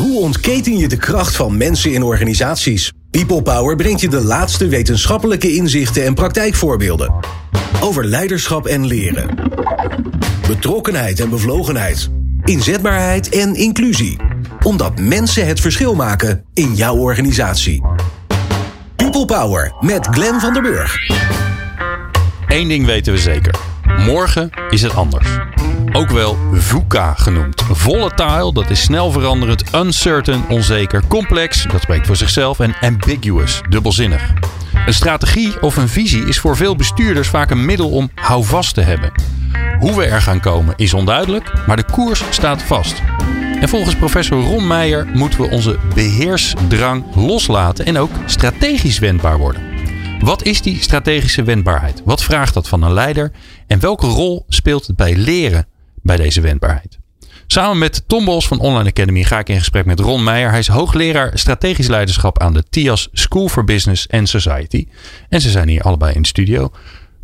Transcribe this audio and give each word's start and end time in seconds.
Hoe 0.00 0.20
ontketen 0.20 0.76
je 0.76 0.88
de 0.88 0.96
kracht 0.96 1.36
van 1.36 1.56
mensen 1.56 1.92
in 1.92 2.02
organisaties? 2.02 2.92
People 3.10 3.42
Power 3.42 3.76
brengt 3.76 4.00
je 4.00 4.08
de 4.08 4.24
laatste 4.24 4.68
wetenschappelijke 4.68 5.54
inzichten 5.54 6.04
en 6.04 6.14
praktijkvoorbeelden. 6.14 7.14
Over 7.80 8.04
leiderschap 8.04 8.66
en 8.66 8.86
leren. 8.86 9.28
Betrokkenheid 10.46 11.20
en 11.20 11.30
bevlogenheid. 11.30 12.08
Inzetbaarheid 12.44 13.28
en 13.28 13.54
inclusie. 13.54 14.16
Omdat 14.62 14.98
mensen 14.98 15.46
het 15.46 15.60
verschil 15.60 15.94
maken 15.94 16.44
in 16.54 16.74
jouw 16.74 16.96
organisatie. 16.96 17.82
People 18.96 19.24
Power 19.24 19.72
met 19.80 20.06
Glenn 20.10 20.40
van 20.40 20.52
der 20.52 20.62
Burg. 20.62 20.96
Eén 22.46 22.68
ding 22.68 22.86
weten 22.86 23.12
we 23.12 23.18
zeker. 23.18 23.54
Morgen 24.06 24.50
is 24.70 24.82
het 24.82 24.94
anders. 24.94 25.28
Ook 25.92 26.10
wel 26.10 26.36
VUCA 26.52 27.14
genoemd. 27.14 27.62
Volatile, 27.70 28.52
dat 28.52 28.70
is 28.70 28.82
snel 28.82 29.10
veranderend, 29.10 29.74
uncertain, 29.74 30.48
onzeker, 30.48 31.02
complex, 31.08 31.66
dat 31.72 31.80
spreekt 31.80 32.06
voor 32.06 32.16
zichzelf, 32.16 32.60
en 32.60 32.74
ambiguous, 32.80 33.60
dubbelzinnig. 33.68 34.32
Een 34.86 34.94
strategie 34.94 35.62
of 35.62 35.76
een 35.76 35.88
visie 35.88 36.24
is 36.24 36.38
voor 36.38 36.56
veel 36.56 36.76
bestuurders 36.76 37.28
vaak 37.28 37.50
een 37.50 37.64
middel 37.64 37.90
om 37.90 38.10
houvast 38.14 38.74
te 38.74 38.80
hebben. 38.80 39.12
Hoe 39.78 39.96
we 39.96 40.04
er 40.04 40.22
gaan 40.22 40.40
komen 40.40 40.74
is 40.76 40.94
onduidelijk, 40.94 41.52
maar 41.66 41.76
de 41.76 41.90
koers 41.92 42.22
staat 42.30 42.62
vast. 42.62 43.02
En 43.60 43.68
volgens 43.68 43.96
professor 43.96 44.42
Ron 44.42 44.66
Meijer 44.66 45.06
moeten 45.06 45.40
we 45.40 45.50
onze 45.50 45.78
beheersdrang 45.94 47.04
loslaten 47.14 47.84
en 47.84 47.98
ook 47.98 48.10
strategisch 48.26 48.98
wendbaar 48.98 49.38
worden. 49.38 49.62
Wat 50.20 50.42
is 50.42 50.62
die 50.62 50.82
strategische 50.82 51.42
wendbaarheid? 51.42 52.02
Wat 52.04 52.22
vraagt 52.22 52.54
dat 52.54 52.68
van 52.68 52.82
een 52.82 52.92
leider? 52.92 53.32
En 53.66 53.80
welke 53.80 54.06
rol 54.06 54.44
speelt 54.48 54.86
het 54.86 54.96
bij 54.96 55.16
leren 55.16 55.66
bij 56.16 56.24
deze 56.24 56.40
wendbaarheid? 56.40 56.98
Samen 57.46 57.78
met 57.78 58.02
Tom 58.06 58.24
Bos 58.24 58.46
van 58.46 58.58
Online 58.60 58.88
Academy 58.88 59.22
ga 59.22 59.38
ik 59.38 59.48
in 59.48 59.58
gesprek 59.58 59.84
met 59.84 60.00
Ron 60.00 60.24
Meijer. 60.24 60.50
Hij 60.50 60.58
is 60.58 60.68
hoogleraar 60.68 61.30
strategisch 61.34 61.86
leiderschap 61.86 62.40
aan 62.40 62.52
de 62.52 62.64
TIAS 62.70 63.08
School 63.12 63.48
for 63.48 63.64
Business 63.64 64.08
and 64.08 64.28
Society. 64.28 64.86
En 65.28 65.40
ze 65.40 65.50
zijn 65.50 65.68
hier 65.68 65.82
allebei 65.82 66.14
in 66.14 66.22
de 66.22 66.28
studio. 66.28 66.70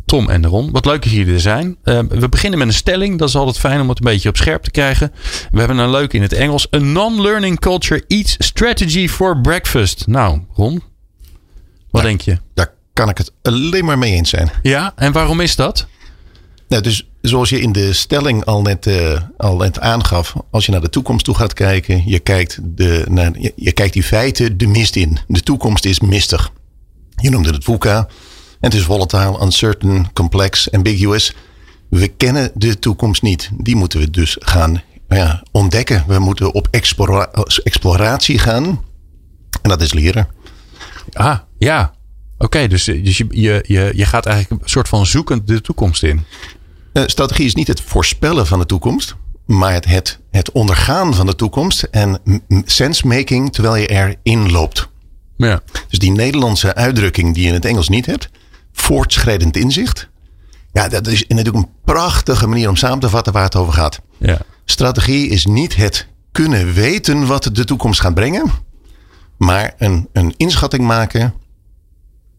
Tom 0.05 0.29
en 0.29 0.45
Ron, 0.45 0.71
wat 0.71 0.85
leuk 0.85 1.03
dat 1.03 1.11
jullie 1.11 1.33
er 1.33 1.39
zijn. 1.39 1.77
Uh, 1.83 1.99
we 2.09 2.29
beginnen 2.29 2.59
met 2.59 2.67
een 2.67 2.73
stelling. 2.73 3.19
Dat 3.19 3.27
is 3.27 3.35
altijd 3.35 3.59
fijn 3.59 3.81
om 3.81 3.89
het 3.89 3.97
een 3.97 4.11
beetje 4.11 4.29
op 4.29 4.37
scherp 4.37 4.63
te 4.63 4.71
krijgen. 4.71 5.11
We 5.51 5.59
hebben 5.59 5.77
een 5.77 5.89
leuk 5.89 6.13
in 6.13 6.21
het 6.21 6.33
Engels. 6.33 6.67
A 6.75 6.77
non-learning 6.77 7.59
culture 7.59 8.03
eats 8.07 8.35
strategy 8.39 9.07
for 9.07 9.41
breakfast. 9.41 10.07
Nou, 10.07 10.41
Ron, 10.53 10.83
wat 11.89 12.03
denk 12.03 12.21
je? 12.21 12.37
Daar 12.53 12.73
kan 12.93 13.09
ik 13.09 13.17
het 13.17 13.31
alleen 13.41 13.85
maar 13.85 13.97
mee 13.97 14.13
eens 14.13 14.29
zijn. 14.29 14.49
Ja, 14.61 14.93
en 14.95 15.11
waarom 15.11 15.39
is 15.39 15.55
dat? 15.55 15.87
Nou, 16.67 16.81
dus 16.81 17.09
zoals 17.21 17.49
je 17.49 17.59
in 17.59 17.71
de 17.71 17.93
stelling 17.93 18.45
al 18.45 18.61
net, 18.61 18.85
uh, 18.85 19.21
al 19.37 19.57
net 19.57 19.79
aangaf, 19.79 20.35
als 20.51 20.65
je 20.65 20.71
naar 20.71 20.81
de 20.81 20.89
toekomst 20.89 21.25
toe 21.25 21.35
gaat 21.35 21.53
kijken, 21.53 22.03
je 22.05 22.19
kijkt, 22.19 22.59
de, 22.63 23.05
naar, 23.09 23.31
je, 23.55 23.71
kijkt 23.71 23.93
die 23.93 24.03
feiten 24.03 24.57
de 24.57 24.67
mist 24.67 24.95
in. 24.95 25.17
De 25.27 25.41
toekomst 25.41 25.85
is 25.85 25.99
mistig. 25.99 26.51
Je 27.15 27.29
noemde 27.29 27.51
het 27.51 27.63
VUCA. 27.63 27.97
En 28.59 28.69
het 28.69 28.73
is 28.73 28.83
volatile, 28.83 29.41
uncertain, 29.41 30.13
complex, 30.13 30.71
ambiguous. 30.71 31.33
We 31.89 32.07
kennen 32.07 32.51
de 32.53 32.79
toekomst 32.79 33.21
niet. 33.21 33.49
Die 33.57 33.75
moeten 33.75 33.99
we 33.99 34.09
dus 34.09 34.37
gaan 34.39 34.81
ja, 35.07 35.43
ontdekken. 35.51 36.03
We 36.07 36.19
moeten 36.19 36.53
op 36.53 36.67
explora 36.71 37.31
exploratie 37.63 38.39
gaan. 38.39 38.65
En 39.61 39.69
dat 39.69 39.81
is 39.81 39.93
leren. 39.93 40.27
Ah, 41.13 41.37
ja. 41.57 41.93
Oké, 42.37 42.67
dus, 42.67 42.83
dus 42.83 43.17
je, 43.17 43.27
je, 43.29 43.63
je, 43.67 43.91
je 43.95 44.05
gaat 44.05 44.25
eigenlijk 44.25 44.63
een 44.63 44.69
soort 44.69 44.87
van 44.87 45.05
zoekend 45.05 45.47
de 45.47 45.61
toekomst 45.61 46.03
in. 46.03 46.25
Uh, 46.97 47.03
strategie 47.05 47.45
is 47.45 47.55
niet 47.55 47.67
het 47.67 47.81
voorspellen 47.81 48.47
van 48.47 48.59
de 48.59 48.65
toekomst, 48.65 49.15
maar 49.45 49.73
het, 49.73 49.85
het, 49.85 50.19
het 50.31 50.51
ondergaan 50.51 51.13
van 51.13 51.25
de 51.25 51.35
toekomst 51.35 51.83
en 51.83 52.21
sensemaking 52.65 53.53
terwijl 53.53 53.75
je 53.75 53.87
erin 53.87 54.51
loopt. 54.51 54.89
Ja. 55.35 55.61
Dus 55.89 55.99
die 55.99 56.11
Nederlandse 56.11 56.75
uitdrukking 56.75 57.33
die 57.33 57.43
je 57.43 57.47
in 57.47 57.53
het 57.53 57.65
Engels 57.65 57.89
niet 57.89 58.05
hebt, 58.05 58.29
voortschrijdend 58.71 59.57
inzicht. 59.57 60.09
Ja, 60.71 60.87
dat 60.87 61.07
is 61.07 61.25
natuurlijk 61.27 61.55
een 61.55 61.69
prachtige 61.85 62.47
manier 62.47 62.69
om 62.69 62.75
samen 62.75 62.99
te 62.99 63.09
vatten 63.09 63.33
waar 63.33 63.43
het 63.43 63.55
over 63.55 63.73
gaat. 63.73 63.99
Ja. 64.17 64.37
Strategie 64.65 65.29
is 65.29 65.45
niet 65.45 65.75
het 65.75 66.07
kunnen 66.31 66.73
weten 66.73 67.27
wat 67.27 67.49
de 67.53 67.65
toekomst 67.65 68.01
gaat 68.01 68.13
brengen, 68.13 68.51
maar 69.37 69.73
een, 69.77 70.09
een 70.13 70.33
inschatting 70.37 70.83
maken 70.83 71.33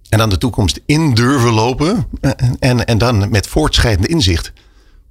en 0.08 0.18
dan 0.18 0.28
de 0.28 0.38
toekomst 0.38 0.80
in 0.86 1.14
durven 1.14 1.52
lopen. 1.52 2.06
En, 2.58 2.86
en 2.86 2.98
dan 2.98 3.30
met 3.30 3.46
voortschrijdend 3.46 4.06
inzicht 4.06 4.52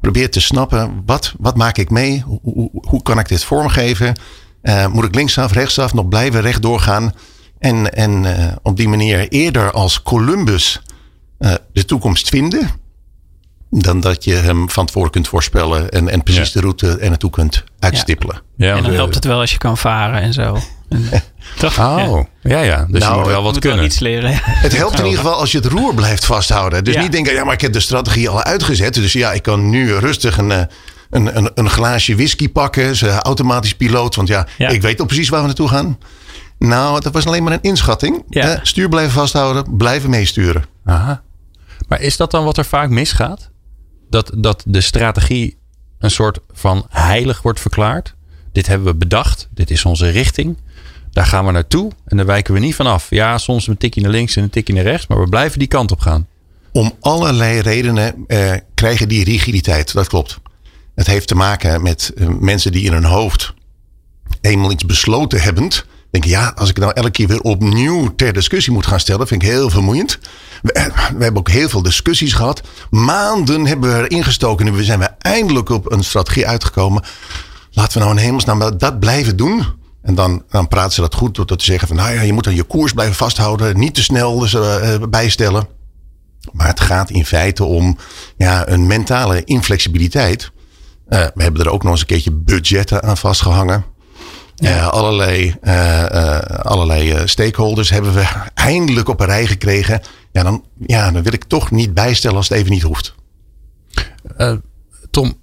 probeer 0.01 0.31
te 0.31 0.41
snappen. 0.41 1.03
Wat, 1.05 1.33
wat 1.37 1.55
maak 1.55 1.77
ik 1.77 1.89
mee? 1.89 2.23
Hoe, 2.41 2.69
hoe 2.73 3.01
kan 3.01 3.19
ik 3.19 3.27
dit 3.27 3.43
vormgeven? 3.43 4.15
Uh, 4.63 4.87
moet 4.87 5.03
ik 5.03 5.15
linksaf, 5.15 5.51
rechtsaf 5.51 5.93
nog 5.93 6.07
blijven 6.07 6.41
recht 6.41 6.61
doorgaan? 6.61 7.13
En, 7.59 7.93
en 7.93 8.23
uh, 8.23 8.51
op 8.61 8.77
die 8.77 8.87
manier 8.87 9.27
eerder 9.27 9.71
als 9.71 10.01
Columbus 10.01 10.81
uh, 11.39 11.53
de 11.73 11.85
toekomst 11.85 12.29
vinden. 12.29 12.69
Dan 13.69 13.99
dat 13.99 14.23
je 14.23 14.33
hem 14.33 14.69
van 14.69 14.85
tevoren 14.85 15.11
kunt 15.11 15.27
voorspellen. 15.27 15.89
En, 15.89 16.09
en 16.09 16.23
precies 16.23 16.47
ja. 16.47 16.53
de 16.53 16.59
route 16.59 16.97
er 16.97 17.09
naartoe 17.09 17.29
kunt 17.29 17.63
uitstippelen. 17.79 18.41
Ja. 18.55 18.75
en 18.75 18.83
dan 18.83 18.93
helpt 18.93 19.15
het 19.15 19.25
wel 19.25 19.39
als 19.39 19.51
je 19.51 19.57
kan 19.57 19.77
varen 19.77 20.21
en 20.21 20.33
zo. 20.33 20.57
Toch? 21.57 21.79
Oh, 21.79 22.23
ja, 22.41 22.61
ja. 22.61 22.85
Dus 22.89 23.01
nou, 23.01 23.13
je 23.13 23.19
moet 23.19 23.27
wel 23.27 23.43
wat 23.43 23.51
moet 23.51 23.61
kunnen. 23.61 23.79
Wel 23.79 23.87
iets 23.87 23.99
leren. 23.99 24.31
Het 24.43 24.77
helpt 24.77 24.99
in 24.99 25.05
ieder 25.05 25.19
geval 25.19 25.39
als 25.39 25.51
je 25.51 25.57
het 25.57 25.67
roer 25.67 25.93
blijft 25.93 26.25
vasthouden. 26.25 26.83
Dus 26.83 26.93
ja. 26.93 27.01
niet 27.01 27.11
denken, 27.11 27.33
ja, 27.33 27.43
maar 27.43 27.53
ik 27.53 27.61
heb 27.61 27.73
de 27.73 27.79
strategie 27.79 28.29
al 28.29 28.43
uitgezet. 28.43 28.93
Dus 28.93 29.13
ja, 29.13 29.33
ik 29.33 29.41
kan 29.41 29.69
nu 29.69 29.93
rustig 29.93 30.37
een, 30.37 30.49
een, 30.49 30.67
een, 31.09 31.51
een 31.53 31.69
glaasje 31.69 32.15
whisky 32.15 32.49
pakken. 32.49 32.95
Ze 32.95 33.09
automatisch 33.09 33.75
piloot. 33.75 34.15
Want 34.15 34.27
ja, 34.27 34.47
ja, 34.57 34.69
ik 34.69 34.81
weet 34.81 34.99
al 34.99 35.05
precies 35.05 35.29
waar 35.29 35.39
we 35.39 35.45
naartoe 35.45 35.67
gaan. 35.67 35.97
Nou, 36.59 37.01
dat 37.01 37.13
was 37.13 37.25
alleen 37.25 37.43
maar 37.43 37.53
een 37.53 37.61
inschatting. 37.61 38.23
Ja. 38.29 38.41
Eh, 38.41 38.59
stuur 38.61 38.89
blijven 38.89 39.13
vasthouden, 39.13 39.77
blijven 39.77 40.09
meesturen. 40.09 40.65
Aha. 40.85 41.21
Maar 41.87 42.01
is 42.01 42.17
dat 42.17 42.31
dan 42.31 42.43
wat 42.43 42.57
er 42.57 42.65
vaak 42.65 42.89
misgaat? 42.89 43.49
Dat, 44.09 44.31
dat 44.35 44.63
de 44.67 44.81
strategie 44.81 45.57
een 45.99 46.11
soort 46.11 46.39
van 46.51 46.85
heilig 46.89 47.41
wordt 47.41 47.59
verklaard? 47.59 48.15
Dit 48.51 48.67
hebben 48.67 48.87
we 48.87 48.95
bedacht. 48.95 49.47
Dit 49.53 49.71
is 49.71 49.85
onze 49.85 50.09
richting. 50.09 50.57
Daar 51.17 51.25
gaan 51.25 51.45
we 51.45 51.51
naartoe 51.51 51.91
en 52.05 52.17
daar 52.17 52.25
wijken 52.25 52.53
we 52.53 52.59
niet 52.59 52.75
vanaf. 52.75 53.07
Ja, 53.09 53.37
soms 53.37 53.67
een 53.67 53.77
tikje 53.77 54.01
naar 54.01 54.11
links 54.11 54.35
en 54.35 54.43
een 54.43 54.49
tikje 54.49 54.73
naar 54.73 54.83
rechts, 54.83 55.07
maar 55.07 55.19
we 55.19 55.29
blijven 55.29 55.59
die 55.59 55.67
kant 55.67 55.91
op 55.91 55.99
gaan. 55.99 56.27
Om 56.71 56.93
allerlei 56.99 57.59
redenen 57.59 58.23
eh, 58.27 58.53
krijgen 58.73 59.07
die 59.07 59.23
rigiditeit. 59.23 59.93
Dat 59.93 60.07
klopt. 60.07 60.39
Het 60.95 61.07
heeft 61.07 61.27
te 61.27 61.35
maken 61.35 61.81
met 61.81 62.11
uh, 62.15 62.27
mensen 62.39 62.71
die 62.71 62.83
in 62.83 62.93
hun 62.93 63.03
hoofd 63.03 63.53
eenmaal 64.41 64.71
iets 64.71 64.85
besloten 64.85 65.41
hebben. 65.41 65.69
Denken, 66.11 66.29
ja, 66.29 66.53
als 66.55 66.69
ik 66.69 66.77
nou 66.77 66.91
elke 66.93 67.11
keer 67.11 67.27
weer 67.27 67.41
opnieuw 67.41 68.15
ter 68.15 68.33
discussie 68.33 68.73
moet 68.73 68.87
gaan 68.87 68.99
stellen, 68.99 69.27
vind 69.27 69.41
ik 69.41 69.49
heel 69.49 69.69
vermoeiend. 69.69 70.19
We, 70.61 70.91
we 71.17 71.23
hebben 71.23 71.37
ook 71.37 71.49
heel 71.49 71.69
veel 71.69 71.81
discussies 71.81 72.33
gehad. 72.33 72.61
Maanden 72.89 73.65
hebben 73.65 73.97
we 73.97 74.09
erin 74.09 74.23
gestoken 74.23 74.67
en 74.67 74.73
we 74.75 74.83
zijn 74.83 74.99
we 74.99 75.09
eindelijk 75.19 75.69
op 75.69 75.91
een 75.91 76.03
strategie 76.03 76.47
uitgekomen. 76.47 77.03
Laten 77.71 77.97
we 77.97 78.03
nou 78.05 78.17
in 78.17 78.23
hemelsnaam 78.23 78.77
dat 78.77 78.99
blijven 78.99 79.37
doen. 79.37 79.85
En 80.07 80.15
dan, 80.15 80.43
dan 80.49 80.67
praten 80.67 80.91
ze 80.91 81.01
dat 81.01 81.15
goed 81.15 81.35
door 81.35 81.45
te 81.45 81.63
zeggen 81.63 81.87
van 81.87 81.97
nou 81.97 82.13
ja, 82.13 82.21
je 82.21 82.33
moet 82.33 82.43
dan 82.43 82.55
je 82.55 82.63
koers 82.63 82.93
blijven 82.93 83.15
vasthouden. 83.15 83.79
Niet 83.79 83.95
te 83.95 84.03
snel 84.03 84.39
dus, 84.39 84.53
uh, 84.53 84.95
bijstellen. 85.09 85.67
Maar 86.51 86.67
het 86.67 86.79
gaat 86.79 87.09
in 87.09 87.25
feite 87.25 87.63
om 87.63 87.97
ja, 88.37 88.67
een 88.67 88.87
mentale 88.87 89.43
inflexibiliteit. 89.43 90.51
Uh, 91.09 91.25
we 91.33 91.43
hebben 91.43 91.61
er 91.61 91.71
ook 91.71 91.83
nog 91.83 91.91
eens 91.91 92.01
een 92.01 92.07
keertje 92.07 92.31
budgetten 92.31 93.03
aan 93.03 93.17
vastgehangen. 93.17 93.85
Ja. 94.55 94.77
Uh, 94.77 94.87
allerlei, 94.87 95.55
allerlei 96.61 97.27
stakeholders 97.27 97.89
hebben 97.89 98.13
we 98.13 98.25
eindelijk 98.53 99.09
op 99.09 99.19
een 99.19 99.25
rij 99.25 99.47
gekregen. 99.47 100.01
Ja, 100.31 100.43
dan, 100.43 100.65
ja, 100.85 101.11
dan 101.11 101.23
wil 101.23 101.33
ik 101.33 101.43
toch 101.43 101.71
niet 101.71 101.93
bijstellen 101.93 102.37
als 102.37 102.49
het 102.49 102.57
even 102.57 102.71
niet 102.71 102.81
hoeft. 102.81 103.15
Tom, 105.11 105.33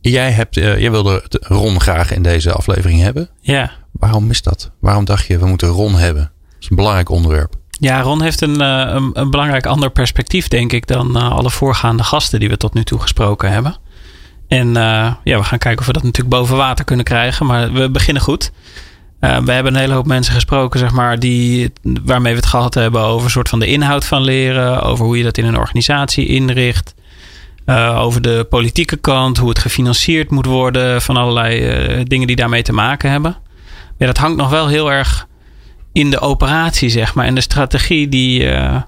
jij, 0.00 0.30
hebt, 0.30 0.54
jij 0.54 0.90
wilde 0.90 1.24
Ron 1.30 1.80
graag 1.80 2.12
in 2.12 2.22
deze 2.22 2.52
aflevering 2.52 3.00
hebben. 3.00 3.30
Ja. 3.40 3.82
Waarom 3.98 4.30
is 4.30 4.42
dat? 4.42 4.70
Waarom 4.80 5.04
dacht 5.04 5.26
je, 5.26 5.38
we 5.38 5.46
moeten 5.46 5.68
Ron 5.68 5.94
hebben? 5.94 6.22
Dat 6.22 6.56
is 6.60 6.70
een 6.70 6.76
belangrijk 6.76 7.08
onderwerp. 7.08 7.54
Ja, 7.70 8.00
Ron 8.00 8.22
heeft 8.22 8.40
een, 8.40 8.60
een, 8.60 9.10
een 9.12 9.30
belangrijk 9.30 9.66
ander 9.66 9.90
perspectief, 9.90 10.48
denk 10.48 10.72
ik, 10.72 10.86
dan 10.86 11.16
uh, 11.16 11.30
alle 11.30 11.50
voorgaande 11.50 12.02
gasten 12.02 12.40
die 12.40 12.48
we 12.48 12.56
tot 12.56 12.74
nu 12.74 12.84
toe 12.84 13.00
gesproken 13.00 13.50
hebben. 13.52 13.76
En 14.48 14.68
uh, 14.68 15.14
ja, 15.24 15.38
we 15.38 15.44
gaan 15.44 15.58
kijken 15.58 15.80
of 15.80 15.86
we 15.86 15.92
dat 15.92 16.02
natuurlijk 16.02 16.36
boven 16.36 16.56
water 16.56 16.84
kunnen 16.84 17.04
krijgen. 17.04 17.46
Maar 17.46 17.72
we 17.72 17.90
beginnen 17.90 18.22
goed. 18.22 18.52
We 19.20 19.52
hebben 19.52 19.74
een 19.74 19.80
hele 19.80 19.94
hoop 19.94 20.06
mensen 20.06 20.34
gesproken, 20.34 20.78
zeg 20.78 20.92
maar, 20.92 21.18
die, 21.18 21.72
waarmee 21.82 22.32
we 22.32 22.38
het 22.38 22.48
gehad 22.48 22.74
hebben 22.74 23.00
over 23.02 23.24
een 23.24 23.30
soort 23.30 23.48
van 23.48 23.58
de 23.58 23.66
inhoud 23.66 24.04
van 24.04 24.22
leren. 24.22 24.82
Over 24.82 25.04
hoe 25.04 25.18
je 25.18 25.24
dat 25.24 25.38
in 25.38 25.44
een 25.44 25.58
organisatie 25.58 26.26
inricht. 26.26 26.94
Over 27.94 28.22
de 28.22 28.46
politieke 28.48 28.96
kant, 28.96 29.38
hoe 29.38 29.48
het 29.48 29.58
gefinancierd 29.58 30.30
moet 30.30 30.46
worden. 30.46 31.02
Van 31.02 31.16
allerlei 31.16 32.04
dingen 32.04 32.26
die 32.26 32.36
daarmee 32.36 32.62
te 32.62 32.72
maken 32.72 33.10
hebben. 33.10 33.36
Ja, 33.98 34.06
dat 34.06 34.18
hangt 34.18 34.36
nog 34.36 34.50
wel 34.50 34.68
heel 34.68 34.92
erg 34.92 35.26
in 35.92 36.10
de 36.10 36.20
operatie, 36.20 36.88
zeg 36.88 37.14
maar. 37.14 37.26
En 37.26 37.34
de 37.34 37.40
strategie 37.40 38.08
die, 38.08 38.42
uh, 38.42 38.82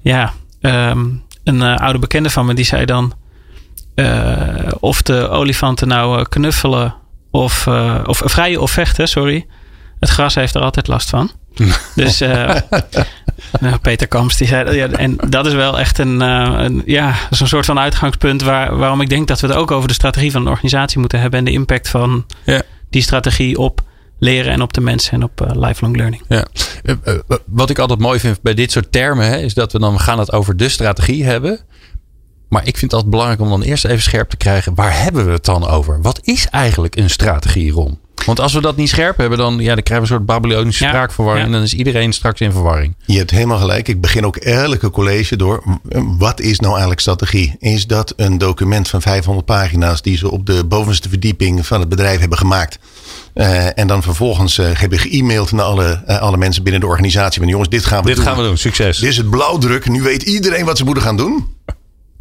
ja, 0.00 0.32
um, 0.60 1.22
een 1.44 1.56
uh, 1.56 1.76
oude 1.76 1.98
bekende 1.98 2.30
van 2.30 2.46
me, 2.46 2.54
die 2.54 2.64
zei 2.64 2.84
dan, 2.84 3.12
uh, 3.94 4.68
of 4.80 5.02
de 5.02 5.28
olifanten 5.28 5.88
nou 5.88 6.28
knuffelen 6.28 6.94
of, 7.30 7.66
of 8.06 8.22
vrijen 8.24 8.60
of 8.60 8.70
vechten, 8.70 9.08
sorry. 9.08 9.46
Het 10.00 10.10
gras 10.10 10.34
heeft 10.34 10.54
er 10.54 10.62
altijd 10.62 10.86
last 10.86 11.08
van. 11.08 11.30
dus 11.94 12.18
nou, 13.60 13.78
Peter 13.82 14.08
Kamps 14.08 14.36
die 14.36 14.46
zei, 14.46 14.74
ja, 14.76 14.88
en 14.88 15.16
dat 15.28 15.46
is 15.46 15.52
wel 15.52 15.78
echt 15.78 15.98
een, 15.98 16.20
een 16.20 16.82
ja, 16.86 17.14
zo'n 17.30 17.46
soort 17.46 17.64
van 17.64 17.78
uitgangspunt 17.78 18.42
waar, 18.42 18.76
waarom 18.76 19.00
ik 19.00 19.08
denk 19.08 19.28
dat 19.28 19.40
we 19.40 19.46
het 19.46 19.56
ook 19.56 19.70
over 19.70 19.88
de 19.88 19.94
strategie 19.94 20.30
van 20.30 20.40
een 20.40 20.48
organisatie 20.48 20.98
moeten 20.98 21.20
hebben 21.20 21.38
en 21.38 21.44
de 21.44 21.52
impact 21.52 21.88
van 21.88 22.26
ja. 22.44 22.62
die 22.90 23.02
strategie 23.02 23.58
op 23.58 23.82
leren 24.22 24.52
en 24.52 24.62
op 24.62 24.72
de 24.72 24.80
mensen 24.80 25.12
en 25.12 25.22
op 25.22 25.40
uh, 25.40 25.48
lifelong 25.52 25.96
learning. 25.96 26.22
Ja. 26.28 26.46
wat 27.46 27.70
ik 27.70 27.78
altijd 27.78 27.98
mooi 27.98 28.18
vind 28.18 28.42
bij 28.42 28.54
dit 28.54 28.70
soort 28.70 28.92
termen 28.92 29.26
hè, 29.26 29.38
is 29.38 29.54
dat 29.54 29.72
we 29.72 29.78
dan 29.78 29.92
we 29.92 29.98
gaan 29.98 30.18
het 30.18 30.32
over 30.32 30.56
de 30.56 30.68
strategie 30.68 31.24
hebben. 31.24 31.60
Maar 32.48 32.66
ik 32.66 32.76
vind 32.76 32.80
het 32.80 32.92
altijd 32.92 33.10
belangrijk 33.10 33.40
om 33.40 33.48
dan 33.48 33.62
eerst 33.62 33.84
even 33.84 34.02
scherp 34.02 34.30
te 34.30 34.36
krijgen. 34.36 34.74
Waar 34.74 35.02
hebben 35.02 35.26
we 35.26 35.32
het 35.32 35.44
dan 35.44 35.66
over? 35.66 36.02
Wat 36.02 36.20
is 36.22 36.46
eigenlijk 36.46 36.96
een 36.96 37.10
strategie, 37.10 37.72
Ron? 37.72 37.98
Want 38.26 38.40
als 38.40 38.52
we 38.52 38.60
dat 38.60 38.76
niet 38.76 38.88
scherp 38.88 39.16
hebben, 39.16 39.38
dan, 39.38 39.58
ja, 39.58 39.74
dan 39.74 39.82
krijgen 39.82 39.94
we 39.94 40.00
een 40.00 40.06
soort 40.06 40.26
Babylonische 40.26 40.84
spraakverwarring. 40.84 41.46
En 41.46 41.52
dan 41.52 41.62
is 41.62 41.74
iedereen 41.74 42.12
straks 42.12 42.40
in 42.40 42.52
verwarring. 42.52 42.94
Je 43.04 43.18
hebt 43.18 43.30
helemaal 43.30 43.58
gelijk. 43.58 43.88
Ik 43.88 44.00
begin 44.00 44.26
ook 44.26 44.36
elke 44.36 44.90
college 44.90 45.36
door. 45.36 45.62
Wat 46.18 46.40
is 46.40 46.58
nou 46.58 46.70
eigenlijk 46.70 47.00
strategie? 47.00 47.56
Is 47.58 47.86
dat 47.86 48.12
een 48.16 48.38
document 48.38 48.88
van 48.88 49.02
500 49.02 49.46
pagina's 49.46 50.02
die 50.02 50.16
ze 50.16 50.30
op 50.30 50.46
de 50.46 50.64
bovenste 50.64 51.08
verdieping 51.08 51.66
van 51.66 51.80
het 51.80 51.88
bedrijf 51.88 52.20
hebben 52.20 52.38
gemaakt? 52.38 52.78
Uh, 53.34 53.78
en 53.78 53.86
dan 53.86 54.02
vervolgens 54.02 54.58
uh, 54.58 54.70
heb 54.72 54.92
je 54.92 54.98
ge-mailed 54.98 55.52
naar 55.52 55.64
alle, 55.64 56.02
uh, 56.08 56.20
alle 56.20 56.36
mensen 56.36 56.62
binnen 56.62 56.80
de 56.80 56.86
organisatie. 56.86 57.40
Van 57.40 57.50
jongens, 57.50 57.68
dit 57.68 57.84
gaan 57.84 58.00
we 58.00 58.06
dit 58.06 58.16
doen. 58.16 58.24
Dit 58.24 58.34
gaan 58.34 58.42
we 58.42 58.48
doen, 58.48 58.58
succes. 58.58 58.98
Dit 58.98 59.08
is 59.08 59.16
het 59.16 59.30
blauwdruk. 59.30 59.88
Nu 59.88 60.02
weet 60.02 60.22
iedereen 60.22 60.64
wat 60.64 60.78
ze 60.78 60.84
moeten 60.84 61.02
gaan 61.02 61.16
doen. 61.16 61.56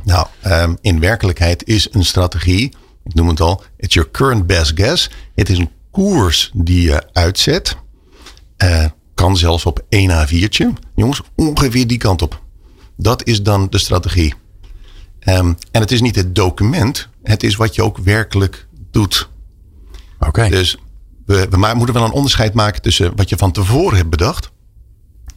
Nou, 0.03 0.27
um, 0.45 0.77
in 0.81 0.99
werkelijkheid 0.99 1.67
is 1.67 1.87
een 1.91 2.05
strategie, 2.05 2.73
ik 3.03 3.13
noem 3.13 3.27
het 3.27 3.41
al, 3.41 3.63
it's 3.77 3.93
your 3.93 4.11
current 4.11 4.47
best 4.47 4.71
guess. 4.75 5.09
Het 5.35 5.49
is 5.49 5.57
een 5.57 5.69
koers 5.91 6.51
die 6.53 6.81
je 6.81 7.03
uitzet. 7.13 7.75
Kan 9.13 9.37
zelfs 9.37 9.65
op 9.65 9.85
1 9.89 10.27
A4'tje. 10.27 10.67
Jongens, 10.95 11.21
ongeveer 11.35 11.87
die 11.87 11.97
kant 11.97 12.21
op. 12.21 12.41
Dat 12.97 13.27
is 13.27 13.43
dan 13.43 13.67
de 13.69 13.77
strategie. 13.77 14.33
Um, 15.25 15.57
en 15.71 15.81
het 15.81 15.91
is 15.91 16.01
niet 16.01 16.15
het 16.15 16.35
document, 16.35 17.09
het 17.23 17.43
is 17.43 17.55
wat 17.55 17.75
je 17.75 17.83
ook 17.83 17.97
werkelijk 17.97 18.67
doet. 18.91 19.29
Oké. 20.19 20.27
Okay. 20.27 20.49
Dus 20.49 20.77
we, 21.31 21.47
we 21.49 21.71
moeten 21.75 21.95
wel 21.95 22.05
een 22.05 22.11
onderscheid 22.11 22.53
maken 22.53 22.81
tussen 22.81 23.11
wat 23.15 23.29
je 23.29 23.37
van 23.37 23.51
tevoren 23.51 23.97
hebt 23.97 24.09
bedacht. 24.09 24.51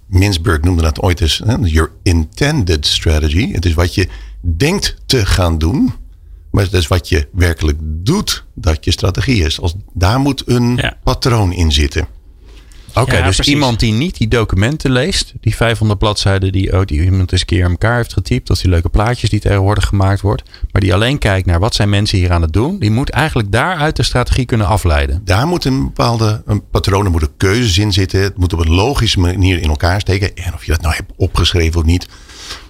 Minsburg 0.07 0.61
noemde 0.61 0.83
dat 0.83 1.01
ooit 1.01 1.21
eens 1.21 1.43
your 1.63 1.91
intended 2.03 2.87
strategy. 2.87 3.53
Het 3.53 3.65
is 3.65 3.75
wat 3.75 3.95
je 3.95 4.09
denkt 4.41 4.97
te 5.07 5.27
gaan 5.27 5.59
doen. 5.59 5.93
Maar 6.51 6.65
het 6.65 6.73
is 6.73 6.87
wat 6.87 7.09
je 7.09 7.29
werkelijk 7.33 7.79
doet 7.81 8.45
dat 8.55 8.85
je 8.85 8.91
strategie 8.91 9.45
is. 9.45 9.61
Als, 9.61 9.75
daar 9.93 10.21
moet 10.21 10.43
een 10.49 10.77
ja. 10.77 10.99
patroon 11.05 11.53
in 11.53 11.73
zitten. 11.73 12.07
Oké, 12.95 13.03
okay, 13.03 13.19
ja, 13.19 13.27
dus 13.27 13.35
precies. 13.35 13.53
iemand 13.53 13.81
die 13.81 13.93
niet 13.93 14.17
die 14.17 14.29
documenten 14.29 14.91
leest, 14.91 15.33
die 15.41 15.57
500 15.57 15.99
bladzijden 15.99 16.53
die, 16.53 16.73
oh, 16.79 16.85
die 16.85 17.03
iemand 17.03 17.33
eens 17.33 17.41
een 17.41 17.47
keer 17.47 17.65
in 17.65 17.71
elkaar 17.71 17.97
heeft 17.97 18.13
getypt, 18.13 18.51
of 18.51 18.59
die 18.61 18.71
leuke 18.71 18.89
plaatjes 18.89 19.31
die 19.31 19.41
tegenwoordig 19.41 19.87
gemaakt 19.87 20.21
wordt, 20.21 20.43
maar 20.73 20.81
die 20.81 20.95
alleen 20.95 21.19
kijkt 21.19 21.47
naar 21.47 21.61
wat 21.61 21.75
zijn 21.75 21.89
mensen 21.89 22.19
hier 22.19 22.33
aan 22.33 22.43
het 22.43 22.53
doen, 22.53 22.79
die 22.79 22.91
moet 22.91 23.11
eigenlijk 23.11 23.53
daaruit 23.53 23.97
de 23.97 24.03
strategie 24.03 24.45
kunnen 24.45 24.67
afleiden. 24.67 25.21
Daar 25.25 25.47
moet 25.47 25.65
een 25.65 25.85
bepaalde 25.85 26.43
een 26.47 26.69
patroon, 26.71 27.05
er 27.05 27.11
moeten 27.11 27.37
keuzes 27.37 27.79
in 27.79 27.93
zitten, 27.93 28.21
het 28.21 28.37
moet 28.37 28.53
op 28.53 28.59
een 28.59 28.75
logische 28.75 29.21
manier 29.21 29.63
in 29.63 29.69
elkaar 29.69 30.01
steken. 30.01 30.37
En 30.37 30.55
of 30.55 30.65
je 30.65 30.73
dat 30.73 30.81
nou 30.81 30.95
hebt 30.95 31.13
opgeschreven 31.17 31.81
of 31.81 31.87
niet. 31.87 32.09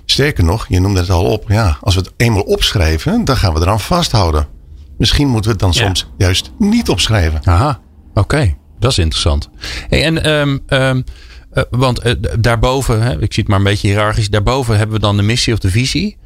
Sterker 0.05 0.45
nog, 0.45 0.67
je 0.69 0.81
noemde 0.81 1.01
het 1.01 1.11
al 1.11 1.25
op, 1.25 1.45
ja, 1.49 1.79
als 1.81 1.95
we 1.95 2.01
het 2.01 2.13
eenmaal 2.17 2.43
opschrijven, 2.43 3.25
dan 3.25 3.37
gaan 3.37 3.55
we 3.55 3.61
eraan 3.61 3.81
vasthouden. 3.81 4.47
Misschien 4.99 5.29
moeten 5.29 5.45
we 5.45 5.51
het 5.51 5.61
dan 5.61 5.73
ja. 5.73 5.95
soms 5.95 6.07
juist 6.19 6.53
niet 6.59 6.89
opschrijven. 6.89 7.41
Aha, 7.45 7.81
oké. 8.09 8.21
Okay. 8.21 8.57
Dat 8.85 8.93
is 8.93 8.99
interessant. 8.99 9.49
En 9.89 10.31
um, 10.31 10.61
um, 10.69 11.05
uh, 11.55 11.63
want 11.71 12.07
uh, 12.07 12.13
daarboven, 12.39 13.03
hè, 13.03 13.13
ik 13.13 13.33
zie 13.33 13.43
het 13.43 13.49
maar 13.49 13.59
een 13.59 13.65
beetje 13.65 13.89
hiërarchisch, 13.89 14.31
daarboven 14.31 14.77
hebben 14.77 14.97
we 14.97 15.03
dan 15.03 15.17
de 15.17 15.23
missie 15.23 15.53
of 15.53 15.59
de 15.59 15.71
visie. 15.71 16.17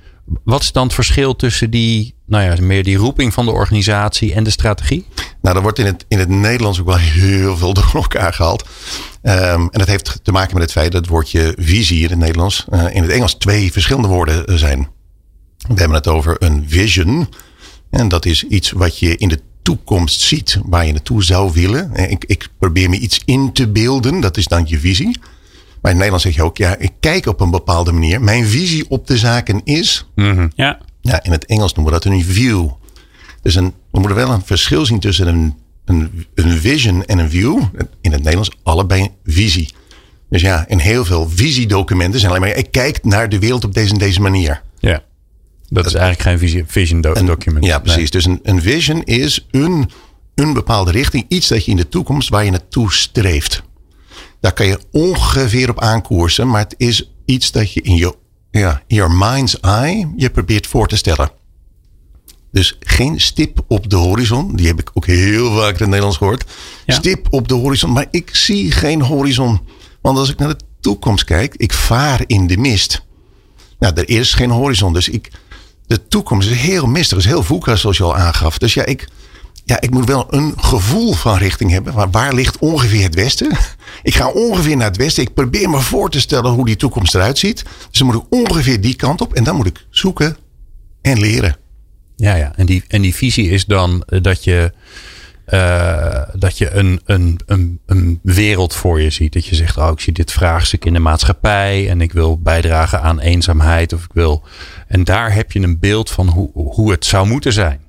Wat 0.44 0.60
is 0.60 0.72
dan 0.72 0.84
het 0.84 0.94
verschil 0.94 1.36
tussen 1.36 1.70
die, 1.70 2.14
nou 2.26 2.44
ja, 2.44 2.62
meer 2.62 2.84
die 2.84 2.96
roeping 2.96 3.32
van 3.32 3.44
de 3.46 3.52
organisatie 3.52 4.34
en 4.34 4.44
de 4.44 4.50
strategie? 4.50 5.06
Nou, 5.40 5.54
dat 5.54 5.62
wordt 5.62 5.78
in 5.78 5.86
het, 5.86 6.04
in 6.08 6.18
het 6.18 6.28
Nederlands 6.28 6.80
ook 6.80 6.86
wel 6.86 6.98
heel 7.22 7.56
veel 7.56 7.74
door 7.74 7.90
elkaar 7.92 8.32
gehaald. 8.32 8.62
Um, 9.22 9.68
en 9.70 9.78
dat 9.78 9.86
heeft 9.86 10.20
te 10.22 10.32
maken 10.32 10.54
met 10.54 10.62
het 10.62 10.72
feit 10.72 10.92
dat 10.92 11.00
het 11.00 11.10
woordje 11.10 11.54
visie 11.58 12.02
in 12.02 12.10
het 12.10 12.18
Nederlands, 12.18 12.66
uh, 12.70 12.94
in 12.94 13.02
het 13.02 13.10
Engels 13.10 13.34
twee 13.34 13.72
verschillende 13.72 14.08
woorden 14.08 14.58
zijn. 14.58 14.88
We 15.68 15.74
hebben 15.74 15.96
het 15.96 16.08
over 16.08 16.36
een 16.38 16.64
vision. 16.68 17.28
En 17.90 18.08
dat 18.08 18.26
is 18.26 18.44
iets 18.44 18.70
wat 18.70 18.98
je 18.98 19.16
in 19.16 19.28
de 19.28 19.40
toekomst 19.68 20.20
ziet 20.20 20.60
waar 20.64 20.86
je 20.86 20.92
naartoe 20.92 21.24
zou 21.24 21.52
willen. 21.52 21.94
Ik, 21.94 22.24
ik 22.24 22.48
probeer 22.58 22.90
me 22.90 22.98
iets 22.98 23.22
in 23.24 23.52
te 23.52 23.68
beelden, 23.68 24.20
dat 24.20 24.36
is 24.36 24.46
dan 24.46 24.64
je 24.66 24.78
visie. 24.78 25.18
Maar 25.80 25.90
in 25.90 25.96
Nederland 25.96 26.22
zeg 26.22 26.34
je 26.34 26.42
ook, 26.42 26.56
ja, 26.56 26.76
ik 26.76 26.92
kijk 27.00 27.26
op 27.26 27.40
een 27.40 27.50
bepaalde 27.50 27.92
manier. 27.92 28.20
Mijn 28.20 28.46
visie 28.46 28.84
op 28.88 29.06
de 29.06 29.18
zaken 29.18 29.60
is. 29.64 30.06
Mm 30.14 30.36
-hmm. 30.36 30.52
ja. 30.54 30.78
ja. 31.00 31.22
In 31.22 31.32
het 31.32 31.46
Engels 31.46 31.74
noemen 31.74 31.92
we 31.92 32.00
dat 32.00 32.12
een 32.12 32.24
view. 32.24 32.68
Dus 33.42 33.54
een, 33.54 33.74
we 33.90 33.98
moeten 33.98 34.16
wel 34.16 34.30
een 34.30 34.42
verschil 34.44 34.86
zien 34.86 35.00
tussen 35.00 35.26
een, 35.26 35.54
een, 35.84 36.26
een 36.34 36.58
vision 36.58 37.04
en 37.04 37.18
een 37.18 37.30
view. 37.30 37.62
In 38.00 38.12
het 38.12 38.22
Nederlands 38.22 38.50
allebei 38.62 39.08
visie. 39.24 39.72
Dus 40.30 40.40
ja, 40.40 40.64
in 40.68 40.78
heel 40.78 41.04
veel 41.04 41.28
visiedocumenten 41.28 42.20
zijn 42.20 42.32
alleen 42.32 42.48
maar, 42.48 42.56
ik 42.56 42.70
kijk 42.70 43.04
naar 43.04 43.28
de 43.28 43.38
wereld 43.38 43.64
op 43.64 43.74
deze 43.74 43.92
en 43.92 43.98
deze 43.98 44.20
manier. 44.20 44.62
Dat 45.68 45.86
is 45.86 45.94
eigenlijk 45.94 46.22
geen 46.22 46.38
vision, 46.38 46.64
vision 46.66 47.00
do 47.00 47.12
document. 47.12 47.64
Ja, 47.64 47.78
precies. 47.78 48.10
Nee. 48.10 48.22
Dus 48.22 48.24
een, 48.24 48.40
een 48.42 48.62
vision 48.62 49.02
is 49.04 49.46
een, 49.50 49.90
een 50.34 50.52
bepaalde 50.52 50.90
richting. 50.90 51.24
Iets 51.28 51.48
dat 51.48 51.64
je 51.64 51.70
in 51.70 51.76
de 51.76 51.88
toekomst 51.88 52.28
waar 52.28 52.44
je 52.44 52.50
naartoe 52.50 52.92
streeft. 52.92 53.62
Daar 54.40 54.52
kan 54.52 54.66
je 54.66 54.80
ongeveer 54.90 55.70
op 55.70 55.80
aankoersen. 55.80 56.48
Maar 56.48 56.60
het 56.62 56.74
is 56.76 57.12
iets 57.24 57.52
dat 57.52 57.72
je 57.72 57.80
in 57.80 57.94
je 57.96 58.14
ja, 58.50 58.82
your 58.86 59.12
mind's 59.12 59.60
eye 59.60 60.12
je 60.16 60.30
probeert 60.30 60.66
voor 60.66 60.88
te 60.88 60.96
stellen. 60.96 61.30
Dus 62.52 62.76
geen 62.80 63.20
stip 63.20 63.64
op 63.68 63.90
de 63.90 63.96
horizon. 63.96 64.56
Die 64.56 64.66
heb 64.66 64.80
ik 64.80 64.90
ook 64.94 65.06
heel 65.06 65.54
vaak 65.54 65.72
in 65.72 65.78
het 65.78 65.86
Nederlands 65.86 66.16
gehoord. 66.16 66.44
Ja. 66.86 66.94
Stip 66.94 67.26
op 67.30 67.48
de 67.48 67.54
horizon. 67.54 67.92
Maar 67.92 68.06
ik 68.10 68.36
zie 68.36 68.72
geen 68.72 69.02
horizon. 69.02 69.60
Want 70.00 70.18
als 70.18 70.30
ik 70.30 70.38
naar 70.38 70.48
de 70.48 70.64
toekomst 70.80 71.24
kijk, 71.24 71.54
ik 71.56 71.72
vaar 71.72 72.22
in 72.26 72.46
de 72.46 72.56
mist. 72.56 73.06
Nou, 73.78 73.94
er 73.94 74.08
is 74.08 74.34
geen 74.34 74.50
horizon. 74.50 74.92
Dus 74.92 75.08
ik, 75.08 75.30
de 75.88 76.08
toekomst 76.08 76.50
is 76.50 76.56
heel 76.56 76.86
mistig, 76.86 77.18
is 77.18 77.24
heel 77.24 77.42
VUCA 77.42 77.76
zoals 77.76 77.96
je 77.96 78.02
al 78.02 78.16
aangaf. 78.16 78.58
Dus 78.58 78.74
ja, 78.74 78.84
ik, 78.84 79.08
ja, 79.64 79.80
ik 79.80 79.90
moet 79.90 80.06
wel 80.06 80.26
een 80.30 80.54
gevoel 80.56 81.12
van 81.12 81.36
richting 81.36 81.70
hebben. 81.70 82.10
Waar 82.10 82.34
ligt 82.34 82.58
ongeveer 82.58 83.02
het 83.02 83.14
westen? 83.14 83.56
Ik 84.02 84.14
ga 84.14 84.28
ongeveer 84.28 84.76
naar 84.76 84.86
het 84.86 84.96
westen. 84.96 85.22
Ik 85.22 85.34
probeer 85.34 85.70
me 85.70 85.80
voor 85.80 86.10
te 86.10 86.20
stellen 86.20 86.50
hoe 86.50 86.66
die 86.66 86.76
toekomst 86.76 87.14
eruit 87.14 87.38
ziet. 87.38 87.64
Dus 87.90 87.98
dan 87.98 88.06
moet 88.06 88.16
ik 88.16 88.26
ongeveer 88.30 88.80
die 88.80 88.94
kant 88.94 89.20
op. 89.20 89.34
En 89.34 89.44
dan 89.44 89.56
moet 89.56 89.66
ik 89.66 89.86
zoeken 89.90 90.36
en 91.02 91.18
leren. 91.18 91.56
Ja, 92.16 92.34
ja. 92.34 92.52
En 92.56 92.66
die, 92.66 92.84
en 92.88 93.02
die 93.02 93.14
visie 93.14 93.50
is 93.50 93.64
dan 93.64 94.02
dat 94.06 94.44
je, 94.44 94.72
uh, 95.52 96.22
dat 96.32 96.58
je 96.58 96.70
een, 96.70 97.00
een, 97.04 97.40
een, 97.46 97.80
een 97.86 98.20
wereld 98.22 98.74
voor 98.74 99.00
je 99.00 99.10
ziet. 99.10 99.32
Dat 99.32 99.46
je 99.46 99.54
zegt, 99.54 99.76
oh, 99.76 99.90
ik 99.92 100.00
zie 100.00 100.12
dit 100.12 100.32
vraagstuk 100.32 100.84
in 100.84 100.92
de 100.92 100.98
maatschappij. 100.98 101.88
En 101.88 102.00
ik 102.00 102.12
wil 102.12 102.38
bijdragen 102.38 103.02
aan 103.02 103.20
eenzaamheid. 103.20 103.92
Of 103.92 104.04
ik 104.04 104.12
wil. 104.12 104.42
En 104.86 105.04
daar 105.04 105.34
heb 105.34 105.52
je 105.52 105.60
een 105.60 105.78
beeld 105.78 106.10
van 106.10 106.28
hoe, 106.28 106.50
hoe 106.52 106.90
het 106.90 107.04
zou 107.04 107.26
moeten 107.26 107.52
zijn. 107.52 107.80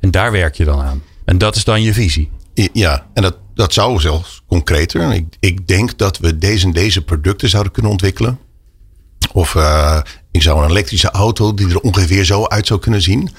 En 0.00 0.10
daar 0.10 0.32
werk 0.32 0.54
je 0.54 0.64
dan 0.64 0.80
aan. 0.80 1.02
En 1.24 1.38
dat 1.38 1.56
is 1.56 1.64
dan 1.64 1.82
je 1.82 1.92
visie. 1.92 2.30
Ja, 2.72 3.06
en 3.14 3.22
dat, 3.22 3.36
dat 3.54 3.72
zou 3.72 4.00
zelfs 4.00 4.42
concreter. 4.46 5.12
Ik, 5.12 5.26
ik 5.40 5.68
denk 5.68 5.98
dat 5.98 6.18
we 6.18 6.38
deze 6.38 6.66
en 6.66 6.72
deze 6.72 7.04
producten 7.04 7.48
zouden 7.48 7.72
kunnen 7.72 7.90
ontwikkelen. 7.90 8.38
Of 9.32 9.54
uh, 9.54 10.00
ik 10.30 10.42
zou 10.42 10.62
een 10.64 10.70
elektrische 10.70 11.10
auto 11.10 11.54
die 11.54 11.68
er 11.68 11.80
ongeveer 11.80 12.24
zo 12.24 12.46
uit 12.46 12.66
zou 12.66 12.80
kunnen 12.80 13.02
zien. 13.02 13.30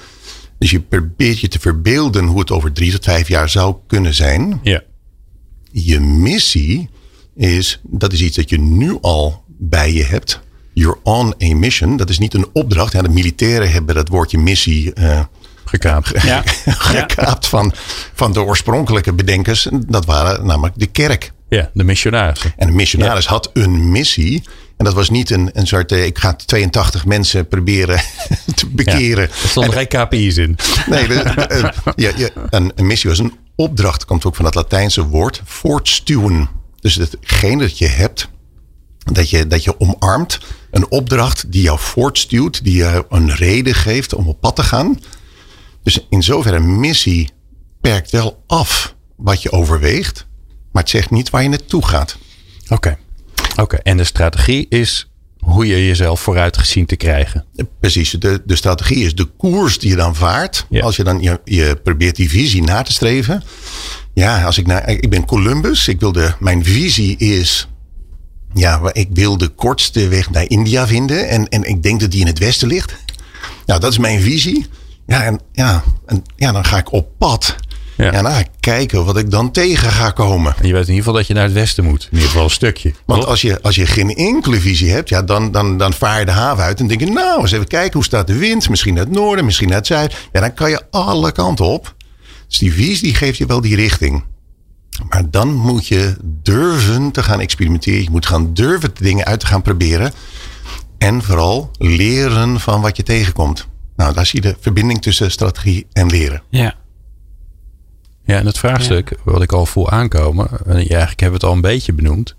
Dus 0.62 0.70
je 0.70 0.80
probeert 0.80 1.40
je 1.40 1.48
te 1.48 1.58
verbeelden 1.58 2.24
hoe 2.24 2.40
het 2.40 2.50
over 2.50 2.72
drie 2.72 2.92
tot 2.92 3.04
vijf 3.04 3.28
jaar 3.28 3.48
zou 3.48 3.76
kunnen 3.86 4.14
zijn. 4.14 4.60
Ja. 4.62 4.82
Je 5.70 6.00
missie 6.00 6.90
is, 7.34 7.80
dat 7.82 8.12
is 8.12 8.22
iets 8.22 8.36
dat 8.36 8.50
je 8.50 8.58
nu 8.60 8.98
al 9.00 9.44
bij 9.46 9.92
je 9.92 10.04
hebt. 10.04 10.40
You're 10.72 10.98
on 11.02 11.34
a 11.42 11.54
mission. 11.54 11.96
Dat 11.96 12.10
is 12.10 12.18
niet 12.18 12.34
een 12.34 12.46
opdracht. 12.52 12.92
Ja, 12.92 13.02
de 13.02 13.08
militairen 13.08 13.72
hebben 13.72 13.94
dat 13.94 14.08
woordje 14.08 14.38
missie 14.38 14.92
uh, 14.94 15.20
gekaapt, 15.64 16.22
ja. 16.22 16.42
gekaapt 16.64 17.46
van, 17.46 17.72
van 18.14 18.32
de 18.32 18.42
oorspronkelijke 18.42 19.12
bedenkers. 19.12 19.68
Dat 19.86 20.04
waren 20.04 20.46
namelijk 20.46 20.78
de 20.78 20.86
kerk. 20.86 21.32
Ja, 21.56 21.70
de 21.74 21.84
missionarissen. 21.84 22.52
En 22.56 22.66
de 22.66 22.72
missionaris 22.72 23.24
ja. 23.24 23.30
had 23.30 23.50
een 23.52 23.90
missie. 23.90 24.42
En 24.76 24.84
dat 24.84 24.94
was 24.94 25.10
niet 25.10 25.30
een, 25.30 25.50
een 25.52 25.66
soort, 25.66 25.92
ik 25.92 26.18
ga 26.18 26.34
82 26.34 27.06
mensen 27.06 27.48
proberen 27.48 28.02
te 28.54 28.66
bekeren. 28.66 29.22
Ja, 29.22 29.42
er 29.42 29.48
stonden 29.48 29.72
geen 29.72 29.88
KPI's 29.88 30.36
in. 30.36 30.56
Nee, 30.86 31.08
de, 31.08 31.14
ja, 31.96 32.10
ja, 32.16 32.28
een, 32.50 32.72
een, 32.74 32.86
missie 32.86 33.10
was 33.10 33.18
een 33.18 33.38
opdracht, 33.54 34.04
komt 34.04 34.24
ook 34.24 34.36
van 34.36 34.44
het 34.44 34.54
Latijnse 34.54 35.06
woord, 35.06 35.40
voortstuwen. 35.44 36.48
Dus 36.80 36.94
hetgene 36.94 37.60
dat 37.60 37.78
je 37.78 37.86
hebt, 37.86 38.28
dat 39.12 39.30
je, 39.30 39.46
dat 39.46 39.64
je 39.64 39.80
omarmt, 39.80 40.40
een 40.70 40.90
opdracht 40.90 41.52
die 41.52 41.62
jou 41.62 41.78
voortstuwt, 41.78 42.64
die 42.64 42.76
jou 42.76 43.04
een 43.08 43.34
reden 43.34 43.74
geeft 43.74 44.14
om 44.14 44.28
op 44.28 44.40
pad 44.40 44.56
te 44.56 44.62
gaan. 44.62 44.98
Dus 45.82 46.06
in 46.08 46.22
zoverre 46.22 46.56
een 46.56 46.80
missie 46.80 47.30
perkt 47.80 48.10
wel 48.10 48.42
af 48.46 48.94
wat 49.16 49.42
je 49.42 49.52
overweegt, 49.52 50.26
maar 50.72 50.82
het 50.82 50.90
zegt 50.90 51.10
niet 51.10 51.30
waar 51.30 51.42
je 51.42 51.48
naartoe 51.48 51.86
gaat. 51.86 52.16
Oké. 52.68 52.98
Oké. 53.56 53.76
En 53.76 53.96
de 53.96 54.04
strategie 54.04 54.66
is 54.68 55.10
hoe 55.38 55.66
je 55.66 55.86
jezelf 55.86 56.20
vooruit 56.20 56.58
gezien 56.58 56.86
te 56.86 56.96
krijgen. 56.96 57.44
Precies. 57.80 58.10
De, 58.10 58.42
de 58.44 58.56
strategie 58.56 59.04
is 59.04 59.14
de 59.14 59.24
koers 59.24 59.78
die 59.78 59.90
je 59.90 59.96
dan 59.96 60.14
vaart. 60.14 60.66
Ja. 60.68 60.82
Als 60.82 60.96
je 60.96 61.04
dan 61.04 61.20
je, 61.20 61.40
je 61.44 61.80
probeert 61.82 62.16
die 62.16 62.28
visie 62.28 62.62
na 62.62 62.82
te 62.82 62.92
streven. 62.92 63.42
Ja, 64.14 64.44
als 64.44 64.58
ik 64.58 64.66
naar, 64.66 64.88
ik 64.88 65.10
ben 65.10 65.24
Columbus. 65.24 65.88
Ik 65.88 66.00
wilde, 66.00 66.34
mijn 66.38 66.64
visie 66.64 67.16
is. 67.16 67.68
Ja, 68.54 68.90
ik 68.92 69.08
wil 69.12 69.38
de 69.38 69.48
kortste 69.48 70.08
weg 70.08 70.30
naar 70.30 70.50
India 70.50 70.86
vinden. 70.86 71.28
En, 71.28 71.48
en 71.48 71.62
ik 71.62 71.82
denk 71.82 72.00
dat 72.00 72.10
die 72.10 72.20
in 72.20 72.26
het 72.26 72.38
westen 72.38 72.68
ligt. 72.68 72.94
Nou, 73.66 73.80
dat 73.80 73.90
is 73.90 73.98
mijn 73.98 74.20
visie. 74.20 74.66
Ja, 75.06 75.24
en, 75.24 75.40
ja, 75.52 75.82
en 76.06 76.22
ja, 76.36 76.52
dan 76.52 76.64
ga 76.64 76.78
ik 76.78 76.92
op 76.92 77.08
pad. 77.18 77.56
Ja. 78.02 78.12
Ja. 78.12 78.12
En 78.12 78.38
ik 78.38 78.48
kijken 78.60 79.04
wat 79.04 79.16
ik 79.16 79.30
dan 79.30 79.50
tegen 79.50 79.90
ga 79.90 80.10
komen. 80.10 80.54
En 80.60 80.66
je 80.66 80.72
weet 80.72 80.82
in 80.82 80.88
ieder 80.88 81.04
geval 81.04 81.12
dat 81.12 81.26
je 81.26 81.34
naar 81.34 81.42
het 81.42 81.52
westen 81.52 81.84
moet. 81.84 82.02
In 82.02 82.08
ieder 82.12 82.28
geval 82.28 82.44
een 82.44 82.50
stukje. 82.50 82.92
Want 83.06 83.26
als 83.26 83.40
je, 83.40 83.62
als 83.62 83.74
je 83.74 83.86
geen 83.86 84.14
enkele 84.14 84.60
visie 84.60 84.90
hebt, 84.90 85.08
ja, 85.08 85.22
dan, 85.22 85.52
dan, 85.52 85.76
dan 85.76 85.92
vaar 85.92 86.18
je 86.18 86.24
de 86.24 86.30
haven 86.30 86.64
uit 86.64 86.80
en 86.80 86.86
denk 86.86 87.00
je, 87.00 87.06
nou, 87.06 87.40
eens 87.40 87.52
even 87.52 87.66
kijken 87.66 87.92
hoe 87.92 88.04
staat 88.04 88.26
de 88.26 88.38
wind. 88.38 88.68
Misschien 88.68 88.94
naar 88.94 89.04
het 89.04 89.12
noorden, 89.12 89.44
misschien 89.44 89.68
naar 89.68 89.76
het 89.76 89.86
zuiden. 89.86 90.16
Ja, 90.32 90.40
dan 90.40 90.54
kan 90.54 90.70
je 90.70 90.82
alle 90.90 91.32
kanten 91.32 91.64
op. 91.64 91.94
Dus 92.48 92.58
die 92.58 92.72
visie 92.72 93.02
die 93.02 93.14
geeft 93.14 93.38
je 93.38 93.46
wel 93.46 93.60
die 93.60 93.76
richting. 93.76 94.24
Maar 95.08 95.30
dan 95.30 95.54
moet 95.54 95.86
je 95.86 96.16
durven 96.22 97.10
te 97.10 97.22
gaan 97.22 97.40
experimenteren. 97.40 98.02
Je 98.02 98.10
moet 98.10 98.26
gaan 98.26 98.54
durven 98.54 98.90
de 98.94 99.04
dingen 99.04 99.24
uit 99.24 99.40
te 99.40 99.46
gaan 99.46 99.62
proberen. 99.62 100.12
En 100.98 101.22
vooral 101.22 101.70
leren 101.78 102.60
van 102.60 102.80
wat 102.80 102.96
je 102.96 103.02
tegenkomt. 103.02 103.66
Nou, 103.96 104.14
daar 104.14 104.26
zie 104.26 104.42
je 104.42 104.48
de 104.48 104.56
verbinding 104.60 105.02
tussen 105.02 105.30
strategie 105.30 105.86
en 105.92 106.06
leren. 106.06 106.42
Ja. 106.50 106.74
Ja, 108.32 108.38
en 108.38 108.46
het 108.46 108.58
vraagstuk 108.58 109.16
wat 109.24 109.42
ik 109.42 109.52
al 109.52 109.66
voel 109.66 109.90
aankomen, 109.90 110.48
en 110.66 110.74
eigenlijk 110.74 111.20
hebben 111.20 111.28
we 111.28 111.34
het 111.34 111.44
al 111.44 111.52
een 111.52 111.60
beetje 111.60 111.92
benoemd, 111.92 112.34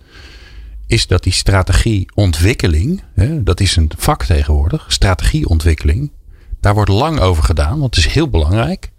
is 0.88 1.08
dat 1.08 1.24
die 1.24 1.34
strategieontwikkeling, 1.34 3.04
hè, 3.14 3.44
dat 3.44 3.60
is 3.60 3.76
een 3.76 3.92
vak 3.98 4.24
tegenwoordig, 4.24 4.86
strategieontwikkeling, 4.88 6.12
daar 6.60 6.74
wordt 6.74 6.90
lang 6.90 7.20
over 7.20 7.44
gedaan, 7.44 7.80
want 7.80 7.96
het 7.96 8.06
is 8.06 8.14
heel 8.14 8.30
belangrijk. 8.30 8.92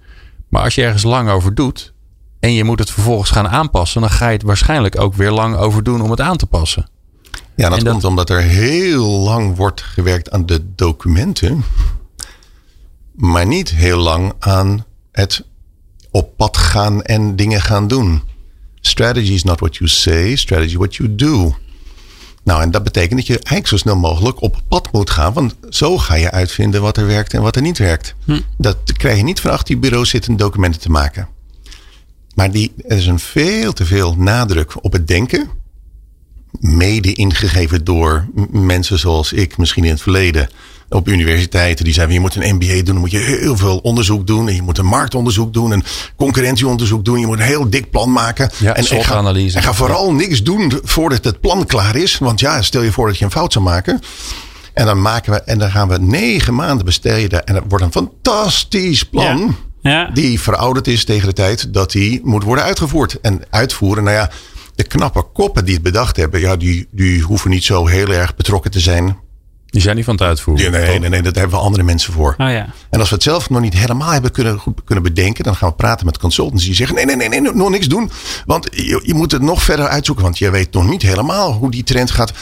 Maar 0.49 0.63
als 0.63 0.75
je 0.75 0.83
ergens 0.85 1.03
lang 1.03 1.31
over 1.31 1.55
doet 1.55 1.93
en 2.41 2.53
je 2.53 2.65
moet 2.65 2.79
het 2.79 2.91
vervolgens 2.91 3.31
gaan 3.31 3.49
aanpassen, 3.49 4.01
dan 4.01 4.11
ga 4.11 4.27
je 4.27 4.33
het 4.33 4.43
waarschijnlijk 4.43 5.01
ook 5.01 5.15
weer 5.15 5.31
lang 5.31 5.57
over 5.57 5.83
doen 5.83 6.01
om 6.01 6.11
het 6.11 6.21
aan 6.21 6.37
te 6.37 6.47
passen. 6.47 6.89
Ja, 7.57 7.69
dat, 7.69 7.81
dat- 7.81 7.89
komt 7.93 8.05
omdat 8.05 8.31
er 8.31 8.41
heel 8.43 9.07
lang 9.07 9.57
wordt 9.57 9.83
gewerkt 9.83 10.31
aan 10.31 10.47
de 10.47 10.75
documenten. 10.75 11.65
Maar 13.15 13.47
niet 13.47 13.71
heel 13.71 13.99
lang 13.99 14.33
aan 14.39 14.85
het 15.13 15.45
op 16.14 16.37
pad 16.37 16.56
gaan 16.56 17.02
en 17.02 17.37
dingen 17.37 17.61
gaan 17.61 17.88
doen. 17.88 18.23
Strategy 18.80 19.33
is 19.33 19.44
not 19.44 19.61
what 19.61 19.76
you 19.76 19.90
say, 19.90 20.37
strategy 20.37 20.76
what 20.76 20.94
you 20.94 21.14
do. 21.14 21.56
Nou, 22.42 22.62
en 22.62 22.71
dat 22.71 22.83
betekent 22.83 23.18
dat 23.18 23.26
je 23.26 23.33
eigenlijk 23.33 23.66
zo 23.66 23.76
snel 23.76 23.97
mogelijk 23.97 24.40
op 24.40 24.62
pad 24.68 24.92
moet 24.92 25.11
gaan. 25.11 25.33
Want 25.33 25.54
zo 25.68 25.99
ga 25.99 26.14
je 26.14 26.30
uitvinden 26.30 26.83
wat 26.83 26.97
er 26.97 27.06
werkt 27.06 27.35
en 27.35 27.42
wat 27.42 27.56
er 27.56 27.62
niet 27.62 27.78
werkt. 27.78 28.14
Dat 28.59 28.92
krijg 28.92 29.16
je 29.16 29.23
niet 29.23 29.40
van 29.40 29.50
achter 29.50 29.75
je 29.75 29.80
bureau 29.80 30.04
zitten 30.04 30.37
documenten 30.37 30.80
te 30.80 30.90
maken. 30.90 31.28
Maar 32.35 32.50
die, 32.50 32.73
er 32.88 32.97
is 32.97 33.06
een 33.06 33.18
veel 33.18 33.73
te 33.73 33.85
veel 33.85 34.14
nadruk 34.16 34.85
op 34.85 34.92
het 34.92 35.06
denken 35.06 35.49
mede 36.61 37.12
ingegeven 37.12 37.85
door 37.85 38.28
mensen 38.50 38.99
zoals 38.99 39.33
ik, 39.33 39.56
misschien 39.56 39.85
in 39.85 39.90
het 39.90 40.02
verleden, 40.02 40.49
op 40.88 41.09
universiteiten. 41.09 41.85
Die 41.85 41.95
zeiden: 41.95 42.14
je 42.14 42.21
moet 42.21 42.35
een 42.35 42.55
MBA 42.55 42.75
doen, 42.75 42.85
dan 42.85 42.97
moet 42.97 43.11
je 43.11 43.19
heel 43.19 43.57
veel 43.57 43.79
onderzoek 43.79 44.26
doen. 44.26 44.49
En 44.49 44.55
je 44.55 44.62
moet 44.62 44.79
een 44.79 44.87
marktonderzoek 44.87 45.53
doen, 45.53 45.71
een 45.71 45.85
concurrentieonderzoek 46.17 47.05
doen. 47.05 47.21
Je 47.21 47.26
moet 47.26 47.38
een 47.38 47.45
heel 47.45 47.71
dik 47.71 47.91
plan 47.91 48.12
maken. 48.12 48.50
Ja, 48.59 48.75
en, 48.76 48.87
en, 48.87 49.05
ga, 49.05 49.35
en 49.35 49.62
ga 49.62 49.75
vooral 49.75 50.12
niks 50.12 50.43
doen 50.43 50.81
voordat 50.83 51.25
het 51.25 51.41
plan 51.41 51.67
klaar 51.67 51.97
is. 51.97 52.19
Want 52.19 52.41
ja, 52.41 52.62
stel 52.62 52.83
je 52.83 52.93
voor 52.93 53.07
dat 53.07 53.19
je 53.19 53.25
een 53.25 53.31
fout 53.31 53.53
zou 53.53 53.64
maken. 53.64 54.00
En 54.75 54.87
dan, 54.87 55.03
maken 55.03 55.33
we, 55.33 55.43
en 55.43 55.59
dan 55.59 55.71
gaan 55.71 55.88
we 55.88 55.99
negen 55.99 56.55
maanden 56.55 56.85
besteden. 56.85 57.45
En 57.45 57.55
dat 57.55 57.62
wordt 57.69 57.85
een 57.85 57.93
fantastisch 57.93 59.05
plan. 59.05 59.57
Ja. 59.83 59.91
Ja. 59.91 60.11
Die 60.12 60.41
verouderd 60.41 60.87
is 60.87 61.05
tegen 61.05 61.29
de 61.29 61.35
tijd 61.35 61.75
dat 61.75 61.93
die 61.93 62.21
moet 62.25 62.43
worden 62.43 62.64
uitgevoerd. 62.64 63.21
En 63.21 63.43
uitvoeren, 63.50 64.05
nou 64.05 64.17
ja, 64.17 64.31
de 64.75 64.85
knappe 64.85 65.23
koppen 65.33 65.64
die 65.64 65.75
het 65.75 65.83
bedacht 65.83 66.17
hebben, 66.17 66.41
ja, 66.41 66.57
die, 66.57 66.88
die 66.91 67.23
hoeven 67.23 67.50
niet 67.50 67.64
zo 67.64 67.87
heel 67.87 68.09
erg 68.09 68.37
betrokken 68.37 68.71
te 68.71 68.81
zijn. 68.81 69.17
Die 69.75 69.83
zijn 69.83 69.97
niet 69.97 70.04
van 70.04 70.14
het 70.14 70.23
uitvoeren. 70.23 70.71
Nee, 70.71 70.81
nee, 70.81 70.99
nee, 70.99 71.09
nee, 71.09 71.23
dat 71.23 71.35
hebben 71.35 71.59
we 71.59 71.64
andere 71.64 71.83
mensen 71.83 72.12
voor. 72.12 72.35
Oh 72.38 72.50
ja. 72.50 72.66
En 72.90 73.00
als 73.00 73.09
we 73.09 73.14
het 73.14 73.25
zelf 73.25 73.50
nog 73.50 73.61
niet 73.61 73.75
helemaal 73.75 74.11
hebben 74.11 74.31
kunnen, 74.31 74.59
goed 74.59 74.81
kunnen 74.85 75.04
bedenken, 75.04 75.45
dan 75.45 75.57
gaan 75.57 75.69
we 75.69 75.75
praten 75.75 76.07
met 76.07 76.19
consultants 76.19 76.64
die 76.64 76.75
zeggen: 76.75 76.97
nee, 76.97 77.04
nee, 77.04 77.16
nee, 77.16 77.28
nee, 77.28 77.52
nog 77.52 77.71
niks 77.71 77.87
doen. 77.87 78.11
Want 78.47 78.69
je, 78.73 79.00
je 79.04 79.14
moet 79.14 79.33
het 79.33 79.43
nog 79.43 79.62
verder 79.62 79.88
uitzoeken, 79.88 80.25
want 80.25 80.38
je 80.38 80.50
weet 80.50 80.73
nog 80.73 80.88
niet 80.88 81.02
helemaal 81.02 81.52
hoe 81.52 81.71
die 81.71 81.85
trend 81.85 82.11
gaat, 82.11 82.33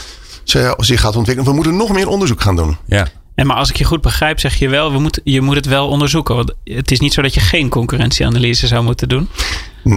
zich 0.77 1.01
gaat 1.01 1.15
ontwikkelen. 1.15 1.49
We 1.49 1.55
moeten 1.55 1.75
nog 1.75 1.91
meer 1.91 2.07
onderzoek 2.07 2.41
gaan 2.41 2.55
doen. 2.55 2.77
Ja. 2.85 3.07
En 3.35 3.47
maar 3.47 3.57
als 3.57 3.69
ik 3.69 3.77
je 3.77 3.83
goed 3.83 4.01
begrijp, 4.01 4.39
zeg 4.39 4.55
je 4.55 4.69
wel, 4.69 4.91
we 4.91 4.99
moeten, 4.99 5.21
je 5.25 5.41
moet 5.41 5.55
het 5.55 5.65
wel 5.65 5.87
onderzoeken. 5.87 6.35
Want 6.35 6.53
het 6.63 6.91
is 6.91 6.99
niet 6.99 7.13
zo 7.13 7.21
dat 7.21 7.33
je 7.33 7.39
geen 7.39 7.69
concurrentieanalyse 7.69 8.67
zou 8.67 8.83
moeten 8.83 9.09
doen. 9.09 9.29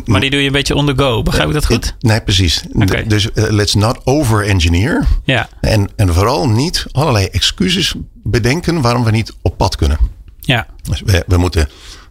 Maar 0.04 0.20
die 0.20 0.30
doe 0.30 0.40
je 0.40 0.46
een 0.46 0.52
beetje 0.52 0.74
on 0.74 0.86
the 0.86 0.92
go. 0.96 1.22
Begrijp 1.22 1.48
ik 1.48 1.54
dat 1.54 1.66
goed? 1.66 1.94
Nee, 2.00 2.20
precies. 2.20 2.62
Dus 3.06 3.32
eh, 3.32 3.44
let's 3.50 3.74
not 3.74 4.00
over-engineer. 4.04 5.06
Ja. 5.24 5.48
En, 5.60 5.88
en 5.96 6.14
vooral 6.14 6.48
niet 6.48 6.86
allerlei 6.92 7.26
excuses 7.26 7.94
bedenken 8.22 8.80
waarom 8.80 9.04
we 9.04 9.10
niet 9.10 9.32
op 9.42 9.56
pad 9.56 9.76
kunnen. 9.76 9.98
Ja. 10.40 10.66
Dus 10.82 11.02
we, 11.04 11.24
we 11.26 11.36
moeten 11.36 11.68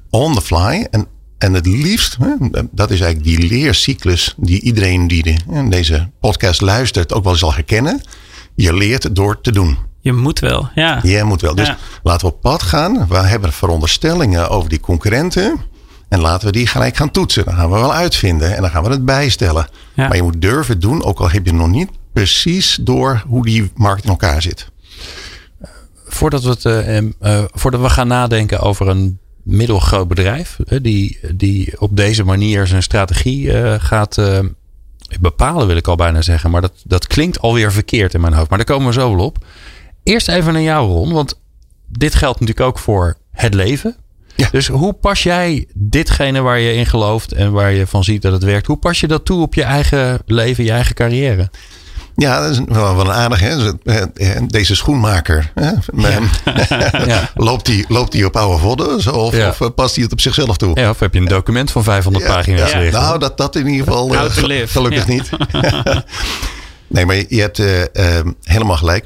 on 0.09 0.33
the 0.35 0.41
fly. 0.41 0.87
En, 0.91 1.07
en 1.37 1.53
het 1.53 1.65
liefst, 1.65 2.17
hè, 2.19 2.33
dat 2.71 2.91
is 2.91 2.99
eigenlijk 3.01 3.37
die 3.39 3.47
leercyclus 3.49 4.33
die 4.37 4.61
iedereen 4.61 5.07
die 5.07 5.23
de, 5.23 5.67
deze 5.69 6.09
podcast 6.19 6.61
luistert 6.61 7.13
ook 7.13 7.23
wel 7.23 7.35
zal 7.35 7.53
herkennen. 7.53 8.01
Je 8.55 8.73
leert 8.73 9.15
door 9.15 9.41
te 9.41 9.51
doen. 9.51 9.77
Je 10.01 10.13
moet 10.13 10.39
wel. 10.39 10.69
Ja. 10.75 10.99
Je 11.03 11.23
moet 11.23 11.41
wel. 11.41 11.55
Dus 11.55 11.67
Ja. 11.67 11.77
laten 12.03 12.27
we 12.27 12.33
op 12.33 12.41
pad 12.41 12.61
gaan. 12.63 13.07
We 13.07 13.17
hebben 13.17 13.53
veronderstellingen 13.53 14.49
over 14.49 14.69
die 14.69 14.79
concurrenten. 14.79 15.59
En 16.15 16.21
laten 16.21 16.47
we 16.47 16.53
die 16.53 16.67
gelijk 16.67 16.95
gaan 16.95 17.11
toetsen. 17.11 17.45
Dan 17.45 17.53
gaan 17.53 17.71
we 17.71 17.79
wel 17.79 17.93
uitvinden 17.93 18.55
en 18.55 18.61
dan 18.61 18.71
gaan 18.71 18.83
we 18.83 18.89
het 18.89 19.05
bijstellen. 19.05 19.67
Ja. 19.93 20.07
Maar 20.07 20.15
je 20.15 20.23
moet 20.23 20.41
durven 20.41 20.79
doen, 20.79 21.03
ook 21.03 21.19
al 21.19 21.29
heb 21.29 21.45
je 21.45 21.53
nog 21.53 21.67
niet 21.67 21.89
precies 22.13 22.77
door 22.81 23.23
hoe 23.27 23.45
die 23.45 23.71
markt 23.73 24.03
in 24.03 24.09
elkaar 24.09 24.41
zit. 24.41 24.69
Voordat 26.05 26.43
we, 26.43 26.49
het, 26.49 26.65
eh, 26.65 26.97
eh, 26.97 27.43
voordat 27.51 27.81
we 27.81 27.89
gaan 27.89 28.07
nadenken 28.07 28.59
over 28.59 28.87
een 28.87 29.19
middelgroot 29.43 30.07
bedrijf 30.07 30.59
eh, 30.67 30.79
die, 30.81 31.19
die 31.35 31.81
op 31.81 31.97
deze 31.97 32.23
manier 32.23 32.67
zijn 32.67 32.83
strategie 32.83 33.51
gaat 33.79 34.21
bepalen, 35.19 35.67
wil 35.67 35.77
ik 35.77 35.87
al 35.87 35.95
bijna 35.95 36.21
zeggen. 36.21 36.51
Maar 36.51 36.61
dat, 36.61 36.81
dat 36.83 37.07
klinkt 37.07 37.39
alweer 37.39 37.71
verkeerd 37.71 38.13
in 38.13 38.21
mijn 38.21 38.33
hoofd. 38.33 38.49
Maar 38.49 38.57
daar 38.57 38.67
komen 38.67 38.87
we 38.87 38.93
zo 38.93 39.15
wel 39.15 39.25
op. 39.25 39.45
Eerst 40.03 40.29
even 40.29 40.53
naar 40.53 40.61
jou, 40.61 40.87
Ron. 40.87 41.13
Want 41.13 41.39
dit 41.87 42.15
geldt 42.15 42.39
natuurlijk 42.39 42.67
ook 42.67 42.79
voor 42.79 43.17
het 43.31 43.53
leven. 43.53 43.95
Ja. 44.35 44.47
Dus 44.51 44.67
hoe 44.67 44.93
pas 44.93 45.23
jij 45.23 45.67
ditgene 45.73 46.41
waar 46.41 46.59
je 46.59 46.73
in 46.73 46.85
gelooft 46.85 47.31
en 47.31 47.51
waar 47.51 47.71
je 47.71 47.87
van 47.87 48.03
ziet 48.03 48.21
dat 48.21 48.31
het 48.33 48.43
werkt, 48.43 48.67
hoe 48.67 48.77
pas 48.77 48.99
je 48.99 49.07
dat 49.07 49.25
toe 49.25 49.41
op 49.41 49.53
je 49.53 49.63
eigen 49.63 50.19
leven, 50.25 50.63
je 50.63 50.71
eigen 50.71 50.95
carrière? 50.95 51.49
Ja, 52.15 52.41
dat 52.41 52.51
is 52.51 52.59
wel, 52.67 52.95
wel 52.95 53.11
aardig. 53.13 53.39
Hè? 53.39 53.71
Eh, 53.83 54.37
Deze 54.47 54.75
schoenmaker. 54.75 55.51
Hè? 55.55 55.71
Ja. 55.95 56.19
loopt 57.35 57.67
hij 57.67 57.85
loopt 57.87 58.11
die 58.11 58.25
op 58.25 58.35
oude 58.35 58.57
vodden? 58.59 59.13
Of, 59.13 59.35
Ja. 59.35 59.49
of 59.49 59.61
eh, 59.61 59.67
past 59.75 59.95
hij 59.95 60.03
het 60.03 60.13
op 60.13 60.21
zichzelf 60.21 60.57
toe? 60.57 60.79
Ja, 60.79 60.89
of 60.89 60.99
heb 60.99 61.13
je 61.13 61.19
een 61.19 61.25
document 61.25 61.71
van 61.71 61.83
500 61.83 62.25
Ja, 62.25 62.33
pagina's 62.33 62.71
ja, 62.71 62.79
liggen? 62.79 63.01
Nou, 63.01 63.19
dat, 63.19 63.37
dat 63.37 63.55
in 63.55 63.67
ieder 63.67 63.85
geval 63.87 64.13
eh, 64.15 64.21
gelukkig 64.65 65.07
Ja. 65.07 65.13
niet. 65.13 65.29
nee, 66.87 67.05
maar 67.05 67.15
je, 67.15 67.25
je 67.29 67.41
hebt 67.41 67.59
eh, 67.59 68.19
helemaal 68.43 68.77
gelijk. 68.77 69.05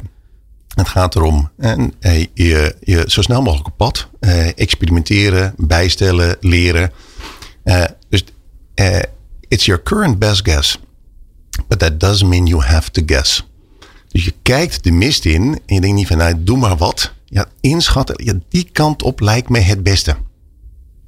Het 0.75 0.87
gaat 0.87 1.15
erom 1.15 1.49
en, 1.57 1.93
je, 2.33 2.75
je 2.79 3.03
zo 3.07 3.21
snel 3.21 3.41
mogelijk 3.41 3.67
op 3.67 3.77
pad. 3.77 4.09
eh, 4.19 4.57
experimenteren, 4.57 5.53
bijstellen, 5.57 6.37
leren. 6.39 6.91
Eh, 7.63 7.83
dus 8.09 8.23
eh, 8.75 8.99
it's 9.47 9.65
your 9.65 9.83
current 9.83 10.19
best 10.19 10.41
guess. 10.43 10.79
But 11.67 11.79
that 11.79 11.99
doesn't 11.99 12.29
mean 12.29 12.45
you 12.45 12.63
have 12.63 12.91
to 12.91 13.01
guess. 13.05 13.47
Dus 14.07 14.25
je 14.25 14.33
kijkt 14.41 14.83
de 14.83 14.91
mist 14.91 15.25
in 15.25 15.41
en 15.65 15.75
je 15.75 15.81
denkt 15.81 15.95
niet 15.95 16.07
van 16.07 16.17
nou, 16.17 16.43
doe 16.43 16.57
maar 16.57 16.77
wat. 16.77 17.13
Ja, 17.25 17.45
inschatten, 17.61 18.43
die 18.49 18.69
kant 18.71 19.03
op 19.03 19.19
lijkt 19.19 19.49
me 19.49 19.59
het 19.59 19.83
beste. 19.83 20.15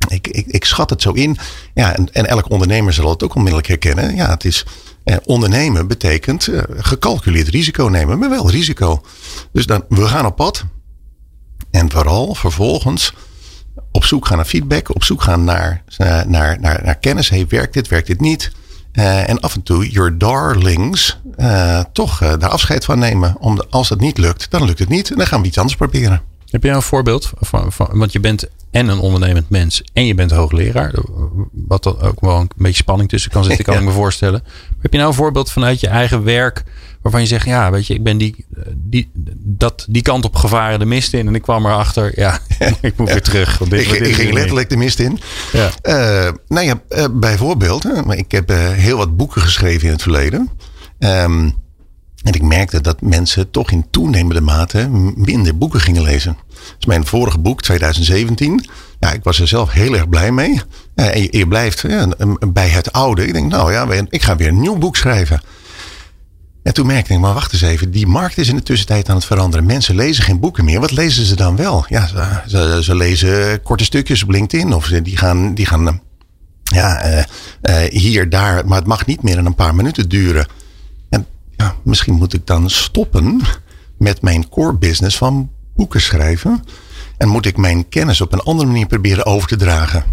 Ik, 0.07 0.27
ik, 0.27 0.45
ik 0.47 0.65
schat 0.65 0.89
het 0.89 1.01
zo 1.01 1.11
in. 1.11 1.37
Ja, 1.73 1.95
en, 1.95 2.13
en 2.13 2.25
elk 2.25 2.49
ondernemer 2.49 2.93
zal 2.93 3.09
het 3.09 3.23
ook 3.23 3.35
onmiddellijk 3.35 3.67
herkennen. 3.67 4.15
Ja, 4.15 4.29
het 4.29 4.45
is 4.45 4.65
eh, 5.03 5.15
ondernemen 5.23 5.87
betekent 5.87 6.47
eh, 6.47 6.61
gecalculeerd 6.77 7.47
risico 7.47 7.85
nemen, 7.85 8.19
maar 8.19 8.29
wel 8.29 8.49
risico. 8.49 9.01
Dus 9.51 9.65
dan, 9.65 9.83
we 9.89 10.07
gaan 10.07 10.25
op 10.25 10.35
pad. 10.35 10.65
En 11.71 11.91
vooral 11.91 12.35
vervolgens 12.35 13.13
op 13.91 14.05
zoek 14.05 14.25
gaan 14.25 14.37
naar 14.37 14.45
feedback, 14.45 14.95
op 14.95 15.03
zoek 15.03 15.21
gaan 15.21 15.43
naar, 15.43 15.83
eh, 15.97 16.21
naar, 16.23 16.59
naar, 16.59 16.81
naar 16.83 16.97
kennis. 16.97 17.29
Hey, 17.29 17.45
werkt 17.47 17.73
dit, 17.73 17.87
werkt 17.87 18.07
dit 18.07 18.19
niet? 18.19 18.51
Eh, 18.91 19.29
en 19.29 19.39
af 19.39 19.55
en 19.55 19.63
toe 19.63 19.89
your 19.89 20.17
darlings 20.17 21.19
toch 21.91 22.21
eh, 22.21 22.33
daar 22.37 22.49
afscheid 22.49 22.85
van 22.85 22.99
nemen. 22.99 23.35
Om 23.39 23.61
als 23.69 23.89
het 23.89 23.99
niet 23.99 24.17
lukt, 24.17 24.51
dan 24.51 24.65
lukt 24.65 24.79
het 24.79 24.89
niet. 24.89 25.11
En 25.11 25.17
dan 25.17 25.27
gaan 25.27 25.41
we 25.41 25.47
iets 25.47 25.57
anders 25.57 25.75
proberen. 25.75 26.21
Heb 26.49 26.63
jij 26.63 26.73
een 26.73 26.81
voorbeeld? 26.81 27.31
Van, 27.39 27.71
want 27.75 28.11
je 28.11 28.19
bent 28.19 28.49
en 28.71 28.87
een 28.87 28.99
ondernemend 28.99 29.49
mens. 29.49 29.83
En 29.93 30.05
je 30.05 30.15
bent 30.15 30.31
hoogleraar. 30.31 30.93
Wat 31.51 31.85
er 31.85 32.01
ook 32.01 32.21
wel 32.21 32.39
een 32.39 32.49
beetje 32.55 32.83
spanning 32.83 33.09
tussen 33.09 33.31
kan 33.31 33.43
zitten, 33.43 33.65
kan 33.73 33.75
ik 33.75 33.83
me 33.83 33.91
voorstellen. 33.91 34.43
Heb 34.81 34.91
je 34.91 34.97
nou 34.97 35.09
een 35.09 35.15
voorbeeld 35.15 35.51
vanuit 35.51 35.79
je 35.79 35.87
eigen 35.87 36.23
werk 36.23 36.63
waarvan 37.01 37.21
je 37.21 37.27
zegt, 37.27 37.45
ja, 37.45 37.71
weet 37.71 37.87
je, 37.87 37.93
ik 37.93 38.03
ben 38.03 38.17
die, 38.17 38.45
die, 38.73 39.11
dat, 39.37 39.85
die 39.89 40.01
kant 40.01 40.25
op 40.25 40.35
gevaren 40.35 40.79
de 40.79 40.85
mist 40.85 41.13
in. 41.13 41.27
En 41.27 41.35
ik 41.35 41.41
kwam 41.41 41.65
erachter, 41.65 42.19
ja, 42.19 42.39
ik 42.81 42.97
moet 42.97 43.11
weer 43.11 43.21
terug. 43.21 43.57
Want 43.57 43.71
dit, 43.71 43.81
ik, 43.81 43.89
dit 43.89 44.07
ik 44.07 44.15
ging 44.15 44.33
letterlijk 44.33 44.69
de 44.69 44.77
mist 44.77 44.99
in. 44.99 45.19
Ja. 45.51 45.69
Uh, 45.83 46.31
nou 46.47 46.65
ja, 46.65 47.09
bijvoorbeeld, 47.11 47.85
ik 48.09 48.31
heb 48.31 48.49
heel 48.73 48.97
wat 48.97 49.17
boeken 49.17 49.41
geschreven 49.41 49.85
in 49.85 49.93
het 49.93 50.01
verleden. 50.01 50.49
Um, 50.99 51.60
en 52.23 52.33
ik 52.33 52.41
merkte 52.41 52.81
dat 52.81 53.01
mensen 53.01 53.51
toch 53.51 53.71
in 53.71 53.85
toenemende 53.91 54.41
mate 54.41 54.89
minder 55.15 55.57
boeken 55.57 55.81
gingen 55.81 56.01
lezen. 56.01 56.37
Dus 56.77 56.85
mijn 56.85 57.05
vorige 57.05 57.39
boek, 57.39 57.61
2017. 57.61 58.65
Ja, 58.99 59.11
ik 59.11 59.23
was 59.23 59.39
er 59.39 59.47
zelf 59.47 59.71
heel 59.71 59.93
erg 59.93 60.09
blij 60.09 60.31
mee. 60.31 60.61
En 60.95 61.27
je, 61.31 61.47
blijft 61.47 61.81
ja, 61.81 62.07
bij 62.47 62.69
het 62.69 62.91
oude. 62.91 63.27
Ik 63.27 63.33
denk, 63.33 63.51
nou 63.51 63.71
ja, 63.71 63.87
ik 64.09 64.21
ga 64.21 64.35
weer 64.35 64.47
een 64.47 64.59
nieuw 64.59 64.77
boek 64.77 64.95
schrijven. 64.95 65.41
En 66.63 66.73
toen 66.73 66.85
merkte 66.85 67.13
ik, 67.13 67.19
maar 67.19 67.33
wacht 67.33 67.53
eens 67.53 67.61
even, 67.61 67.91
die 67.91 68.07
markt 68.07 68.37
is 68.37 68.47
in 68.47 68.55
de 68.55 68.63
tussentijd 68.63 69.09
aan 69.09 69.15
het 69.15 69.25
veranderen. 69.25 69.65
Mensen 69.65 69.95
lezen 69.95 70.23
geen 70.23 70.39
boeken 70.39 70.65
meer. 70.65 70.79
Wat 70.79 70.91
lezen 70.91 71.25
ze 71.25 71.35
dan 71.35 71.55
wel? 71.55 71.85
Ja, 71.89 72.07
ze, 72.47 72.79
ze, 72.83 72.95
lezen 72.95 73.61
korte 73.61 73.83
stukjes 73.83 74.23
op 74.23 74.29
LinkedIn 74.29 74.73
of 74.73 74.87
die 74.87 75.17
gaan, 75.17 75.53
die 75.53 75.65
gaan 75.65 76.01
ja, 76.63 77.05
uh, 77.05 77.23
uh, 77.61 77.89
hier, 77.89 78.29
daar. 78.29 78.67
Maar 78.67 78.77
het 78.77 78.87
mag 78.87 79.05
niet 79.05 79.23
meer 79.23 79.35
dan 79.35 79.45
een 79.45 79.55
paar 79.55 79.75
minuten 79.75 80.09
duren. 80.09 80.47
Ja, 81.61 81.75
misschien 81.83 82.13
moet 82.13 82.33
ik 82.33 82.47
dan 82.47 82.69
stoppen 82.69 83.41
met 83.97 84.21
mijn 84.21 84.49
core 84.49 84.77
business 84.77 85.17
van 85.17 85.49
boeken 85.75 86.01
schrijven. 86.01 86.63
En 87.17 87.27
moet 87.27 87.45
ik 87.45 87.57
mijn 87.57 87.89
kennis 87.89 88.21
op 88.21 88.33
een 88.33 88.39
andere 88.39 88.67
manier 88.67 88.87
proberen 88.87 89.25
over 89.25 89.47
te 89.47 89.55
dragen. 89.55 90.03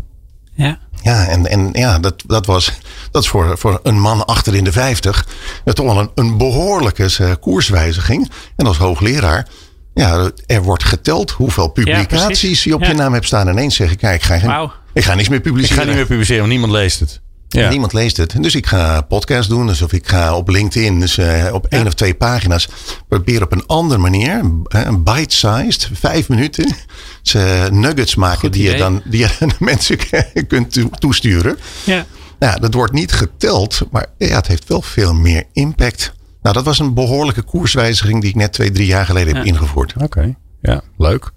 Ja. 0.55 0.79
Ja, 1.03 1.27
en, 1.27 1.47
en 1.47 1.69
ja, 1.73 1.99
dat, 1.99 2.23
dat 2.27 2.47
was 2.47 2.73
dat 3.11 3.23
is 3.23 3.29
voor, 3.29 3.59
voor 3.59 3.81
een 3.83 4.01
man 4.01 4.27
achter 4.27 4.55
in 4.55 4.65
de 4.65 4.73
vijftig 4.73 5.27
toch 5.65 5.87
wel 5.87 5.99
een, 5.99 6.11
een 6.15 6.37
behoorlijke 6.37 7.17
uh, 7.21 7.33
koerswijziging. 7.41 8.31
En 8.57 8.67
als 8.67 8.77
hoogleraar, 8.77 9.47
ja, 9.95 10.31
er 10.47 10.63
wordt 10.63 10.85
geteld 10.85 11.31
hoeveel 11.31 11.69
publicaties 11.69 12.65
je 12.65 12.75
op 12.75 12.85
je 12.85 12.95
naam 12.95 13.13
hebt 13.13 13.27
staan. 13.27 13.49
En 13.49 13.53
ineens 13.53 13.77
zeg 13.77 13.91
ik, 13.91 13.99
kijk, 13.99 14.15
ik 14.15 14.23
ga, 14.23 14.39
geen, 14.39 14.71
ik 14.93 15.05
ga 15.05 15.15
niks 15.15 15.29
meer 15.29 15.41
publiceren. 15.41 15.77
Ik 15.77 15.83
ga 15.83 15.89
niet 15.89 15.97
meer 15.97 16.07
publiceren, 16.07 16.39
want 16.39 16.51
niemand 16.51 16.73
leest 16.73 17.01
het. 17.01 17.21
Ja. 17.49 17.69
Niemand 17.69 17.93
leest 17.93 18.17
het. 18.17 18.43
Dus 18.43 18.55
ik 18.55 18.67
ga 18.67 19.01
podcast 19.01 19.49
doen. 19.49 19.67
Dus 19.67 19.83
of 19.83 19.93
ik 19.93 20.09
ga 20.09 20.37
op 20.37 20.49
LinkedIn, 20.49 21.01
dus 21.01 21.19
uh, 21.19 21.49
op 21.53 21.67
één 21.67 21.87
of 21.87 21.95
twee 21.95 22.15
pagina's, 22.15 22.69
probeer 23.09 23.43
op 23.43 23.53
een 23.53 23.67
andere 23.67 24.01
manier, 24.01 24.41
een 24.69 25.03
bite-sized, 25.05 25.91
vijf 25.93 26.29
minuten, 26.29 26.75
ze 27.23 27.69
nuggets 27.73 28.15
maken 28.15 28.53
die 28.53 28.71
je 28.71 28.77
dan 28.77 29.03
die 29.05 29.21
je 29.21 29.37
aan 29.41 29.51
mensen 29.59 29.99
kunt 30.49 31.01
toesturen. 31.01 31.59
Ja. 31.85 32.07
Nou, 32.39 32.61
dat 32.61 32.75
wordt 32.75 32.93
niet 32.93 33.13
geteld, 33.13 33.81
maar 33.91 34.07
ja, 34.19 34.37
het 34.37 34.47
heeft 34.47 34.69
wel 34.69 34.83
veel 34.83 35.15
meer 35.15 35.45
impact. 35.53 36.13
Nou, 36.43 36.55
dat 36.55 36.65
was 36.65 36.79
een 36.79 36.95
behoorlijke 36.95 37.43
koerswijziging 37.43 38.21
die 38.21 38.31
ik 38.31 38.37
net 38.37 38.53
twee, 38.53 38.71
drie 38.71 38.87
jaar 38.87 39.07
geleden 39.07 39.37
heb 39.37 39.45
ingevoerd. 39.45 39.95
Oké. 40.03 40.37
Ja, 40.63 40.81
leuk. 40.99 41.31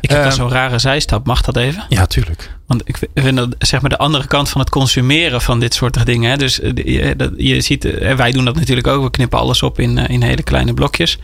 Ik 0.00 0.10
heb 0.10 0.24
uh, 0.24 0.30
zo'n 0.30 0.50
rare 0.50 0.78
zijstap. 0.78 1.26
Mag 1.26 1.42
dat 1.42 1.56
even? 1.56 1.84
Ja, 1.88 2.06
tuurlijk. 2.06 2.54
Want 2.66 2.82
ik 2.84 2.98
vind 3.14 3.36
dat 3.36 3.54
zeg 3.58 3.80
maar 3.80 3.90
de 3.90 3.98
andere 3.98 4.26
kant 4.26 4.48
van 4.48 4.60
het 4.60 4.70
consumeren 4.70 5.40
van 5.40 5.60
dit 5.60 5.74
soort 5.74 6.06
dingen. 6.06 6.30
Hè. 6.30 6.36
Dus 6.36 6.56
je, 6.74 7.32
je 7.36 7.60
ziet, 7.60 7.82
wij 8.16 8.32
doen 8.32 8.44
dat 8.44 8.54
natuurlijk 8.54 8.86
ook. 8.86 9.02
We 9.02 9.10
knippen 9.10 9.38
alles 9.38 9.62
op 9.62 9.78
in, 9.78 9.98
in 9.98 10.22
hele 10.22 10.42
kleine 10.42 10.74
blokjes. 10.74 11.18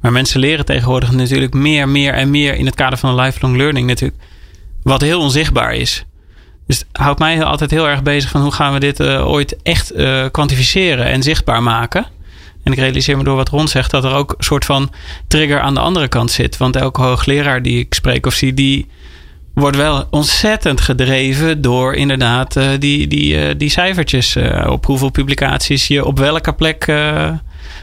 Maar 0.00 0.12
mensen 0.12 0.40
leren 0.40 0.64
tegenwoordig 0.64 1.12
natuurlijk 1.12 1.54
meer, 1.54 1.88
meer 1.88 2.14
en 2.14 2.30
meer 2.30 2.54
in 2.54 2.66
het 2.66 2.74
kader 2.74 2.98
van 2.98 3.10
een 3.10 3.24
lifelong 3.24 3.56
learning 3.56 3.86
natuurlijk. 3.86 4.22
Wat 4.82 5.00
heel 5.00 5.20
onzichtbaar 5.20 5.74
is. 5.74 6.04
Dus 6.66 6.78
het 6.78 6.86
houdt 6.92 7.18
mij 7.18 7.44
altijd 7.44 7.70
heel 7.70 7.88
erg 7.88 8.02
bezig 8.02 8.30
van 8.30 8.42
hoe 8.42 8.52
gaan 8.52 8.72
we 8.72 8.80
dit 8.80 9.00
uh, 9.00 9.28
ooit 9.28 9.62
echt 9.62 9.96
uh, 9.96 10.24
kwantificeren 10.30 11.06
en 11.06 11.22
zichtbaar 11.22 11.62
maken. 11.62 12.06
En 12.64 12.72
ik 12.72 12.78
realiseer 12.78 13.16
me 13.16 13.24
door 13.24 13.36
wat 13.36 13.48
Ron 13.48 13.68
zegt 13.68 13.90
dat 13.90 14.04
er 14.04 14.14
ook 14.14 14.34
een 14.38 14.44
soort 14.44 14.64
van 14.64 14.90
trigger 15.28 15.60
aan 15.60 15.74
de 15.74 15.80
andere 15.80 16.08
kant 16.08 16.30
zit. 16.30 16.56
Want 16.56 16.76
elke 16.76 17.02
hoogleraar 17.02 17.62
die 17.62 17.78
ik 17.78 17.94
spreek 17.94 18.26
of 18.26 18.34
zie, 18.34 18.54
die 18.54 18.86
wordt 19.54 19.76
wel 19.76 20.06
ontzettend 20.10 20.80
gedreven 20.80 21.60
door 21.60 21.94
inderdaad 21.94 22.56
uh, 22.56 22.68
die, 22.78 23.06
die, 23.06 23.56
die 23.56 23.70
cijfertjes. 23.70 24.36
op 24.66 24.86
hoeveel 24.86 25.10
publicaties 25.10 25.86
je 25.86 26.04
op 26.04 26.18
welke 26.18 26.52
plek 26.52 26.84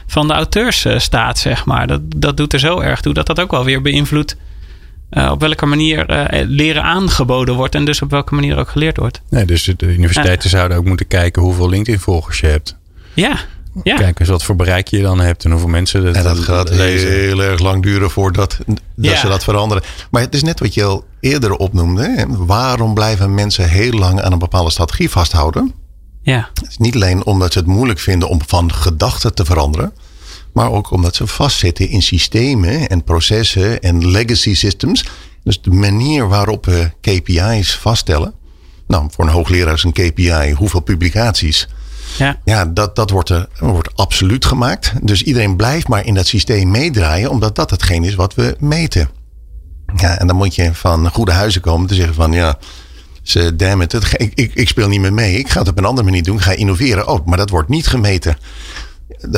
van 0.06 0.28
de 0.28 0.34
auteurs 0.34 0.86
staat, 0.96 1.38
zeg 1.38 1.64
maar. 1.64 1.86
Dat, 1.86 2.00
dat 2.16 2.36
doet 2.36 2.52
er 2.52 2.58
zo 2.58 2.80
erg 2.80 3.00
toe 3.00 3.14
dat 3.14 3.26
dat 3.26 3.40
ook 3.40 3.50
wel 3.50 3.64
weer 3.64 3.82
beïnvloedt 3.82 4.36
op 5.10 5.40
welke 5.40 5.66
manier 5.66 6.28
leren 6.46 6.82
aangeboden 6.82 7.54
wordt 7.54 7.74
en 7.74 7.84
dus 7.84 8.02
op 8.02 8.10
welke 8.10 8.34
manier 8.34 8.58
ook 8.58 8.68
geleerd 8.68 8.96
wordt. 8.96 9.22
Nee, 9.28 9.44
dus 9.44 9.64
de 9.64 9.86
universiteiten 9.86 10.50
zouden 10.50 10.76
ook 10.76 10.84
moeten 10.84 11.06
kijken 11.06 11.42
hoeveel 11.42 11.68
LinkedIn-volgers 11.68 12.40
je 12.40 12.46
hebt. 12.46 12.76
Ja. 13.14 13.36
Ja. 13.82 13.96
Kijk 13.96 14.20
eens 14.20 14.28
wat 14.28 14.42
voor 14.44 14.56
bereik 14.56 14.88
je 14.88 15.02
dan 15.02 15.20
hebt 15.20 15.44
en 15.44 15.50
hoeveel 15.50 15.68
mensen 15.68 16.04
dat 16.04 16.14
En 16.14 16.22
dat 16.22 16.38
gaat 16.38 16.70
lezen. 16.70 17.10
heel 17.10 17.42
erg 17.42 17.60
lang 17.60 17.82
duren 17.82 18.10
voordat 18.10 18.58
dat 18.94 19.16
ze 19.16 19.28
dat 19.28 19.44
veranderen. 19.44 19.82
Maar 20.10 20.22
het 20.22 20.34
is 20.34 20.42
net 20.42 20.60
wat 20.60 20.74
je 20.74 20.84
al 20.84 21.04
eerder 21.20 21.56
opnoemde. 21.56 22.26
Waarom 22.28 22.94
blijven 22.94 23.34
mensen 23.34 23.68
heel 23.68 23.92
lang 23.92 24.20
aan 24.22 24.32
een 24.32 24.38
bepaalde 24.38 24.70
strategie 24.70 25.10
vasthouden? 25.10 25.74
Ja. 26.22 26.50
Het 26.54 26.68
is 26.68 26.78
niet 26.78 26.94
alleen 26.94 27.24
omdat 27.24 27.52
ze 27.52 27.58
het 27.58 27.68
moeilijk 27.68 27.98
vinden 27.98 28.28
om 28.28 28.40
van 28.46 28.72
gedachten 28.72 29.34
te 29.34 29.44
veranderen. 29.44 29.92
Maar 30.52 30.70
ook 30.70 30.90
omdat 30.90 31.16
ze 31.16 31.26
vastzitten 31.26 31.88
in 31.88 32.02
systemen 32.02 32.88
en 32.88 33.04
processen 33.04 33.80
en 33.80 34.10
legacy 34.10 34.54
systems. 34.54 35.04
Dus 35.44 35.62
de 35.62 35.70
manier 35.70 36.28
waarop 36.28 36.64
we 36.64 36.90
KPI's 37.00 37.74
vaststellen. 37.74 38.32
Nou, 38.86 39.06
voor 39.10 39.24
een 39.24 39.30
hoogleraar 39.30 39.74
is 39.74 39.82
een 39.82 39.92
KPI 39.92 40.52
hoeveel 40.52 40.80
publicaties. 40.80 41.68
Ja, 42.18 42.38
ja 42.44 42.66
dat, 42.66 42.96
dat 42.96 43.10
wordt, 43.10 43.28
er, 43.28 43.48
wordt 43.58 43.96
absoluut 43.96 44.44
gemaakt. 44.44 44.92
Dus 45.02 45.22
iedereen 45.22 45.56
blijft 45.56 45.88
maar 45.88 46.06
in 46.06 46.14
dat 46.14 46.26
systeem 46.26 46.70
meedraaien, 46.70 47.30
omdat 47.30 47.56
dat 47.56 47.70
hetgeen 47.70 48.04
is 48.04 48.14
wat 48.14 48.34
we 48.34 48.56
meten. 48.58 49.08
Ja, 49.96 50.18
en 50.18 50.26
dan 50.26 50.36
moet 50.36 50.54
je 50.54 50.74
van 50.74 51.10
goede 51.10 51.32
huizen 51.32 51.60
komen 51.60 51.88
te 51.88 51.94
zeggen 51.94 52.14
van 52.14 52.32
ja, 52.32 52.58
ze, 53.22 53.56
damn 53.56 53.82
it, 53.82 53.92
het, 53.92 54.14
ik, 54.16 54.32
ik, 54.34 54.54
ik 54.54 54.68
speel 54.68 54.88
niet 54.88 55.00
meer 55.00 55.12
mee. 55.12 55.38
Ik 55.38 55.48
ga 55.48 55.58
het 55.58 55.68
op 55.68 55.78
een 55.78 55.84
andere 55.84 56.06
manier 56.06 56.22
doen. 56.22 56.36
Ik 56.36 56.42
ga 56.42 56.52
innoveren. 56.52 57.08
Oh, 57.08 57.26
maar 57.26 57.38
dat 57.38 57.50
wordt 57.50 57.68
niet 57.68 57.86
gemeten 57.86 58.36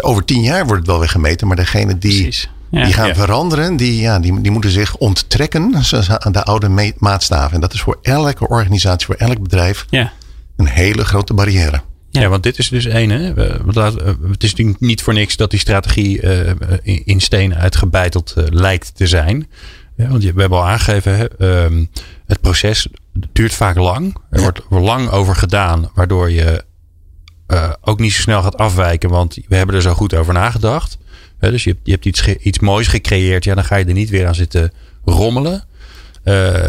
over 0.00 0.24
tien 0.24 0.42
jaar 0.42 0.64
wordt 0.64 0.80
het 0.80 0.86
wel 0.86 0.98
weer 0.98 1.08
gemeten. 1.08 1.46
Maar 1.46 1.56
degene 1.56 1.98
die, 1.98 2.34
die 2.70 2.92
gaan 2.92 3.14
veranderen, 3.14 3.76
die, 3.76 4.00
ja, 4.00 4.18
die, 4.18 4.40
die 4.40 4.50
moeten 4.50 4.70
zich 4.70 4.96
onttrekken 4.96 5.74
aan 6.18 6.32
de 6.32 6.44
oude 6.44 6.94
maatstaven. 6.98 7.54
En 7.54 7.60
dat 7.60 7.72
is 7.72 7.80
voor 7.80 7.98
elke 8.02 8.48
organisatie, 8.48 9.06
voor 9.06 9.14
elk 9.14 9.42
bedrijf 9.42 9.86
ja. 9.90 10.12
een 10.56 10.66
hele 10.66 11.04
grote 11.04 11.34
barrière. 11.34 11.82
Ja, 12.20 12.28
want 12.28 12.42
dit 12.42 12.58
is 12.58 12.68
dus 12.68 12.86
één. 12.86 13.10
Hè? 13.10 13.32
Het 14.30 14.42
is 14.42 14.50
natuurlijk 14.50 14.80
niet 14.80 15.02
voor 15.02 15.14
niks 15.14 15.36
dat 15.36 15.50
die 15.50 15.60
strategie 15.60 16.22
uh, 16.22 16.50
in 17.04 17.20
steen 17.20 17.54
uitgebeiteld 17.54 18.34
uh, 18.38 18.44
lijkt 18.48 18.96
te 18.96 19.06
zijn. 19.06 19.48
Ja, 19.96 20.08
want 20.08 20.22
we 20.22 20.40
hebben 20.40 20.58
al 20.58 20.66
aangegeven, 20.66 21.28
uh, 21.38 21.86
het 22.26 22.40
proces 22.40 22.88
duurt 23.32 23.54
vaak 23.54 23.76
lang. 23.76 24.16
Er 24.30 24.40
wordt 24.40 24.60
lang 24.68 25.10
over 25.10 25.36
gedaan, 25.36 25.90
waardoor 25.94 26.30
je 26.30 26.64
uh, 27.48 27.72
ook 27.80 27.98
niet 27.98 28.12
zo 28.12 28.20
snel 28.20 28.42
gaat 28.42 28.56
afwijken. 28.58 29.10
Want 29.10 29.38
we 29.48 29.56
hebben 29.56 29.74
er 29.74 29.82
zo 29.82 29.94
goed 29.94 30.14
over 30.14 30.34
nagedacht. 30.34 30.98
dus 31.38 31.64
je, 31.64 31.76
je 31.82 31.92
hebt 31.92 32.04
iets, 32.04 32.26
iets 32.26 32.58
moois 32.58 32.86
gecreëerd. 32.86 33.44
Ja, 33.44 33.54
dan 33.54 33.64
ga 33.64 33.76
je 33.76 33.84
er 33.84 33.92
niet 33.92 34.10
weer 34.10 34.26
aan 34.26 34.34
zitten 34.34 34.72
rommelen. 35.04 35.64
Uh, 36.24 36.64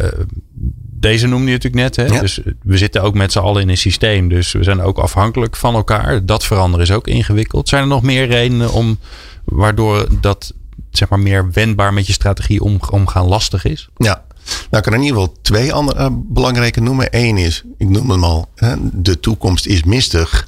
deze 1.06 1.28
noemde 1.28 1.46
je 1.46 1.52
natuurlijk 1.52 1.96
net. 1.96 2.10
Hè? 2.10 2.20
Dus 2.20 2.40
we 2.64 2.78
zitten 2.78 3.02
ook 3.02 3.14
met 3.14 3.32
z'n 3.32 3.40
allen 3.40 3.62
in 3.62 3.70
een 3.70 3.78
systeem. 3.78 4.30
Dus 4.30 4.52
we 4.52 4.64
zijn 4.64 4.82
ook 4.82 4.98
afhankelijk 4.98 5.56
van 5.56 5.76
elkaar. 5.76 6.26
Dat 6.26 6.46
veranderen 6.46 6.86
is 6.86 6.92
ook 6.92 7.08
ingewikkeld. 7.08 7.70
Zijn 7.70 7.82
er 7.82 7.88
nog 7.88 8.02
meer 8.02 8.28
redenen 8.28 8.72
om 8.74 9.00
waardoor 9.44 10.08
dat 10.22 10.54
zeg 10.92 11.10
maar 11.10 11.20
meer 11.20 11.52
wendbaar 11.52 11.94
met 11.94 12.08
je 12.08 12.14
strategie 12.14 12.62
om, 12.62 12.80
omgaan 12.90 13.26
lastig 13.26 13.66
is? 13.66 13.90
Ja, 13.98 14.24
nou, 14.46 14.78
ik 14.78 14.82
kan 14.82 14.94
er 14.94 15.00
in 15.00 15.06
ieder 15.06 15.20
geval 15.20 15.36
twee 15.42 15.74
andere 15.74 16.00
uh, 16.00 16.08
belangrijke 16.12 16.82
noemen. 16.82 17.08
Eén 17.12 17.38
is, 17.38 17.64
ik 17.78 17.90
noem 17.90 18.10
hem 18.10 18.24
al, 18.24 18.50
hè, 18.56 18.76
de 18.80 19.20
toekomst 19.20 19.66
is 19.66 19.84
mistig. 19.84 20.48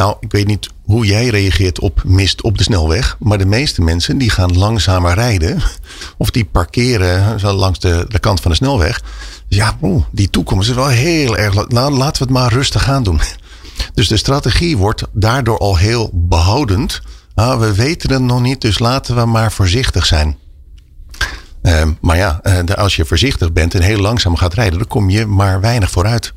Nou, 0.00 0.16
ik 0.20 0.32
weet 0.32 0.46
niet 0.46 0.68
hoe 0.84 1.06
jij 1.06 1.28
reageert 1.28 1.80
op 1.80 2.02
mist 2.04 2.42
op 2.42 2.58
de 2.58 2.62
snelweg. 2.62 3.16
Maar 3.18 3.38
de 3.38 3.46
meeste 3.46 3.82
mensen 3.82 4.18
die 4.18 4.30
gaan 4.30 4.58
langzamer 4.58 5.14
rijden. 5.14 5.62
Of 6.16 6.30
die 6.30 6.44
parkeren 6.44 7.40
langs 7.40 7.78
de, 7.78 8.04
de 8.08 8.18
kant 8.18 8.40
van 8.40 8.50
de 8.50 8.56
snelweg. 8.56 9.00
Dus 9.48 9.58
ja, 9.58 9.78
die 10.10 10.30
toekomst 10.30 10.68
is 10.68 10.74
wel 10.74 10.86
heel 10.86 11.36
erg. 11.36 11.68
Nou, 11.68 11.92
laten 11.92 12.22
we 12.22 12.28
het 12.28 12.38
maar 12.42 12.52
rustig 12.52 12.82
gaan 12.82 13.02
doen. 13.02 13.20
Dus 13.94 14.08
de 14.08 14.16
strategie 14.16 14.76
wordt 14.76 15.02
daardoor 15.12 15.58
al 15.58 15.76
heel 15.76 16.10
behoudend. 16.12 17.00
Ah, 17.34 17.58
we 17.58 17.74
weten 17.74 18.12
het 18.12 18.22
nog 18.22 18.40
niet, 18.40 18.60
dus 18.60 18.78
laten 18.78 19.14
we 19.14 19.24
maar 19.24 19.52
voorzichtig 19.52 20.06
zijn. 20.06 20.36
Uh, 21.62 21.82
maar 22.00 22.16
ja, 22.16 22.40
uh, 22.42 22.74
als 22.74 22.96
je 22.96 23.04
voorzichtig 23.04 23.52
bent 23.52 23.74
en 23.74 23.82
heel 23.82 24.00
langzaam 24.00 24.36
gaat 24.36 24.54
rijden, 24.54 24.78
dan 24.78 24.88
kom 24.88 25.10
je 25.10 25.26
maar 25.26 25.60
weinig 25.60 25.90
vooruit. 25.90 26.32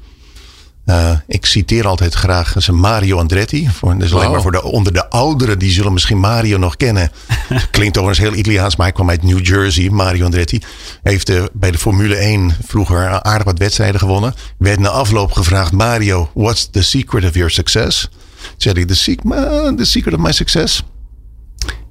Uh, 0.86 1.12
ik 1.28 1.46
citeer 1.46 1.88
altijd 1.88 2.14
graag 2.14 2.68
Mario 2.72 3.18
Andretti. 3.18 3.70
Voor, 3.70 3.98
dus 3.98 4.14
alleen 4.14 4.32
maar 4.32 4.42
voor 4.42 4.52
de, 4.52 4.64
onder 4.64 4.94
de 4.94 5.10
ouderen, 5.10 5.60
die 5.60 5.72
zullen 5.72 5.94
misschien 5.94 6.20
Mario 6.20 6.58
nog 6.58 6.78
kennen. 6.78 7.12
Klinkt 7.72 7.98
overigens 7.98 8.28
heel 8.28 8.40
Italiaans, 8.40 8.76
maar 8.76 8.86
hij 8.86 8.96
kwam 8.96 9.10
uit 9.10 9.24
New 9.24 9.46
Jersey. 9.46 9.90
Mario 9.90 10.26
Andretti 10.26 10.62
heeft 11.04 11.30
uh, 11.30 11.44
bij 11.54 11.72
de 11.72 11.78
Formule 11.78 12.16
1 12.16 12.56
vroeger 12.66 13.22
aardig 13.22 13.46
wat 13.46 13.58
wedstrijden 13.58 14.00
gewonnen. 14.00 14.34
Werd 14.58 14.80
na 14.80 14.90
afloop 14.90 15.32
gevraagd, 15.32 15.72
Mario, 15.72 16.30
what's 16.34 16.70
the 16.70 16.84
secret 16.84 17.26
of 17.26 17.34
your 17.34 17.50
success? 17.50 18.10
Zei 18.58 18.74
hij, 18.74 18.86
the 18.86 19.86
secret 19.86 20.14
of 20.14 20.20
my 20.20 20.32
success? 20.32 20.84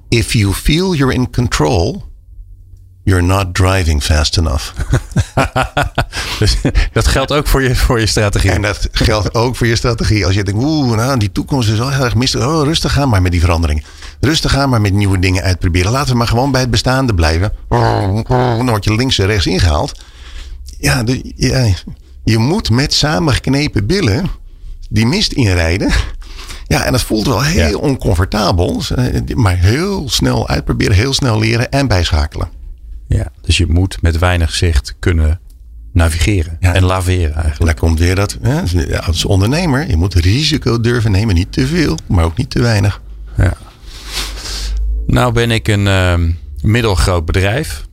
If 0.09 0.33
you 0.33 0.53
feel 0.53 0.95
you're 0.95 1.13
in 1.13 1.31
control, 1.31 2.03
you're 3.03 3.23
not 3.23 3.53
driving 3.53 4.03
fast 4.03 4.37
enough. 4.37 4.71
dus 6.39 6.57
dat 6.93 7.07
geldt 7.07 7.31
ook 7.31 7.47
voor 7.47 7.63
je, 7.63 7.75
voor 7.75 7.99
je 7.99 8.05
strategie. 8.05 8.51
En 8.51 8.61
dat 8.61 8.87
geldt 8.91 9.35
ook 9.35 9.55
voor 9.55 9.67
je 9.67 9.75
strategie. 9.75 10.25
Als 10.25 10.35
je 10.35 10.43
denkt, 10.43 10.63
oeh, 10.63 10.95
nou, 10.95 11.17
die 11.19 11.31
toekomst 11.31 11.69
is 11.69 11.77
wel 11.77 11.91
heel 11.91 12.03
erg 12.03 12.15
mistig. 12.15 12.45
Oh, 12.45 12.63
rustig 12.63 12.93
gaan 12.93 13.09
maar 13.09 13.21
met 13.21 13.31
die 13.31 13.41
verandering. 13.41 13.83
Rustig 14.19 14.51
gaan 14.51 14.69
maar 14.69 14.81
met 14.81 14.93
nieuwe 14.93 15.19
dingen 15.19 15.43
uitproberen. 15.43 15.91
Laten 15.91 16.11
we 16.11 16.17
maar 16.17 16.27
gewoon 16.27 16.51
bij 16.51 16.61
het 16.61 16.71
bestaande 16.71 17.13
blijven. 17.13 17.53
Dan 18.27 18.65
word 18.65 18.83
je 18.83 18.95
links 18.95 19.19
en 19.19 19.25
rechts 19.25 19.45
ingehaald. 19.45 19.99
Ja, 20.79 21.03
de, 21.03 21.33
ja 21.35 21.73
je 22.23 22.37
moet 22.37 22.69
met 22.69 22.93
samengeknepen 22.93 23.85
billen 23.85 24.29
die 24.89 25.05
mist 25.05 25.31
inrijden. 25.31 25.91
Ja, 26.67 26.83
en 26.83 26.91
dat 26.91 27.01
voelt 27.01 27.27
wel 27.27 27.41
heel 27.41 27.69
ja. 27.69 27.77
oncomfortabel. 27.77 28.81
Maar 29.35 29.57
heel 29.57 30.09
snel 30.09 30.47
uitproberen, 30.47 30.95
heel 30.95 31.13
snel 31.13 31.39
leren 31.39 31.71
en 31.71 31.87
bijschakelen. 31.87 32.62
Ja, 33.07 33.31
dus 33.41 33.57
je 33.57 33.65
moet 33.67 34.01
met 34.01 34.19
weinig 34.19 34.53
zicht 34.53 34.95
kunnen 34.99 35.39
navigeren 35.93 36.57
ja. 36.59 36.73
en 36.73 36.83
laveren 36.83 37.33
eigenlijk. 37.33 37.65
Daar 37.65 37.73
komt 37.73 37.99
weer 37.99 38.15
dat, 38.15 38.37
ja, 38.87 38.97
als 38.97 39.25
ondernemer, 39.25 39.89
je 39.89 39.97
moet 39.97 40.13
risico 40.13 40.79
durven 40.81 41.11
nemen. 41.11 41.35
Niet 41.35 41.51
te 41.51 41.67
veel, 41.67 41.97
maar 42.07 42.25
ook 42.25 42.37
niet 42.37 42.49
te 42.49 42.61
weinig. 42.61 43.01
Ja. 43.37 43.53
Nou 45.07 45.33
ben 45.33 45.51
ik 45.51 45.67
een 45.67 45.85
uh, 45.85 46.13
middelgroot 46.61 47.25
bedrijf. 47.25 47.85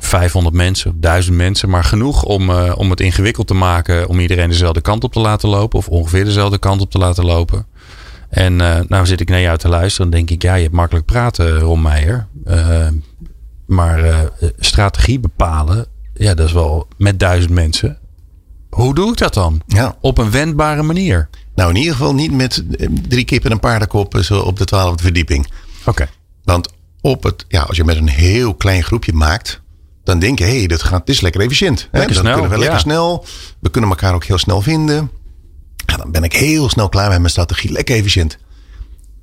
500 0.00 0.54
mensen, 0.54 1.00
1000 1.00 1.36
mensen, 1.36 1.70
maar 1.70 1.84
genoeg 1.84 2.22
om, 2.22 2.50
uh, 2.50 2.72
om 2.76 2.90
het 2.90 3.00
ingewikkeld 3.00 3.46
te 3.46 3.54
maken 3.54 4.08
om 4.08 4.20
iedereen 4.20 4.48
dezelfde 4.48 4.80
kant 4.80 5.04
op 5.04 5.12
te 5.12 5.20
laten 5.20 5.48
lopen 5.48 5.78
of 5.78 5.88
ongeveer 5.88 6.24
dezelfde 6.24 6.58
kant 6.58 6.80
op 6.80 6.90
te 6.90 6.98
laten 6.98 7.24
lopen. 7.24 7.66
En 8.28 8.52
uh, 8.52 8.78
nou 8.88 9.06
zit 9.06 9.20
ik 9.20 9.28
naar 9.28 9.40
jou 9.40 9.58
te 9.58 9.68
luisteren 9.68 10.06
en 10.06 10.16
denk 10.16 10.30
ik, 10.30 10.42
ja, 10.42 10.54
je 10.54 10.62
hebt 10.62 10.74
makkelijk 10.74 11.06
praten, 11.06 11.58
Ron 11.58 11.82
Meijer. 11.82 12.26
Maar 13.68 14.04
uh, 14.04 14.18
strategie 14.58 15.20
bepalen, 15.20 15.86
ja, 16.14 16.34
dat 16.34 16.46
is 16.46 16.52
wel 16.52 16.88
met 16.96 17.18
duizend 17.18 17.52
mensen. 17.52 17.98
Hoe 18.70 18.94
doe 18.94 19.10
ik 19.10 19.18
dat 19.18 19.34
dan? 19.34 19.62
Ja. 19.66 19.96
Op 20.00 20.18
een 20.18 20.30
wendbare 20.30 20.82
manier. 20.82 21.28
Nou, 21.54 21.70
in 21.70 21.76
ieder 21.76 21.92
geval 21.92 22.14
niet 22.14 22.32
met 22.32 22.64
drie 23.08 23.24
kippen 23.24 23.50
en 23.50 23.60
paardenkop 23.60 24.16
zo 24.20 24.40
op 24.40 24.56
de 24.56 24.64
twaalfde 24.64 25.02
verdieping. 25.02 25.46
Oké. 25.80 25.88
Okay. 25.88 26.08
Want 26.44 26.72
op 27.00 27.22
het, 27.22 27.44
ja, 27.48 27.62
als 27.62 27.76
je 27.76 27.84
met 27.84 27.96
een 27.96 28.08
heel 28.08 28.54
klein 28.54 28.82
groepje 28.82 29.12
maakt, 29.12 29.60
dan 30.04 30.18
denk 30.18 30.38
je, 30.38 30.44
hé, 30.44 30.58
hey, 30.58 30.66
dat 30.66 30.82
gaat, 30.82 31.06
dit 31.06 31.14
is 31.14 31.20
lekker 31.20 31.40
efficiënt. 31.40 31.88
Lekker 31.92 32.14
dan 32.14 32.22
snel, 32.22 32.32
kunnen 32.32 32.50
we 32.50 32.58
lekker 32.58 32.76
ja. 32.76 32.82
snel. 32.82 33.24
We 33.60 33.70
kunnen 33.70 33.90
elkaar 33.90 34.14
ook 34.14 34.24
heel 34.24 34.38
snel 34.38 34.60
vinden. 34.62 35.10
Ja, 35.86 35.96
dan 35.96 36.10
ben 36.10 36.22
ik 36.22 36.32
heel 36.32 36.68
snel 36.68 36.88
klaar 36.88 37.08
met 37.08 37.18
mijn 37.18 37.30
strategie. 37.30 37.72
Lekker 37.72 37.96
efficiënt. 37.96 38.38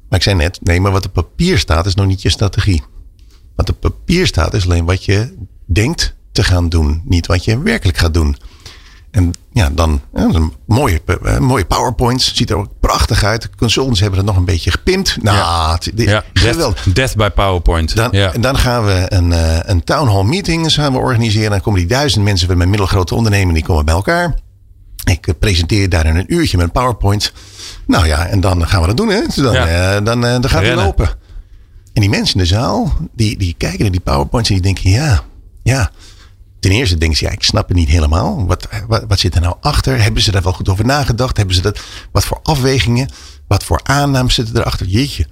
Maar 0.10 0.20
ik 0.20 0.26
zei 0.26 0.36
net, 0.36 0.60
nee, 0.62 0.82
maar 0.82 0.92
wat 0.92 1.06
op 1.06 1.14
papier 1.14 1.58
staat 1.58 1.86
is 1.86 1.96
nog 1.96 2.06
niet 2.06 2.22
je 2.22 2.30
strategie. 2.30 2.84
Wat 3.56 3.70
op 3.70 3.80
papier 3.80 4.28
staat 4.28 4.54
is 4.54 4.66
alleen 4.66 4.86
wat 4.86 5.06
je 5.06 5.38
denkt 5.66 6.16
te 6.32 6.44
gaan 6.44 6.70
doen. 6.70 7.02
Niet 7.06 7.28
wat 7.28 7.44
je 7.44 7.62
werkelijk 7.62 7.98
gaat 7.98 8.14
doen. 8.14 8.38
En 9.12 9.32
ja, 9.54 9.70
dan 9.70 10.02
een 10.14 10.54
mooie, 10.66 11.02
uh, 11.24 11.38
mooie 11.38 11.66
PowerPoints. 11.66 12.36
Ziet 12.36 12.50
er 12.50 12.58
ook 12.58 12.70
prachtig 12.80 13.24
uit. 13.24 13.50
Consultants 13.56 14.00
hebben 14.00 14.20
het 14.20 14.28
nog 14.28 14.38
een 14.38 14.46
beetje 14.46 14.72
gepimpt. 14.72 15.18
Nou, 15.22 15.38
ja. 15.38 15.78
ja. 15.96 16.24
Death, 16.34 16.96
death 16.96 17.16
by 17.16 17.30
PowerPoint. 17.30 17.96
Dan, 17.96 18.08
ja. 18.12 18.32
Dan 18.40 18.58
gaan 18.58 18.86
we 18.86 19.06
een, 19.10 19.32
uh, 19.32 19.58
een 19.62 19.84
town 19.84 20.10
hall 20.10 20.24
meeting 20.24 20.74
gaan 20.74 20.94
we 20.94 21.00
organiseren. 21.00 21.50
Dan 21.50 21.62
komen 21.62 21.80
die 21.80 21.90
duizend 21.90 22.24
mensen 22.24 22.48
met 22.48 22.58
mijn 22.58 22.70
middelgrote 22.70 23.16
onderneming. 23.16 23.54
Die 23.54 23.64
komen 23.64 23.86
bij 23.86 23.94
elkaar. 23.94 24.36
Ik 25.04 25.28
uh, 25.28 25.34
presenteer 25.40 25.90
daar 25.90 26.06
in 26.06 26.16
een 26.16 26.34
uurtje 26.34 26.58
met 26.58 26.66
een 26.66 26.72
PowerPoint. 26.72 27.34
Nou 27.88 28.06
ja, 28.06 28.26
en 28.28 28.42
dan 28.42 28.68
gaan 28.68 28.82
we 28.82 28.88
dat 28.88 28.98
doen. 28.98 29.10
Hè? 29.10 29.22
Dus 29.22 29.36
dan, 29.36 29.54
ja. 29.54 30.02
dan, 30.02 30.22
dan 30.22 30.50
gaat 30.50 30.64
het 30.64 30.76
lopen. 30.76 31.10
En 31.96 32.02
die 32.02 32.10
mensen 32.10 32.36
in 32.36 32.42
de 32.42 32.48
zaal, 32.48 32.94
die, 33.14 33.38
die 33.38 33.56
kijken 33.58 33.82
naar 33.82 33.92
die 33.92 34.00
PowerPoints 34.00 34.50
en 34.50 34.56
die 34.56 34.64
denken, 34.64 34.90
ja, 34.90 35.24
ja. 35.64 35.92
Ten 36.60 36.72
eerste 36.72 36.98
denken 36.98 37.18
ze, 37.18 37.26
ja, 37.26 37.32
ik 37.32 37.44
snap 37.44 37.68
het 37.68 37.78
niet 37.78 37.90
helemaal. 37.90 38.46
Wat, 38.46 38.68
wat, 38.88 39.04
wat 39.08 39.20
zit 39.20 39.36
er 39.36 39.42
nou 39.42 39.56
achter? 39.62 40.02
Hebben 40.02 40.22
ze 40.22 40.32
daar 40.32 40.42
wel 40.42 40.54
goed 40.54 40.70
over 40.70 40.86
nagedacht? 40.86 41.38
Hebben 41.38 41.56
ze 41.56 41.62
dat, 41.62 41.80
wat 42.12 42.26
voor 42.26 42.40
afwegingen? 42.44 43.10
Wat 43.48 43.64
voor 43.64 43.80
aannames 43.84 44.34
zitten 44.34 44.58
erachter? 44.58 44.88
Jeetje, 44.88 45.28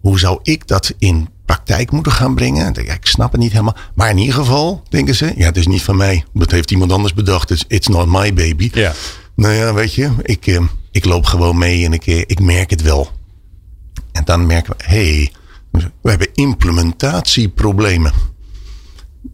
hoe 0.00 0.18
zou 0.18 0.38
ik 0.42 0.66
dat 0.66 0.94
in 0.98 1.28
praktijk 1.44 1.90
moeten 1.90 2.12
gaan 2.12 2.34
brengen? 2.34 2.74
Ja, 2.84 2.92
ik 2.92 3.06
snap 3.06 3.32
het 3.32 3.40
niet 3.40 3.52
helemaal. 3.52 3.76
Maar 3.94 4.10
in 4.10 4.18
ieder 4.18 4.34
geval 4.34 4.82
denken 4.88 5.14
ze, 5.14 5.32
ja, 5.36 5.46
het 5.46 5.56
is 5.56 5.66
niet 5.66 5.82
van 5.82 5.96
mij. 5.96 6.24
Dat 6.34 6.50
heeft 6.50 6.70
iemand 6.70 6.92
anders 6.92 7.14
bedacht. 7.14 7.50
It's, 7.50 7.64
it's 7.68 7.88
not 7.88 8.06
my 8.06 8.34
baby. 8.34 8.70
Ja. 8.72 8.92
Nou 9.34 9.54
ja, 9.54 9.74
weet 9.74 9.94
je, 9.94 10.10
ik, 10.22 10.46
eh, 10.46 10.62
ik 10.90 11.04
loop 11.04 11.24
gewoon 11.24 11.58
mee 11.58 11.84
en 11.84 11.92
ik, 11.92 12.06
eh, 12.06 12.18
ik 12.18 12.40
merk 12.40 12.70
het 12.70 12.82
wel. 12.82 13.10
En 14.12 14.24
dan 14.24 14.46
merken 14.46 14.74
we, 14.76 14.84
hé, 14.84 15.16
hey, 15.16 15.32
we 16.00 16.10
hebben 16.10 16.34
implementatieproblemen. 16.34 18.12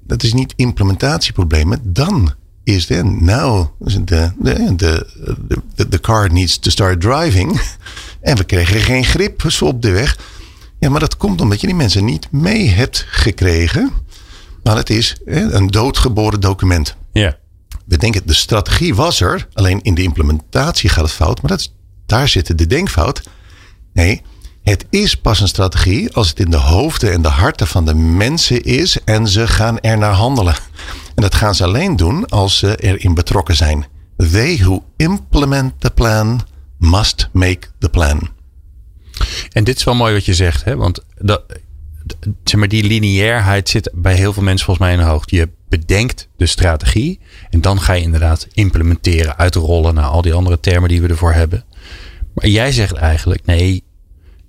Dat 0.07 0.23
is 0.23 0.33
niet 0.33 0.53
implementatieproblemen. 0.57 1.81
Dan 1.83 2.35
is 2.65 2.89
het, 2.89 3.21
nou, 3.21 3.67
de, 3.79 4.33
de, 4.77 5.07
de, 5.75 5.89
de 5.89 6.01
car 6.01 6.33
needs 6.33 6.59
to 6.59 6.71
start 6.71 7.01
driving. 7.01 7.61
En 8.21 8.37
we 8.37 8.45
kregen 8.45 8.81
geen 8.81 9.05
grip 9.05 9.45
op 9.61 9.83
de 9.83 9.91
weg. 9.91 10.19
Ja, 10.79 10.91
maar 10.91 11.01
dat 11.01 11.17
komt 11.17 11.41
omdat 11.41 11.61
je 11.61 11.67
die 11.67 11.77
mensen 11.77 12.05
niet 12.05 12.33
mee 12.33 12.69
hebt 12.69 13.07
gekregen. 13.09 13.93
Maar 14.63 14.77
het 14.77 14.91
is 14.91 15.17
een 15.25 15.67
doodgeboren 15.67 16.41
document. 16.41 16.97
Ja. 17.13 17.37
We 17.85 17.97
denken, 17.97 18.23
de 18.27 18.35
strategie 18.35 18.95
was 18.95 19.21
er. 19.21 19.49
Alleen 19.53 19.83
in 19.83 19.95
de 19.95 20.03
implementatie 20.03 20.89
gaat 20.89 21.05
het 21.05 21.13
fout. 21.13 21.43
Maar 21.43 21.51
dat 21.51 21.61
is, 21.61 21.75
daar 22.07 22.29
zit 22.29 22.59
de 22.59 22.67
denkfout. 22.67 23.23
Nee, 23.93 24.23
het 24.65 24.87
is 24.91 25.17
pas 25.17 25.41
een 25.41 25.49
strategie 25.49 26.13
als 26.13 26.29
het 26.29 26.39
in 26.39 26.51
de 26.51 26.57
hoofden 26.57 27.13
en 27.13 27.23
de 27.23 27.29
harten 27.29 27.67
van 27.67 27.85
de 27.85 27.95
mensen 27.95 28.63
is 28.63 28.99
en 29.05 29.29
ze 29.29 29.47
gaan 29.47 29.81
er 29.81 29.99
naar 29.99 30.13
handelen. 30.13 30.55
En 31.15 31.23
dat 31.23 31.35
gaan 31.35 31.55
ze 31.55 31.65
alleen 31.65 31.97
doen 31.97 32.29
als 32.29 32.59
ze 32.59 32.77
erin 32.77 33.15
betrokken 33.15 33.57
zijn. 33.57 33.87
They 34.17 34.57
who 34.57 34.85
implement 34.97 35.81
the 35.81 35.91
plan 35.91 36.41
must 36.79 37.29
make 37.33 37.69
the 37.79 37.89
plan. 37.89 38.29
En 39.53 39.65
dit 39.65 39.77
is 39.77 39.85
wel 39.85 39.95
mooi 39.95 40.15
wat 40.15 40.25
je 40.25 40.35
zegt, 40.35 40.65
hè? 40.65 40.77
want 40.77 41.05
dat, 41.19 41.43
zeg 42.45 42.61
maar, 42.61 42.69
die 42.69 42.85
lineairheid 42.85 43.69
zit 43.69 43.91
bij 43.95 44.15
heel 44.15 44.33
veel 44.33 44.43
mensen 44.43 44.67
volgens 44.67 44.87
mij 44.87 44.97
in 44.97 45.03
de 45.03 45.11
hoogte. 45.11 45.37
Je 45.37 45.49
bedenkt 45.69 46.29
de 46.37 46.47
strategie 46.47 47.21
en 47.51 47.61
dan 47.61 47.81
ga 47.81 47.93
je 47.93 48.03
inderdaad 48.03 48.47
implementeren, 48.53 49.37
uitrollen 49.37 49.95
naar 49.95 50.05
al 50.05 50.23
die 50.23 50.35
andere 50.35 50.61
termen 50.61 50.89
die 50.89 51.01
we 51.01 51.09
ervoor 51.09 51.33
hebben. 51.33 51.65
Maar 52.35 52.49
jij 52.49 52.73
zegt 52.73 52.95
eigenlijk, 52.95 53.47
nee, 53.47 53.85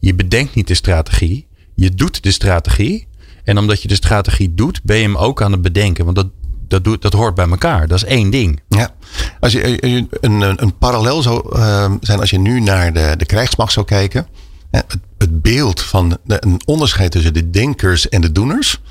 je 0.06 0.16
bedenkt 0.16 0.56
niet 0.56 0.68
de 0.68 0.74
strategie. 0.74 1.48
Je 1.76 1.92
doet 1.92 2.24
de 2.24 2.32
strategie. 2.32 3.08
En 3.44 3.58
omdat 3.58 3.82
je 3.82 3.88
de 3.88 3.96
strategie 3.96 4.54
doet, 4.54 4.84
ben 4.84 4.98
je 4.98 5.04
hem 5.04 5.18
ook 5.18 5.42
aan 5.42 5.52
het 5.52 5.62
bedenken. 5.62 6.06
Want 6.06 6.16
dat, 6.16 6.28
dat, 6.68 6.84
doet, 6.84 7.02
dat 7.02 7.14
hoort 7.14 7.36
bij 7.36 7.50
elkaar. 7.50 7.88
Dat 7.88 7.98
is 7.98 8.04
één 8.04 8.30
ding. 8.30 8.62
Ja, 8.68 8.96
als 9.40 9.52
je, 9.52 9.84
een, 10.22 10.62
een, 10.62 10.78
parallel 10.78 11.22
zou 11.22 11.58
uh, 11.58 11.92
zijn 12.02 12.20
als 12.20 12.30
je 12.30 12.40
nu 12.40 12.60
naar 12.60 12.94
de, 12.94 13.14
de 13.18 13.26
krijgsmacht 13.26 13.72
zou 13.72 13.86
kijken. 13.86 14.28
Het, 14.72 14.98
het 15.18 15.42
beeld 15.42 15.82
van 15.82 16.18
een 16.26 16.62
onderscheid 16.66 17.12
tussen 17.12 17.34
de 17.34 17.50
denkers 17.50 18.10
en 18.10 18.22
de 18.22 18.32
doeners. 18.32 18.82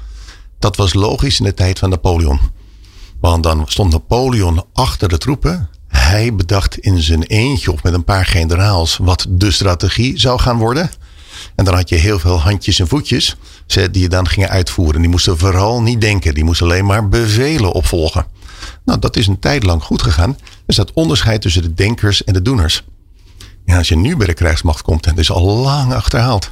Dat 0.58 0.76
was 0.76 0.94
logisch 0.94 1.38
in 1.38 1.44
de 1.44 1.54
tijd 1.54 1.78
van 1.78 1.90
Napoleon. 1.90 2.40
Want 3.20 3.42
dan 3.42 3.64
stond 3.66 3.92
Napoleon 3.92 4.64
achter 4.72 5.08
de 5.08 5.18
troepen. 5.18 5.68
Hij 5.88 6.34
bedacht 6.34 6.78
in 6.78 7.02
zijn 7.02 7.22
eentje 7.22 7.72
of 7.72 7.82
met 7.82 7.92
een 7.92 8.04
paar 8.04 8.26
generaals 8.26 8.96
wat 8.96 9.26
de 9.28 9.50
strategie 9.50 10.18
zou 10.18 10.40
gaan 10.40 10.58
worden. 10.58 10.90
En 11.54 11.64
dan 11.64 11.74
had 11.74 11.88
je 11.88 11.96
heel 11.96 12.18
veel 12.18 12.40
handjes 12.40 12.80
en 12.80 12.88
voetjes 12.88 13.36
die 13.66 14.02
je 14.02 14.08
dan 14.08 14.28
gingen 14.28 14.48
uitvoeren. 14.48 15.00
Die 15.00 15.10
moesten 15.10 15.38
vooral 15.38 15.82
niet 15.82 16.00
denken. 16.00 16.34
Die 16.34 16.44
moesten 16.44 16.66
alleen 16.66 16.86
maar 16.86 17.08
bevelen 17.08 17.72
opvolgen. 17.72 18.26
Nou, 18.84 18.98
dat 18.98 19.16
is 19.16 19.26
een 19.26 19.38
tijd 19.38 19.62
lang 19.62 19.82
goed 19.82 20.02
gegaan. 20.02 20.38
Dus 20.66 20.76
dat 20.76 20.92
onderscheid 20.92 21.40
tussen 21.40 21.62
de 21.62 21.74
denkers 21.74 22.24
en 22.24 22.32
de 22.32 22.42
doeners. 22.42 22.84
Ja, 23.64 23.76
als 23.76 23.88
je 23.88 23.96
nu 23.96 24.16
bij 24.16 24.26
de 24.26 24.34
krijgsmacht 24.34 24.82
komt, 24.82 25.04
dat 25.04 25.18
is 25.18 25.30
al 25.30 25.46
lang 25.46 25.94
achterhaald. 25.94 26.50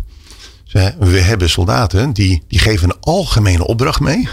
We 0.98 1.20
hebben 1.20 1.50
soldaten 1.50 2.12
die, 2.12 2.42
die 2.48 2.58
geven 2.58 2.90
een 2.90 3.00
algemene 3.00 3.66
opdracht 3.66 4.00
mee. 4.00 4.28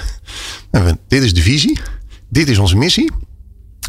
Dit 1.07 1.23
is 1.23 1.33
de 1.33 1.41
visie. 1.41 1.79
Dit 2.29 2.49
is 2.49 2.57
onze 2.57 2.75
missie. 2.75 3.11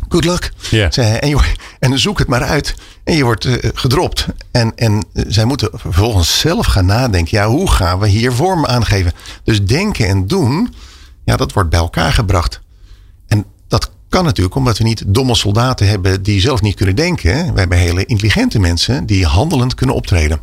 Good 0.08 0.24
luck. 0.24 0.52
Yeah. 0.70 1.20
En, 1.22 1.28
je, 1.28 1.54
en 1.78 1.98
zoek 1.98 2.18
het 2.18 2.28
maar 2.28 2.42
uit. 2.42 2.74
En 3.04 3.16
je 3.16 3.24
wordt 3.24 3.44
uh, 3.44 3.56
gedropt. 3.74 4.26
En, 4.50 4.72
en 4.76 5.04
zij 5.12 5.44
moeten 5.44 5.70
vervolgens 5.72 6.38
zelf 6.38 6.66
gaan 6.66 6.86
nadenken. 6.86 7.38
Ja, 7.38 7.48
hoe 7.48 7.70
gaan 7.70 7.98
we 7.98 8.08
hier 8.08 8.32
vorm 8.32 8.66
aangeven? 8.66 9.12
Dus 9.44 9.64
denken 9.64 10.06
en 10.06 10.26
doen, 10.26 10.74
ja, 11.24 11.36
dat 11.36 11.52
wordt 11.52 11.70
bij 11.70 11.78
elkaar 11.78 12.12
gebracht. 12.12 12.60
En 13.26 13.44
dat 13.68 13.90
kan 14.08 14.24
natuurlijk 14.24 14.56
omdat 14.56 14.78
we 14.78 14.84
niet 14.84 15.04
domme 15.06 15.34
soldaten 15.34 15.88
hebben 15.88 16.22
die 16.22 16.40
zelf 16.40 16.60
niet 16.60 16.74
kunnen 16.74 16.96
denken. 16.96 17.52
We 17.52 17.60
hebben 17.60 17.78
hele 17.78 18.04
intelligente 18.04 18.58
mensen 18.58 19.06
die 19.06 19.26
handelend 19.26 19.74
kunnen 19.74 19.96
optreden. 19.96 20.40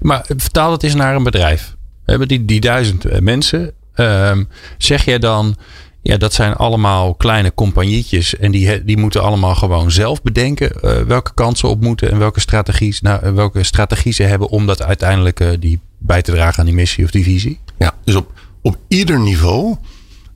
Maar 0.00 0.24
vertaal 0.36 0.70
dat 0.70 0.82
eens 0.82 0.94
naar 0.94 1.14
een 1.14 1.22
bedrijf. 1.22 1.74
We 2.04 2.10
hebben 2.10 2.28
die, 2.28 2.44
die 2.44 2.60
duizend 2.60 3.04
eh, 3.04 3.20
mensen. 3.20 3.72
Ehm, 3.94 4.44
zeg 4.78 5.04
jij 5.04 5.18
dan, 5.18 5.56
ja, 6.04 6.16
dat 6.16 6.32
zijn 6.32 6.54
allemaal 6.54 7.14
kleine 7.14 7.54
compagnietjes. 7.54 8.36
En 8.36 8.50
die, 8.50 8.84
die 8.84 8.96
moeten 8.96 9.22
allemaal 9.22 9.54
gewoon 9.54 9.90
zelf 9.90 10.22
bedenken 10.22 10.72
uh, 10.82 11.02
welke 11.02 11.34
kansen 11.34 11.68
op 11.68 11.80
moeten 11.80 12.10
en 12.10 12.18
welke 12.18 12.40
strategie, 12.40 12.96
nou, 13.00 13.34
welke 13.34 13.62
strategie 13.62 14.12
ze 14.12 14.22
hebben 14.22 14.48
om 14.48 14.66
dat 14.66 14.82
uiteindelijk 14.82 15.40
uh, 15.40 15.48
die 15.60 15.80
bij 15.98 16.22
te 16.22 16.32
dragen 16.32 16.58
aan 16.58 16.64
die 16.66 16.74
missie 16.74 17.04
of 17.04 17.10
die 17.10 17.24
visie? 17.24 17.60
Ja, 17.78 17.94
dus 18.04 18.14
op, 18.14 18.32
op 18.62 18.78
ieder 18.88 19.18
niveau 19.18 19.76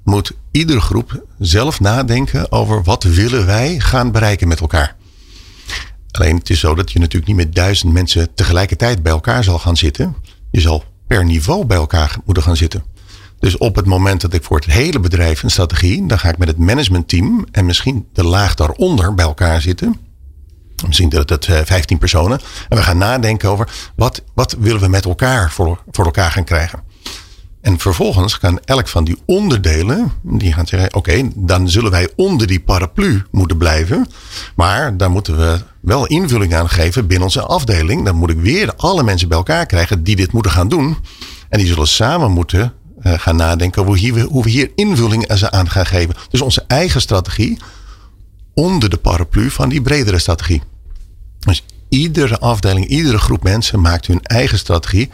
moet 0.05 0.33
iedere 0.51 0.81
groep 0.81 1.25
zelf 1.39 1.81
nadenken 1.81 2.53
over 2.53 2.83
wat 2.83 3.03
willen 3.03 3.47
wij 3.47 3.79
gaan 3.79 4.13
bereiken 4.13 4.49
met 4.49 4.61
elkaar. 4.61 4.97
Alleen 6.11 6.37
het 6.37 6.51
is 6.51 6.61
zo 6.61 6.75
dat 6.75 6.93
je 6.93 6.99
natuurlijk 6.99 7.27
niet 7.27 7.47
met 7.47 7.55
duizend 7.55 7.93
mensen 7.93 8.35
tegelijkertijd 8.35 9.03
bij 9.03 9.13
elkaar 9.13 9.45
zal 9.45 9.59
gaan 9.59 9.77
zitten. 9.77 10.17
Je 10.51 10.61
zal 10.61 10.85
per 11.07 11.25
niveau 11.25 11.65
bij 11.65 11.77
elkaar 11.77 12.17
moeten 12.25 12.43
gaan 12.43 12.57
zitten. 12.57 12.83
Dus 13.39 13.57
op 13.57 13.77
het 13.77 13.87
moment 13.87 14.21
dat 14.21 14.33
ik 14.33 14.43
voor 14.43 14.57
het 14.57 14.67
hele 14.67 15.01
bedrijf 15.01 15.43
een 15.43 15.51
strategie, 15.51 16.07
dan 16.07 16.19
ga 16.19 16.29
ik 16.29 16.39
met 16.39 16.49
het 16.49 16.59
managementteam 16.59 17.47
en 17.51 17.67
misschien 17.67 18.09
de 18.13 18.25
laag 18.25 18.55
daaronder 18.55 19.15
bij 19.15 19.25
elkaar 19.25 19.61
zitten. 19.61 19.97
Misschien 20.87 21.09
dat 21.09 21.29
het 21.29 21.45
15 21.45 21.99
personen. 21.99 22.41
En 22.69 22.77
we 22.77 22.83
gaan 22.83 22.99
nadenken 22.99 23.51
over 23.51 23.91
wat, 23.97 24.23
wat 24.35 24.57
willen 24.59 24.81
we 24.81 24.89
met 24.89 25.05
elkaar 25.05 25.53
voor, 25.53 25.83
voor 25.91 26.05
elkaar 26.05 26.31
gaan 26.31 26.45
krijgen. 26.45 26.83
En 27.61 27.79
vervolgens 27.79 28.39
kan 28.39 28.61
elk 28.65 28.89
van 28.89 29.05
die 29.05 29.17
onderdelen, 29.27 30.13
die 30.23 30.53
gaan 30.53 30.67
zeggen: 30.67 30.95
oké, 30.95 31.29
dan 31.35 31.69
zullen 31.71 31.91
wij 31.91 32.09
onder 32.17 32.47
die 32.47 32.61
paraplu 32.61 33.23
moeten 33.31 33.57
blijven. 33.57 34.07
Maar 34.57 34.97
daar 34.97 35.11
moeten 35.11 35.37
we 35.37 35.59
wel 35.81 36.07
invulling 36.07 36.55
aan 36.55 36.69
geven 36.69 37.07
binnen 37.07 37.27
onze 37.27 37.43
afdeling. 37.43 38.05
Dan 38.05 38.17
moet 38.17 38.31
ik 38.31 38.41
weer 38.41 38.75
alle 38.77 39.03
mensen 39.03 39.29
bij 39.29 39.37
elkaar 39.37 39.67
krijgen 39.67 40.03
die 40.03 40.17
dit 40.17 40.33
moeten 40.33 40.53
gaan 40.53 40.69
doen. 40.69 40.97
En 41.49 41.59
die 41.59 41.67
zullen 41.67 41.89
samen 41.89 42.31
moeten 42.31 42.73
gaan 43.17 43.37
nadenken 43.37 43.85
hoe 43.85 44.43
we, 44.43 44.51
hier 44.51 44.71
invulling 44.75 45.29
aan 45.29 45.71
gaan 45.71 45.87
geven. 45.87 46.15
Dus 46.31 46.41
onze 46.41 46.65
eigen 46.67 47.01
strategie 47.01 47.59
onder 48.55 48.91
de 48.91 48.97
paraplu 48.97 49.51
van 49.51 49.69
die 49.69 49.83
bredere 49.83 50.19
strategie. 50.19 50.63
Dus 51.39 51.65
iedere 51.89 52.39
afdeling, 52.39 52.87
iedere 52.87 53.19
groep 53.19 53.43
mensen 53.43 53.81
maakt 53.81 54.07
hun 54.07 54.23
eigen 54.23 54.59
strategie 54.59 55.11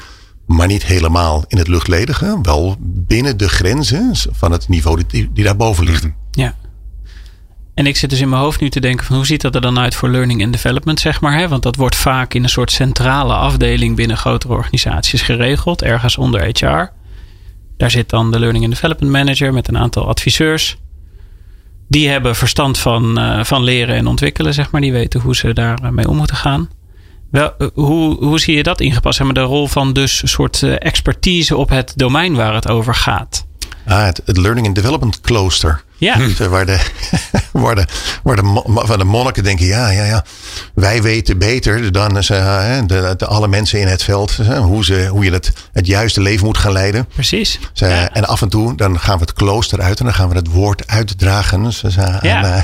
maar 0.46 0.66
niet 0.66 0.84
helemaal 0.84 1.44
in 1.48 1.58
het 1.58 1.68
luchtledige. 1.68 2.38
Wel 2.42 2.76
binnen 2.80 3.36
de 3.36 3.48
grenzen 3.48 4.12
van 4.32 4.52
het 4.52 4.68
niveau 4.68 5.02
die, 5.06 5.44
daarboven 5.44 5.84
ligt. 5.84 6.08
Ja. 6.30 6.54
En 7.74 7.86
ik 7.86 7.96
zit 7.96 8.10
dus 8.10 8.20
in 8.20 8.28
mijn 8.28 8.42
hoofd 8.42 8.60
nu 8.60 8.70
te 8.70 8.80
denken 8.80 9.06
van 9.06 9.16
hoe 9.16 9.26
ziet 9.26 9.40
dat 9.40 9.54
er 9.54 9.60
dan 9.60 9.78
uit 9.78 9.94
voor 9.94 10.08
learning 10.08 10.42
and 10.42 10.52
development, 10.52 11.00
zeg 11.00 11.20
maar. 11.20 11.38
Hè? 11.38 11.48
Want 11.48 11.62
dat 11.62 11.76
wordt 11.76 11.96
vaak 11.96 12.34
in 12.34 12.42
een 12.42 12.48
soort 12.48 12.70
centrale 12.70 13.34
afdeling 13.34 13.96
binnen 13.96 14.16
grotere 14.16 14.52
organisaties 14.52 15.22
geregeld, 15.22 15.82
ergens 15.82 16.16
onder 16.16 16.44
HR. 16.44 16.92
Daar 17.76 17.90
zit 17.90 18.10
dan 18.10 18.32
de 18.32 18.38
learning 18.38 18.64
and 18.64 18.72
development 18.72 19.12
manager 19.12 19.52
met 19.52 19.68
een 19.68 19.78
aantal 19.78 20.08
adviseurs. 20.08 20.76
Die 21.88 22.08
hebben 22.08 22.36
verstand 22.36 22.78
van, 22.78 23.18
uh, 23.18 23.44
van 23.44 23.62
leren 23.62 23.96
en 23.96 24.06
ontwikkelen, 24.06 24.54
zeg 24.54 24.70
maar. 24.70 24.80
Die 24.80 24.92
weten 24.92 25.20
hoe 25.20 25.36
ze 25.36 25.52
daarmee 25.52 26.08
om 26.08 26.16
moeten 26.16 26.36
gaan. 26.36 26.68
Wel, 27.30 27.54
eh, 27.58 27.68
hoe, 27.74 28.24
hoe 28.24 28.40
zie 28.40 28.56
je 28.56 28.62
dat 28.62 28.80
ingepast? 28.80 29.16
Zeg 29.16 29.26
maar, 29.26 29.34
de 29.34 29.40
rol 29.40 29.66
van 29.66 29.92
dus 29.92 30.22
een 30.22 30.28
soort 30.28 30.62
eh, 30.62 30.74
expertise 30.78 31.56
op 31.56 31.68
het 31.68 31.92
domein 31.96 32.34
waar 32.34 32.54
het 32.54 32.68
over 32.68 32.94
gaat. 32.94 33.46
Ah, 33.86 34.04
het, 34.04 34.22
het 34.24 34.36
Learning 34.36 34.66
and 34.66 34.74
Development 34.74 35.20
Cloister. 35.20 35.83
Ja. 35.96 36.18
Waar, 36.18 36.66
de, 36.66 36.78
waar, 37.52 37.74
de, 37.74 37.86
waar, 38.22 38.36
de, 38.36 38.62
waar 38.64 38.98
de 38.98 39.04
monniken 39.04 39.44
denken, 39.44 39.66
ja, 39.66 39.90
ja, 39.90 40.04
ja, 40.04 40.24
wij 40.74 41.02
weten 41.02 41.38
beter 41.38 41.92
dan 41.92 42.16
uh, 42.16 42.78
de, 42.86 43.14
de, 43.16 43.26
alle 43.26 43.48
mensen 43.48 43.80
in 43.80 43.86
het 43.86 44.02
veld. 44.02 44.36
hoe, 44.62 44.84
ze, 44.84 45.06
hoe 45.06 45.24
je 45.24 45.32
het, 45.32 45.52
het 45.72 45.86
juiste 45.86 46.20
leven 46.20 46.46
moet 46.46 46.58
gaan 46.58 46.72
leiden. 46.72 47.06
Precies. 47.14 47.58
Ze, 47.72 47.86
ja. 47.86 48.12
En 48.12 48.24
af 48.24 48.42
en 48.42 48.48
toe 48.48 48.76
dan 48.76 49.00
gaan 49.00 49.14
we 49.14 49.20
het 49.20 49.32
klooster 49.32 49.80
uit 49.80 49.98
en 49.98 50.04
dan 50.04 50.14
gaan 50.14 50.28
we 50.28 50.34
het 50.34 50.48
woord 50.48 50.86
uitdragen. 50.86 51.72
Ze, 51.72 51.90
ja. 52.22 52.44
Uh, 52.44 52.60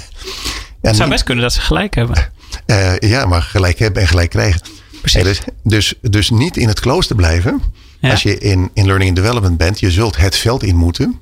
het 0.80 0.96
zou 0.96 1.10
best 1.10 1.24
kunnen 1.24 1.44
dat 1.44 1.52
ze 1.52 1.60
gelijk 1.60 1.94
hebben. 1.94 2.32
Uh, 2.66 2.98
ja, 3.12 3.26
maar 3.26 3.42
gelijk 3.42 3.78
hebben 3.78 4.02
en 4.02 4.08
gelijk 4.08 4.30
krijgen. 4.30 4.60
Precies. 5.00 5.22
dus, 5.22 5.40
dus, 5.62 5.94
dus 6.00 6.30
niet 6.30 6.56
in 6.56 6.68
het 6.68 6.80
klooster 6.80 7.16
blijven. 7.16 7.62
Ja. 8.00 8.10
Als 8.10 8.22
je 8.22 8.38
in, 8.38 8.70
in 8.74 8.86
learning 8.86 9.10
and 9.10 9.18
development 9.18 9.56
bent, 9.56 9.80
je 9.80 9.90
zult 9.90 10.16
het 10.16 10.36
veld 10.36 10.62
in 10.62 10.76
moeten. 10.76 11.20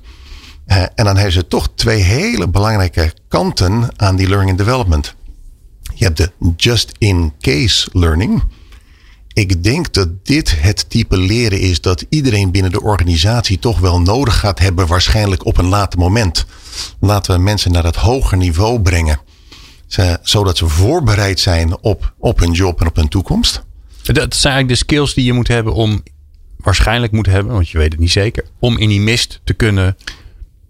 Uh, 0.69 0.77
en 0.77 1.05
dan 1.05 1.15
hebben 1.15 1.33
ze 1.33 1.47
toch 1.47 1.69
twee 1.75 2.01
hele 2.01 2.47
belangrijke 2.47 3.13
kanten 3.27 3.89
aan 3.95 4.15
die 4.15 4.27
learning 4.27 4.49
and 4.49 4.59
development. 4.59 5.15
Je 5.93 6.03
hebt 6.03 6.17
de 6.17 6.31
just 6.57 6.91
in 6.97 7.33
case 7.39 7.89
learning. 7.93 8.43
Ik 9.33 9.63
denk 9.63 9.93
dat 9.93 10.25
dit 10.25 10.61
het 10.61 10.89
type 10.89 11.17
leren 11.17 11.59
is 11.59 11.81
dat 11.81 12.05
iedereen 12.09 12.51
binnen 12.51 12.71
de 12.71 12.81
organisatie 12.81 13.59
toch 13.59 13.79
wel 13.79 14.01
nodig 14.01 14.39
gaat 14.39 14.59
hebben, 14.59 14.87
waarschijnlijk 14.87 15.45
op 15.45 15.57
een 15.57 15.67
later 15.67 15.99
moment. 15.99 16.45
Laten 16.99 17.35
we 17.35 17.41
mensen 17.41 17.71
naar 17.71 17.83
dat 17.83 17.95
hoger 17.95 18.37
niveau 18.37 18.81
brengen. 18.81 19.19
Zodat 20.21 20.57
ze 20.57 20.67
voorbereid 20.67 21.39
zijn 21.39 21.77
op, 21.81 22.13
op 22.17 22.39
hun 22.39 22.51
job 22.51 22.81
en 22.81 22.87
op 22.87 22.95
hun 22.95 23.09
toekomst. 23.09 23.63
Dat 24.03 24.35
zijn 24.35 24.53
eigenlijk 24.53 24.67
de 24.67 24.75
skills 24.75 25.13
die 25.13 25.25
je 25.25 25.33
moet 25.33 25.47
hebben 25.47 25.73
om, 25.73 26.03
waarschijnlijk 26.57 27.11
moet 27.11 27.25
hebben, 27.25 27.53
want 27.53 27.69
je 27.69 27.77
weet 27.77 27.91
het 27.91 28.01
niet 28.01 28.11
zeker, 28.11 28.45
om 28.59 28.77
in 28.77 28.89
die 28.89 29.01
mist 29.01 29.41
te 29.43 29.53
kunnen 29.53 29.97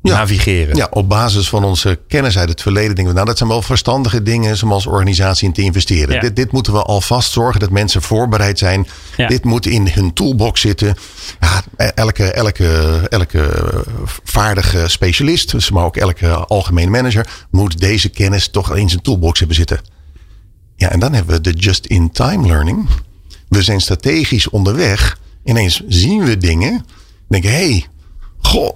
ja. 0.02 0.14
navigeren. 0.14 0.76
Ja, 0.76 0.88
op 0.92 1.10
basis 1.10 1.50
van 1.50 1.64
onze 1.64 2.00
kennis 2.08 2.38
uit 2.38 2.50
het 2.50 2.62
verleden 2.62 2.96
denken 2.96 3.08
we, 3.08 3.14
nou 3.14 3.26
dat 3.26 3.38
zijn 3.38 3.50
wel 3.50 3.62
verstandige 3.62 4.24
dingen 4.24 4.64
om 4.64 4.72
als 4.72 4.86
organisatie 4.86 5.48
in 5.48 5.54
te 5.54 5.62
investeren. 5.62 6.16
Ja. 6.16 6.22
Dit, 6.22 6.36
dit 6.36 6.52
moeten 6.52 6.74
we 6.74 6.82
alvast 6.82 7.32
zorgen 7.32 7.60
dat 7.60 7.70
mensen 7.70 8.02
voorbereid 8.02 8.60
zijn. 8.60 8.88
Ja. 9.18 9.28
Dit 9.28 9.44
moet 9.44 9.66
in 9.66 9.88
hun 9.88 10.14
toolbox 10.14 10.62
zitten. 10.62 10.96
Ja, 11.40 11.64
elke, 11.94 12.32
elke, 12.32 12.68
elke 13.10 13.74
vaardige 14.24 14.88
specialist, 14.88 15.52
dus 15.52 15.72
maar 15.72 15.86
ook 15.86 15.98
elke 15.98 16.30
algemene 16.30 16.92
manager, 16.92 17.28
moet 17.52 17.80
deze 17.80 18.10
kennis 18.10 18.48
toch 18.48 18.76
in 18.76 18.90
zijn 18.90 19.02
toolbox 19.02 19.40
hebben 19.40 19.58
zitten. 19.58 19.82
Ja, 20.76 20.90
en 20.90 21.00
dan 21.00 21.14
hebben 21.14 21.36
we 21.36 21.42
de 21.42 21.60
just-in-time 21.60 22.48
learning. 22.48 22.88
We 23.48 23.64
zijn 23.64 23.82
strategisch 23.82 24.50
onderweg. 24.50 25.18
Ineens 25.44 25.84
zien 25.88 26.24
we 26.24 26.38
dingen. 26.38 26.86
Denken, 27.28 27.52
hé, 27.52 27.70
hey, 27.70 27.86
Goh, 28.42 28.74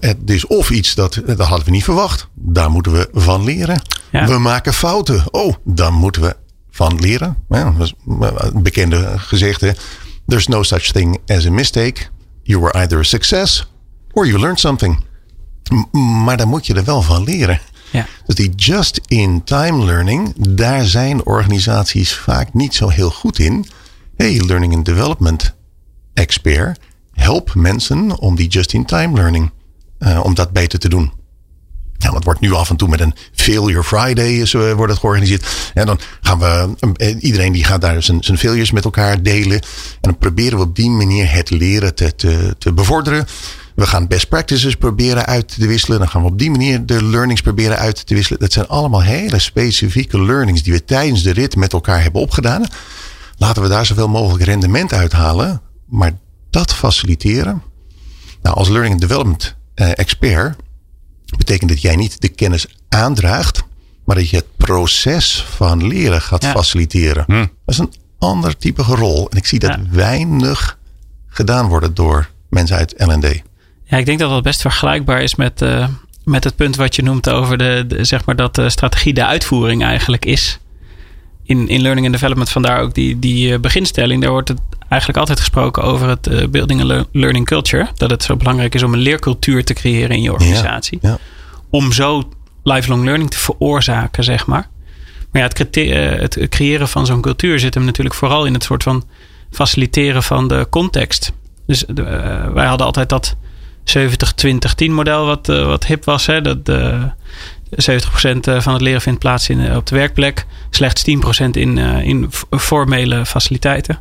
het 0.00 0.30
is 0.30 0.46
of 0.46 0.70
iets 0.70 0.94
dat, 0.94 1.22
dat 1.26 1.38
hadden 1.40 1.64
we 1.64 1.70
niet 1.70 1.84
verwacht. 1.84 2.28
Daar 2.34 2.70
moeten 2.70 2.92
we 2.92 3.08
van 3.12 3.44
leren. 3.44 3.82
Ja. 4.10 4.26
We 4.26 4.38
maken 4.38 4.74
fouten. 4.74 5.22
Oh, 5.30 5.54
dan 5.64 5.94
moeten 5.94 6.22
we 6.22 6.36
van 6.70 7.00
leren. 7.00 7.36
Ja, 7.48 7.70
dat 7.70 7.86
is 7.86 7.94
een 8.06 8.62
bekende 8.62 9.18
gezegde. 9.18 9.76
There's 10.26 10.46
no 10.46 10.62
such 10.62 10.92
thing 10.92 11.18
as 11.26 11.46
a 11.46 11.50
mistake. 11.50 12.06
You 12.42 12.60
were 12.60 12.72
either 12.72 12.98
a 12.98 13.02
success 13.02 13.66
or 14.12 14.26
you 14.26 14.38
learned 14.38 14.60
something. 14.60 15.04
M 15.92 15.98
maar 15.98 16.36
dan 16.36 16.48
moet 16.48 16.66
je 16.66 16.74
er 16.74 16.84
wel 16.84 17.02
van 17.02 17.24
leren. 17.24 17.60
Ja. 17.90 18.06
Dus 18.26 18.34
die 18.34 18.54
just-in-time 18.54 19.84
learning, 19.84 20.34
daar 20.48 20.84
zijn 20.84 21.26
organisaties 21.26 22.14
vaak 22.14 22.54
niet 22.54 22.74
zo 22.74 22.88
heel 22.88 23.10
goed 23.10 23.38
in. 23.38 23.66
Hey, 24.16 24.40
learning 24.46 24.74
and 24.74 24.84
development 24.84 25.54
expert 26.14 26.78
help 27.18 27.54
mensen 27.54 28.18
om 28.18 28.36
die 28.36 28.48
just-in-time 28.48 29.14
learning, 29.14 29.50
uh, 29.98 30.20
om 30.22 30.34
dat 30.34 30.52
beter 30.52 30.78
te 30.78 30.88
doen. 30.88 31.12
Ja, 31.96 32.10
dat 32.10 32.24
wordt 32.24 32.40
nu 32.40 32.52
af 32.52 32.70
en 32.70 32.76
toe 32.76 32.88
met 32.88 33.00
een 33.00 33.14
Failure 33.32 33.84
Friday 33.84 34.28
is, 34.28 34.52
uh, 34.52 34.72
wordt 34.72 34.92
het 34.92 35.00
georganiseerd. 35.00 35.70
En 35.74 35.86
dan 35.86 35.98
gaan 36.20 36.38
we, 36.38 36.74
uh, 36.96 37.22
iedereen 37.22 37.52
die 37.52 37.64
gaat 37.64 37.80
daar 37.80 38.02
zijn, 38.02 38.22
zijn 38.22 38.38
failures 38.38 38.70
met 38.70 38.84
elkaar 38.84 39.22
delen. 39.22 39.60
En 39.60 39.98
dan 40.00 40.18
proberen 40.18 40.58
we 40.58 40.64
op 40.64 40.76
die 40.76 40.90
manier 40.90 41.32
het 41.32 41.50
leren 41.50 41.94
te, 41.94 42.14
te, 42.14 42.54
te 42.58 42.72
bevorderen. 42.72 43.26
We 43.74 43.86
gaan 43.86 44.06
best 44.06 44.28
practices 44.28 44.76
proberen 44.76 45.26
uit 45.26 45.48
te 45.58 45.66
wisselen. 45.66 45.98
Dan 45.98 46.08
gaan 46.08 46.22
we 46.22 46.28
op 46.28 46.38
die 46.38 46.50
manier 46.50 46.86
de 46.86 47.04
learnings 47.04 47.40
proberen 47.40 47.78
uit 47.78 48.06
te 48.06 48.14
wisselen. 48.14 48.40
Dat 48.40 48.52
zijn 48.52 48.66
allemaal 48.66 49.02
hele 49.02 49.38
specifieke 49.38 50.22
learnings 50.22 50.62
die 50.62 50.72
we 50.72 50.84
tijdens 50.84 51.22
de 51.22 51.32
rit 51.32 51.56
met 51.56 51.72
elkaar 51.72 52.02
hebben 52.02 52.20
opgedaan. 52.20 52.64
Laten 53.36 53.62
we 53.62 53.68
daar 53.68 53.86
zoveel 53.86 54.08
mogelijk 54.08 54.44
rendement 54.44 54.92
uithalen. 54.92 55.60
Maar 55.86 56.12
dat 56.50 56.74
faciliteren. 56.74 57.62
Nou, 58.42 58.56
als 58.56 58.68
learning 58.68 58.92
and 58.92 59.00
development 59.02 59.54
uh, 59.74 59.90
expert 59.94 60.56
betekent 61.36 61.70
dat 61.70 61.80
jij 61.82 61.96
niet 61.96 62.20
de 62.20 62.28
kennis 62.28 62.66
aandraagt, 62.88 63.62
maar 64.04 64.16
dat 64.16 64.28
je 64.30 64.36
het 64.36 64.56
proces 64.56 65.44
van 65.48 65.86
leren 65.86 66.20
gaat 66.22 66.42
Ja. 66.42 66.50
faciliteren. 66.50 67.24
Hm. 67.26 67.32
Dat 67.38 67.48
is 67.66 67.78
een 67.78 67.92
ander 68.18 68.56
type 68.56 68.82
rol. 68.82 69.28
En 69.30 69.36
ik 69.36 69.46
zie 69.46 69.58
dat 69.58 69.70
Ja. 69.70 69.82
weinig 69.90 70.78
gedaan 71.28 71.66
worden 71.68 71.94
door 71.94 72.28
mensen 72.50 72.76
uit 72.76 72.94
L&D. 72.96 73.42
Ja, 73.84 73.96
ik 73.96 74.06
denk 74.06 74.18
dat 74.18 74.30
dat 74.30 74.42
best 74.42 74.60
vergelijkbaar 74.60 75.22
is 75.22 75.34
met, 75.34 75.62
eh, 75.62 75.88
met 76.24 76.44
het 76.44 76.56
punt 76.56 76.76
wat 76.76 76.96
je 76.96 77.02
noemt 77.02 77.28
over 77.30 77.58
de, 77.58 77.84
de- 77.88 78.04
zeg 78.04 78.24
maar 78.24 78.36
dat 78.36 78.54
de 78.54 78.70
strategie 78.70 79.14
de 79.14 79.26
uitvoering 79.26 79.82
eigenlijk 79.82 80.24
is. 80.24 80.58
In, 81.44 81.68
in 81.68 81.80
learning 81.80 82.06
and 82.06 82.14
development, 82.14 82.50
vandaar 82.50 82.80
ook 82.80 82.94
die, 82.94 83.18
die 83.18 83.52
eh, 83.52 83.60
beginstelling. 83.60 84.22
Daar 84.22 84.30
wordt 84.30 84.48
het 84.48 84.60
eigenlijk 84.88 85.20
altijd 85.20 85.38
gesproken 85.38 85.82
over 85.82 86.08
het 86.08 86.26
eh, 86.26 86.48
building 86.48 86.80
a 86.80 86.84
lear- 86.84 87.04
learning 87.12 87.46
culture. 87.46 87.88
Dat 87.94 88.10
het 88.10 88.22
zo 88.22 88.36
belangrijk 88.36 88.74
is 88.74 88.82
om 88.82 88.92
een 88.92 88.98
leercultuur 88.98 89.64
te 89.64 89.74
creëren 89.74 90.16
in 90.16 90.22
je 90.22 90.32
organisatie. 90.32 90.98
Ja. 91.02 91.18
Om 91.70 91.92
zo 91.92 92.28
lifelong 92.62 93.04
learning 93.04 93.30
te 93.30 93.38
veroorzaken, 93.38 94.24
zeg 94.24 94.46
maar. 94.46 94.68
Maar 95.30 95.42
ja, 95.42 95.48
het, 95.48 96.34
het 96.34 96.48
creëren 96.48 96.88
van 96.88 97.06
zo'n 97.06 97.20
cultuur 97.20 97.58
zit 97.58 97.74
hem 97.74 97.84
natuurlijk 97.84 98.14
vooral 98.14 98.46
in 98.46 98.54
het 98.54 98.62
soort 98.62 98.82
van 98.82 99.04
faciliteren 99.50 100.22
van 100.22 100.48
de 100.48 100.66
context. 100.70 101.32
Dus 101.66 101.84
wij 102.52 102.66
hadden 102.66 102.86
altijd 102.86 103.08
dat 103.08 103.36
70-20-10 103.98 104.90
model 104.90 105.26
wat, 105.26 105.46
wat 105.46 105.86
hip 105.86 106.04
was. 106.04 106.26
Hè? 106.26 106.40
Dat 106.40 106.66
de, 106.66 107.10
70% 107.70 107.76
van 108.40 108.72
het 108.72 108.82
leren 108.82 109.00
vindt 109.00 109.18
plaats 109.18 109.48
in, 109.48 109.76
op 109.76 109.86
de 109.86 109.96
werkplek. 109.96 110.46
Slechts 110.70 111.04
10% 111.40 111.50
in, 111.50 111.78
in 111.78 112.30
formele 112.50 113.26
faciliteiten. 113.26 113.98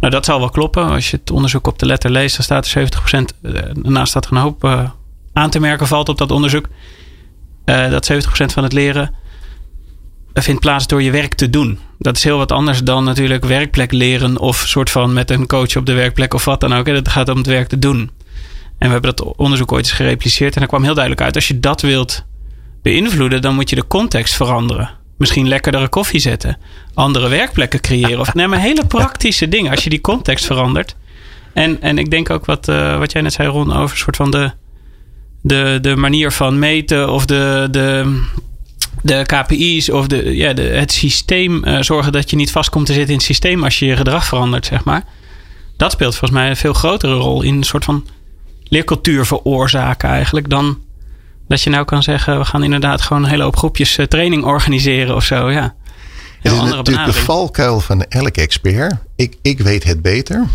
Nou, 0.00 0.12
dat 0.12 0.24
zal 0.24 0.38
wel 0.38 0.50
kloppen. 0.50 0.90
Als 0.90 1.10
je 1.10 1.16
het 1.16 1.30
onderzoek 1.30 1.66
op 1.66 1.78
de 1.78 1.86
letter 1.86 2.10
leest, 2.10 2.36
dan 2.36 2.44
staat 2.44 2.66
er 2.66 2.88
70%. 3.12 3.40
Daarnaast 3.72 4.10
staat 4.10 4.24
er 4.26 4.32
een 4.32 4.38
hoop 4.38 4.90
aan 5.32 5.50
te 5.50 5.60
merken 5.60 5.86
valt 5.86 6.08
op 6.08 6.18
dat 6.18 6.30
onderzoek. 6.30 6.68
dat 7.64 8.12
70% 8.12 8.16
van 8.26 8.62
het 8.62 8.72
leren 8.72 9.14
vindt 10.42 10.60
plaats 10.60 10.86
door 10.86 11.02
je 11.02 11.10
werk 11.10 11.34
te 11.34 11.50
doen. 11.50 11.78
Dat 11.98 12.16
is 12.16 12.24
heel 12.24 12.38
wat 12.38 12.52
anders 12.52 12.82
dan 12.82 13.04
natuurlijk 13.04 13.44
werkplek 13.44 13.92
leren 13.92 14.38
of 14.38 14.64
soort 14.66 14.90
van 14.90 15.12
met 15.12 15.30
een 15.30 15.46
coach 15.46 15.76
op 15.76 15.86
de 15.86 15.92
werkplek 15.92 16.34
of 16.34 16.44
wat 16.44 16.60
dan 16.60 16.74
ook. 16.74 16.86
Het 16.86 17.08
gaat 17.08 17.28
om 17.28 17.36
het 17.36 17.46
werk 17.46 17.68
te 17.68 17.78
doen. 17.78 18.10
En 18.78 18.86
we 18.86 18.92
hebben 18.92 19.14
dat 19.14 19.36
onderzoek 19.36 19.72
ooit 19.72 19.84
eens 19.84 19.94
gerepliceerd 19.94 20.56
en 20.56 20.62
er 20.62 20.68
kwam 20.68 20.82
heel 20.82 20.94
duidelijk 20.94 21.24
uit: 21.24 21.34
als 21.34 21.48
je 21.48 21.60
dat 21.60 21.80
wilt 21.80 22.24
beïnvloeden, 22.84 23.42
dan 23.42 23.54
moet 23.54 23.70
je 23.70 23.76
de 23.76 23.86
context 23.86 24.34
veranderen. 24.34 24.90
Misschien 25.16 25.48
lekkerdere 25.48 25.88
koffie 25.88 26.20
zetten, 26.20 26.58
andere 26.94 27.28
werkplekken 27.28 27.80
creëren. 27.80 28.20
Of 28.20 28.34
nee, 28.34 28.46
maar 28.46 28.60
hele 28.60 28.86
praktische 28.86 29.48
dingen. 29.48 29.70
Als 29.70 29.84
je 29.84 29.90
die 29.90 30.00
context 30.00 30.46
verandert. 30.46 30.96
En, 31.52 31.80
en 31.82 31.98
ik 31.98 32.10
denk 32.10 32.30
ook 32.30 32.44
wat, 32.44 32.68
uh, 32.68 32.98
wat 32.98 33.12
jij 33.12 33.22
net 33.22 33.32
zei, 33.32 33.48
Ron, 33.48 33.72
over 33.72 33.90
een 33.90 34.02
soort 34.02 34.16
van 34.16 34.30
de, 34.30 34.50
de, 35.40 35.78
de 35.80 35.96
manier 35.96 36.32
van 36.32 36.58
meten 36.58 37.10
of 37.10 37.26
de, 37.26 37.68
de, 37.70 38.20
de 39.02 39.22
KPI's 39.26 39.88
of 39.88 40.06
de, 40.06 40.36
ja, 40.36 40.52
de, 40.52 40.62
het 40.62 40.92
systeem 40.92 41.64
uh, 41.64 41.80
zorgen 41.80 42.12
dat 42.12 42.30
je 42.30 42.36
niet 42.36 42.50
vast 42.50 42.70
komt 42.70 42.86
te 42.86 42.92
zitten 42.92 43.10
in 43.10 43.16
het 43.16 43.26
systeem 43.26 43.64
als 43.64 43.78
je 43.78 43.86
je 43.86 43.96
gedrag 43.96 44.26
verandert, 44.26 44.66
zeg 44.66 44.84
maar. 44.84 45.04
Dat 45.76 45.92
speelt 45.92 46.16
volgens 46.16 46.40
mij 46.40 46.48
een 46.48 46.56
veel 46.56 46.72
grotere 46.72 47.14
rol 47.14 47.42
in 47.42 47.54
een 47.54 47.62
soort 47.62 47.84
van 47.84 48.06
leercultuur 48.64 49.26
veroorzaken 49.26 50.08
eigenlijk 50.08 50.50
dan 50.50 50.78
dat 51.48 51.62
je 51.62 51.70
nou 51.70 51.84
kan 51.84 52.02
zeggen, 52.02 52.38
we 52.38 52.44
gaan 52.44 52.62
inderdaad 52.62 53.00
gewoon 53.00 53.22
een 53.22 53.28
hele 53.28 53.42
hoop 53.42 53.56
groepjes 53.56 53.98
uh, 53.98 54.06
training 54.06 54.44
organiseren 54.44 55.14
of 55.14 55.24
zo. 55.24 55.50
Ja. 55.50 55.74
Het 56.40 56.52
is 56.52 56.58
natuurlijk 56.58 57.06
de 57.06 57.12
valkuil 57.12 57.80
van 57.80 58.04
elke 58.04 58.40
expert. 58.40 58.94
Ik, 59.16 59.36
ik 59.42 59.60
weet 59.60 59.84
het 59.84 60.02
beter. 60.02 60.46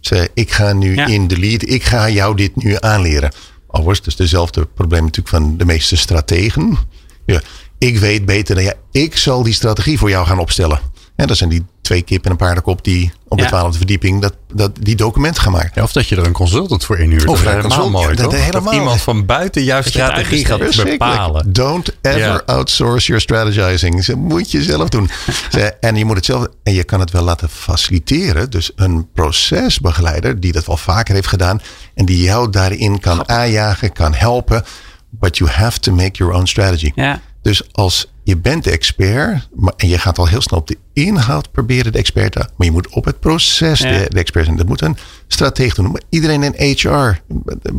Ze, 0.00 0.30
ik 0.34 0.52
ga 0.52 0.72
nu 0.72 0.96
in 0.96 1.28
de 1.28 1.38
lead, 1.38 1.68
ik 1.68 1.84
ga 1.84 2.08
jou 2.08 2.36
dit 2.36 2.56
nu 2.56 2.76
aanleren. 2.80 3.32
Overigens, 3.66 3.98
het 3.98 4.06
is 4.06 4.16
dezelfde 4.16 4.66
probleem 4.66 5.02
natuurlijk 5.02 5.28
van 5.28 5.56
de 5.56 5.64
meeste 5.64 5.96
strategen. 5.96 6.78
Ja, 7.26 7.40
ik 7.78 7.98
weet 7.98 8.24
beter 8.24 8.54
dan 8.54 8.64
jij. 8.64 8.74
Ik 8.90 9.16
zal 9.16 9.42
die 9.42 9.52
strategie 9.52 9.98
voor 9.98 10.10
jou 10.10 10.26
gaan 10.26 10.38
opstellen. 10.38 10.80
En 11.20 11.26
dat 11.26 11.36
zijn 11.36 11.50
die 11.50 11.64
twee 11.80 12.02
kippen 12.02 12.24
en 12.24 12.30
een 12.30 12.36
paardenkop 12.36 12.84
die 12.84 13.12
op 13.28 13.38
de 13.38 13.44
twaalfde 13.44 13.78
verdieping 13.78 14.20
dat, 14.20 14.34
dat, 14.54 14.70
die 14.80 14.96
document 14.96 15.38
gaan 15.38 15.52
maken. 15.52 15.70
Ja, 15.74 15.82
of 15.82 15.92
dat 15.92 16.08
je 16.08 16.16
er 16.16 16.26
een 16.26 16.32
consultant 16.32 16.84
voor 16.84 16.98
inhuurt. 16.98 17.26
Of 17.26 17.42
dat 17.42 17.54
is 17.56 17.62
helemaal 17.62 17.90
mooi, 17.90 18.14
dat, 18.14 18.34
helemaal. 18.34 18.72
iemand 18.72 19.00
van 19.02 19.26
buiten 19.26 19.62
juist 19.62 19.88
strategie 19.88 20.44
gaat 20.44 20.76
bepalen. 20.84 21.52
Don't 21.52 21.96
ever 22.02 22.44
outsource 22.44 23.06
your 23.06 23.20
strategizing. 23.20 24.04
Dat 24.04 24.16
moet 24.16 24.50
je 24.50 24.62
zelf 24.62 24.88
doen. 24.88 25.10
en 25.80 25.96
je 25.96 26.04
moet 26.04 26.16
het 26.16 26.24
zelf 26.24 26.46
en 26.62 26.72
je 26.72 26.84
kan 26.84 27.00
het 27.00 27.10
wel 27.10 27.22
laten 27.22 27.48
faciliteren. 27.48 28.50
Dus 28.50 28.72
een 28.76 29.08
procesbegeleider 29.12 30.40
die 30.40 30.52
dat 30.52 30.66
wel 30.66 30.76
vaker 30.76 31.14
heeft 31.14 31.28
gedaan 31.28 31.60
en 31.94 32.04
die 32.04 32.22
jou 32.22 32.50
daarin 32.50 33.00
kan 33.00 33.28
aanjagen, 33.28 33.92
kan 33.92 34.14
helpen. 34.14 34.64
But 35.10 35.38
you 35.38 35.50
have 35.50 35.80
to 35.80 35.92
make 35.92 36.12
your 36.12 36.34
own 36.34 36.46
strategy. 36.46 36.92
Ja. 36.94 37.20
Dus 37.42 37.72
als 37.72 38.12
je 38.24 38.36
bent 38.36 38.64
de 38.64 38.70
expert 38.70 39.48
en 39.76 39.88
je 39.88 39.98
gaat 39.98 40.18
al 40.18 40.26
heel 40.26 40.40
snel 40.40 40.60
op 40.60 40.66
de 40.66 40.78
inhoud 40.92 41.52
proberen 41.52 41.92
de 41.92 41.98
expert 41.98 42.32
te 42.32 42.38
maar 42.38 42.66
je 42.66 42.72
moet 42.72 42.88
op 42.88 43.04
het 43.04 43.20
proces 43.20 43.80
de, 43.80 44.06
de, 44.08 44.18
expert 44.18 44.44
zijn. 44.44 44.56
Dat 44.56 44.66
moet 44.66 44.80
een 44.80 44.96
stratege 45.26 45.74
doen. 45.74 45.90
Maar 45.90 46.02
iedereen 46.08 46.42
in 46.42 46.76
HR, 46.76 47.20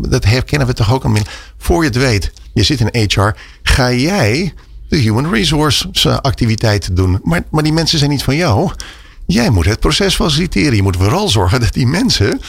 dat 0.10 0.26
herkennen 0.26 0.68
we 0.68 0.74
toch 0.74 0.94
ook 0.94 1.04
al. 1.04 1.14
Voor 1.58 1.84
je 1.84 1.90
het 1.90 1.98
weet, 1.98 2.32
je 2.54 2.64
zit 2.64 2.80
in 2.80 3.08
HR, 3.10 3.30
ga 3.64 3.92
jij 3.92 4.54
de 4.90 4.98
human 4.98 5.34
resource 5.34 5.90
activiteiten 6.22 6.96
doen. 6.96 7.20
Maar, 7.24 7.44
maar 7.52 7.64
die 7.64 7.74
mensen 7.74 7.98
zijn 7.98 8.10
niet 8.10 8.24
van 8.24 8.36
jou. 8.36 8.72
Jij 9.26 9.50
moet 9.50 9.66
het 9.66 9.80
proces 9.80 10.16
faciliteren. 10.16 10.76
Je 10.76 10.84
moet 10.84 10.98
vooral 10.98 11.30
zorgen 11.30 11.60
dat 11.60 11.74
die 11.74 11.88
mensen 11.88 12.42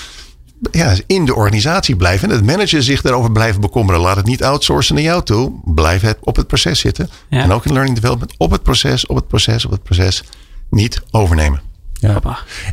ja, 0.71 0.95
in 1.07 1.25
de 1.25 1.35
organisatie 1.35 1.97
blijven. 1.97 2.29
En 2.29 2.35
het 2.35 2.45
manager 2.45 2.83
zich 2.83 3.03
daarover 3.03 3.33
blijven 3.33 3.61
bekommeren. 3.61 4.01
Laat 4.01 4.17
het 4.17 4.27
niet 4.27 4.43
outsourcen 4.43 4.95
naar 4.95 5.05
jou 5.05 5.23
toe. 5.23 5.61
Blijf 5.65 6.03
het 6.03 6.19
op 6.21 6.37
het 6.37 6.47
proces 6.47 6.81
zitten. 6.81 7.11
En 7.29 7.53
ook 7.53 7.65
in 7.65 7.73
learning 7.73 7.97
development 7.97 8.35
op 8.37 8.51
het 8.51 8.63
proces, 8.63 9.07
op 9.07 9.17
het 9.17 9.29
proces, 9.29 9.65
op 9.65 9.71
het 9.71 9.83
proces. 9.83 10.23
Niet 10.71 11.03
overnemen. 11.11 11.61
Ja. 11.93 12.21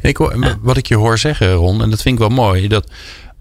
En 0.02 0.10
ik, 0.10 0.18
wat 0.62 0.78
ik 0.78 0.88
je 0.88 0.96
hoor 0.96 1.18
zeggen, 1.18 1.52
Ron, 1.52 1.82
en 1.82 1.90
dat 1.90 2.02
vind 2.02 2.14
ik 2.14 2.20
wel 2.20 2.30
mooi. 2.30 2.68
Dat 2.68 2.92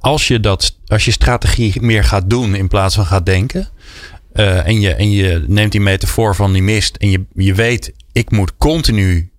als 0.00 0.28
je, 0.28 0.40
dat, 0.40 0.76
als 0.87 1.04
je 1.04 1.11
strategie 1.11 1.82
meer 1.82 2.04
gaat 2.04 2.30
doen 2.30 2.54
in 2.54 2.68
plaats 2.68 2.94
van 2.94 3.06
gaat 3.06 3.26
denken. 3.26 3.68
Uh, 4.34 4.66
en, 4.66 4.80
je, 4.80 4.94
en 4.94 5.11
je 5.11 5.44
neemt 5.46 5.72
die 5.72 5.80
metafoor 5.80 6.34
van 6.34 6.52
die 6.52 6.62
mist. 6.62 6.96
En 6.96 7.11
je, 7.11 7.24
je 7.34 7.54
weet, 7.54 7.92
ik 8.12 8.30
moet 8.30 8.56
continu 8.56 9.30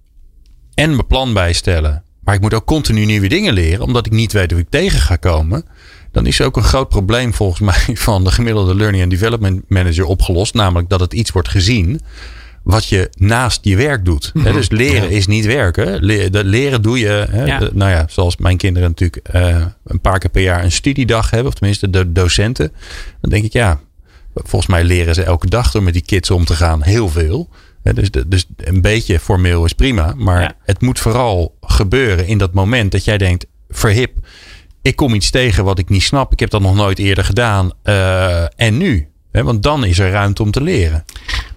en 0.73 0.89
mijn 0.89 1.07
plan 1.07 1.33
bijstellen 1.33 2.03
maar 2.29 2.37
ik 2.37 2.43
moet 2.43 2.53
ook 2.53 2.65
continu 2.65 3.05
nieuwe 3.05 3.27
dingen 3.27 3.53
leren, 3.53 3.85
omdat 3.85 4.05
ik 4.05 4.11
niet 4.11 4.31
weet 4.31 4.51
hoe 4.51 4.59
ik 4.59 4.69
tegen 4.69 4.99
ga 4.99 5.15
komen. 5.15 5.65
Dan 6.11 6.25
is 6.25 6.39
er 6.39 6.45
ook 6.45 6.57
een 6.57 6.63
groot 6.63 6.89
probleem 6.89 7.33
volgens 7.33 7.59
mij 7.59 7.95
van 8.07 8.23
de 8.23 8.31
gemiddelde 8.31 8.75
Learning 8.75 9.03
and 9.03 9.11
Development 9.11 9.63
Manager 9.67 10.05
opgelost. 10.05 10.53
Namelijk 10.53 10.89
dat 10.89 10.99
het 10.99 11.13
iets 11.13 11.31
wordt 11.31 11.47
gezien 11.47 12.01
wat 12.63 12.85
je 12.85 13.09
naast 13.17 13.59
je 13.63 13.75
werk 13.75 14.05
doet. 14.05 14.31
Mhm. 14.33 14.53
Dus 14.53 14.69
leren 14.69 15.09
is 15.09 15.27
niet 15.27 15.45
werken. 15.45 16.03
Leren 16.45 16.81
doe 16.81 16.99
je, 16.99 17.27
nou 17.73 17.91
ja, 17.91 18.05
zoals 18.09 18.37
mijn 18.37 18.57
kinderen 18.57 18.89
natuurlijk 18.89 19.29
uh, 19.35 19.65
een 19.85 20.01
paar 20.01 20.19
keer 20.19 20.29
per 20.29 20.41
jaar 20.41 20.63
een 20.63 20.71
studiedag 20.71 21.29
hebben. 21.29 21.47
Of 21.51 21.57
tenminste 21.57 21.89
de 21.89 22.11
docenten. 22.11 22.71
Dan 23.21 23.29
denk 23.29 23.43
ik, 23.43 23.53
ja, 23.53 23.79
volgens 24.33 24.71
mij 24.71 24.83
leren 24.83 25.15
ze 25.15 25.23
elke 25.23 25.47
dag 25.47 25.71
door 25.71 25.83
met 25.83 25.93
die 25.93 26.05
kids 26.05 26.31
om 26.31 26.45
te 26.45 26.55
gaan. 26.55 26.83
Heel 26.83 27.09
veel. 27.09 27.49
Dus, 27.93 28.09
dus 28.27 28.45
een 28.57 28.81
beetje 28.81 29.19
formeel 29.19 29.65
is 29.65 29.73
prima. 29.73 30.13
Maar 30.17 30.55
het 30.63 30.81
moet 30.81 30.99
vooral 30.99 31.57
gebeuren 31.79 32.27
in 32.27 32.37
dat 32.37 32.53
moment 32.53 32.91
dat 32.91 33.03
jij 33.03 33.17
denkt: 33.17 33.45
verhip, 33.69 34.13
ik 34.81 34.95
kom 34.95 35.13
iets 35.13 35.29
tegen 35.29 35.63
wat 35.63 35.79
ik 35.79 35.89
niet 35.89 36.03
snap. 36.03 36.31
Ik 36.31 36.39
heb 36.39 36.49
dat 36.49 36.61
nog 36.61 36.75
nooit 36.75 36.99
eerder 36.99 37.23
gedaan. 37.23 37.71
Uh, 37.83 38.59
en 38.59 38.77
nu? 38.77 39.07
Want 39.31 39.63
dan 39.63 39.85
is 39.85 39.99
er 39.99 40.11
ruimte 40.11 40.43
om 40.43 40.51
te 40.51 40.61
leren. 40.61 41.05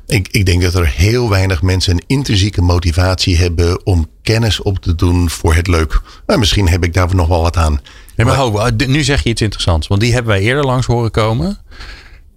Ik, 0.07 0.29
ik 0.31 0.47
denk 0.47 0.63
dat 0.63 0.75
er 0.75 0.89
heel 0.89 1.29
weinig 1.29 1.63
mensen 1.63 1.93
een 1.93 2.05
intrinsieke 2.07 2.63
motivatie 2.63 3.37
hebben 3.37 3.87
om 3.87 4.07
kennis 4.23 4.63
op 4.63 4.79
te 4.79 4.95
doen 4.95 5.31
voor 5.31 5.55
het 5.55 5.67
leuk. 5.67 6.01
Maar 6.27 6.39
misschien 6.39 6.69
heb 6.69 6.85
ik 6.85 6.95
daar 6.95 7.15
nog 7.15 7.29
wel 7.29 7.43
wat 7.43 7.57
aan. 7.57 7.81
maar, 8.17 8.53
maar 8.53 8.73
nu 8.87 9.03
zeg 9.03 9.23
je 9.23 9.29
iets 9.31 9.43
interessants. 9.43 9.87
Want 9.87 10.01
die 10.01 10.13
hebben 10.13 10.33
wij 10.33 10.43
eerder 10.43 10.65
langs 10.65 10.87
horen 10.87 11.11
komen. 11.11 11.59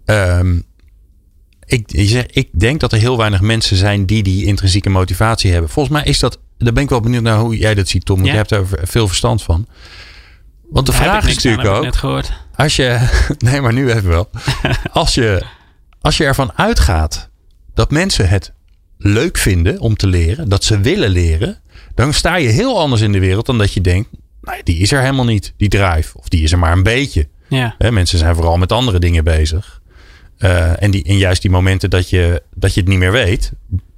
Um, 0.06 0.66
ik, 1.66 1.92
ik 2.32 2.50
denk 2.52 2.80
dat 2.80 2.92
er 2.92 3.00
heel 3.00 3.18
weinig 3.18 3.42
mensen 3.42 3.78
zijn 3.78 4.06
die 4.06 4.24
die 4.24 4.46
intrinsieke 4.46 4.90
motivatie 4.90 5.52
hebben. 5.52 5.70
Volgens 5.70 5.96
mij 5.96 6.06
is 6.06 6.20
dat, 6.20 6.40
daar 6.58 6.74
ben 6.74 6.84
ik 6.84 6.90
wel 6.90 7.00
benieuwd 7.00 7.24
naar 7.24 7.40
hoe 7.40 7.58
jij 7.58 7.76
dat 7.76 7.88
ziet, 7.88 8.06
Tom. 8.06 8.16
Want 8.16 8.30
je 8.30 8.36
hebt 8.36 8.52
er 8.52 8.68
veel 8.84 9.08
verstand 9.08 9.44
van. 9.44 9.68
Want 10.70 10.86
de 10.86 10.92
vraag 10.92 11.28
is 11.28 11.36
natuurlijk 11.36 11.68
ook. 11.68 11.84
Net 11.84 11.96
gehoord. 11.96 12.32
Als 12.56 12.76
je, 12.76 13.10
nee, 13.38 13.62
maar 13.62 13.74
nu 13.74 13.90
even 13.90 14.10
wel. 14.10 14.30
als, 14.92 15.14
je, 15.14 15.46
als 16.02 16.18
je 16.18 16.26
ervan 16.26 16.52
uitgaat 16.56 17.30
dat 17.74 17.92
mensen 17.92 18.30
het 18.30 18.54
leuk 18.98 19.38
vinden 19.38 19.80
om 19.80 19.96
te 19.96 20.08
leren, 20.08 20.50
dat 20.50 20.64
ze 20.64 20.80
willen 20.80 21.10
leren, 21.10 21.62
dan 21.96 22.14
sta 22.14 22.36
je 22.36 22.50
heel 22.50 22.80
anders 22.80 23.02
in 23.02 23.12
de 23.12 23.20
wereld 23.20 23.46
dan 23.46 23.58
dat 23.58 23.74
je 23.74 23.82
denkt, 23.82 24.10
nou, 24.42 24.62
die 24.64 24.78
is 24.78 24.92
er 24.92 25.00
helemaal 25.00 25.26
niet, 25.26 25.54
die 25.58 25.70
drive. 25.70 26.18
Of 26.18 26.28
die 26.28 26.44
is 26.44 26.52
er 26.52 26.60
maar 26.60 26.72
een 26.72 26.84
beetje. 26.84 27.28
Ja. 27.48 27.76
mensen 27.78 28.18
zijn 28.18 28.36
vooral 28.36 28.58
met 28.58 28.72
andere 28.72 29.00
dingen 29.00 29.24
bezig. 29.24 29.82
Uh, 30.40 30.82
en, 30.84 30.92
die, 30.92 31.04
en 31.04 31.18
juist 31.18 31.42
die 31.42 31.52
momenten 31.52 31.90
dat 31.90 32.10
je, 32.10 32.44
dat 32.54 32.74
je 32.74 32.80
het 32.80 32.90
niet 32.90 33.00
meer 33.00 33.12
weet, 33.12 33.52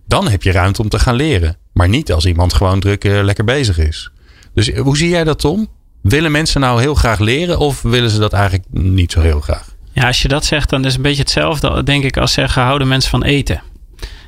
dan 0.07 0.27
heb 0.27 0.43
je 0.43 0.51
ruimte 0.51 0.81
om 0.81 0.89
te 0.89 0.99
gaan 0.99 1.15
leren. 1.15 1.57
Maar 1.77 1.89
niet 1.89 2.11
als 2.11 2.25
iemand 2.25 2.53
gewoon 2.53 2.79
druk 2.79 3.03
uh, 3.03 3.23
lekker 3.23 3.43
bezig 3.43 3.77
is. 3.77 4.11
Dus 4.53 4.71
eh, 4.71 4.81
hoe 4.81 4.97
zie 4.97 5.09
jij 5.09 5.23
dat, 5.23 5.39
Tom? 5.39 5.67
Willen 6.01 6.31
mensen 6.31 6.61
nou 6.61 6.81
heel 6.81 6.95
graag 6.95 7.19
leren 7.19 7.59
of 7.59 7.81
willen 7.81 8.09
ze 8.09 8.19
dat 8.19 8.33
eigenlijk 8.33 8.65
niet 8.69 9.11
zo 9.11 9.21
heel 9.21 9.39
graag? 9.39 9.75
Ja, 9.91 10.07
als 10.07 10.21
je 10.21 10.27
dat 10.27 10.45
zegt, 10.45 10.69
dan 10.69 10.79
is 10.79 10.85
het 10.85 10.95
een 10.95 11.01
beetje 11.01 11.21
hetzelfde, 11.21 11.83
denk 11.83 12.03
ik, 12.03 12.17
als 12.17 12.33
zeggen: 12.33 12.61
houden 12.61 12.87
mensen 12.87 13.09
van 13.09 13.23
eten. 13.23 13.61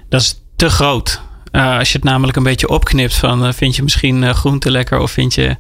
Dat 0.10 0.22
is 0.22 0.42
te 0.56 0.70
groot. 0.70 1.22
Uh, 1.52 1.78
als 1.78 1.92
je 1.92 1.98
het 1.98 2.04
namelijk 2.04 2.38
een 2.38 2.44
beetje 2.44 2.70
opknipt 2.70 3.16
van 3.16 3.54
vind 3.54 3.76
je 3.76 3.84
misschien 3.84 4.36
groente 4.36 4.72
lekker 4.72 5.00
of 5.00 5.12
vind 5.12 5.34
je 5.36 5.58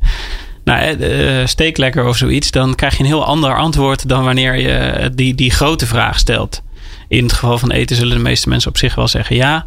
nou, 0.63 0.97
uh, 0.97 1.45
steek 1.45 1.77
lekker 1.77 2.05
of 2.05 2.17
zoiets, 2.17 2.51
dan 2.51 2.75
krijg 2.75 2.93
je 2.93 2.99
een 2.99 3.09
heel 3.09 3.25
ander 3.25 3.57
antwoord 3.57 4.09
dan 4.09 4.23
wanneer 4.23 4.55
je 4.55 5.09
die, 5.15 5.35
die 5.35 5.51
grote 5.51 5.85
vraag 5.85 6.19
stelt. 6.19 6.61
In 7.09 7.23
het 7.23 7.33
geval 7.33 7.57
van 7.57 7.71
eten 7.71 7.95
zullen 7.95 8.17
de 8.17 8.23
meeste 8.23 8.49
mensen 8.49 8.69
op 8.69 8.77
zich 8.77 8.95
wel 8.95 9.07
zeggen 9.07 9.35
ja. 9.35 9.65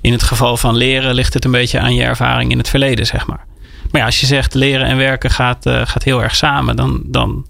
In 0.00 0.12
het 0.12 0.22
geval 0.22 0.56
van 0.56 0.76
leren 0.76 1.14
ligt 1.14 1.34
het 1.34 1.44
een 1.44 1.50
beetje 1.50 1.78
aan 1.78 1.94
je 1.94 2.02
ervaring 2.02 2.50
in 2.50 2.58
het 2.58 2.68
verleden, 2.68 3.06
zeg 3.06 3.26
maar. 3.26 3.44
Maar 3.90 4.00
ja, 4.00 4.06
als 4.06 4.20
je 4.20 4.26
zegt 4.26 4.54
leren 4.54 4.86
en 4.86 4.96
werken 4.96 5.30
gaat, 5.30 5.66
uh, 5.66 5.80
gaat 5.84 6.02
heel 6.02 6.22
erg 6.22 6.36
samen, 6.36 6.76
dan, 6.76 7.02
dan 7.04 7.46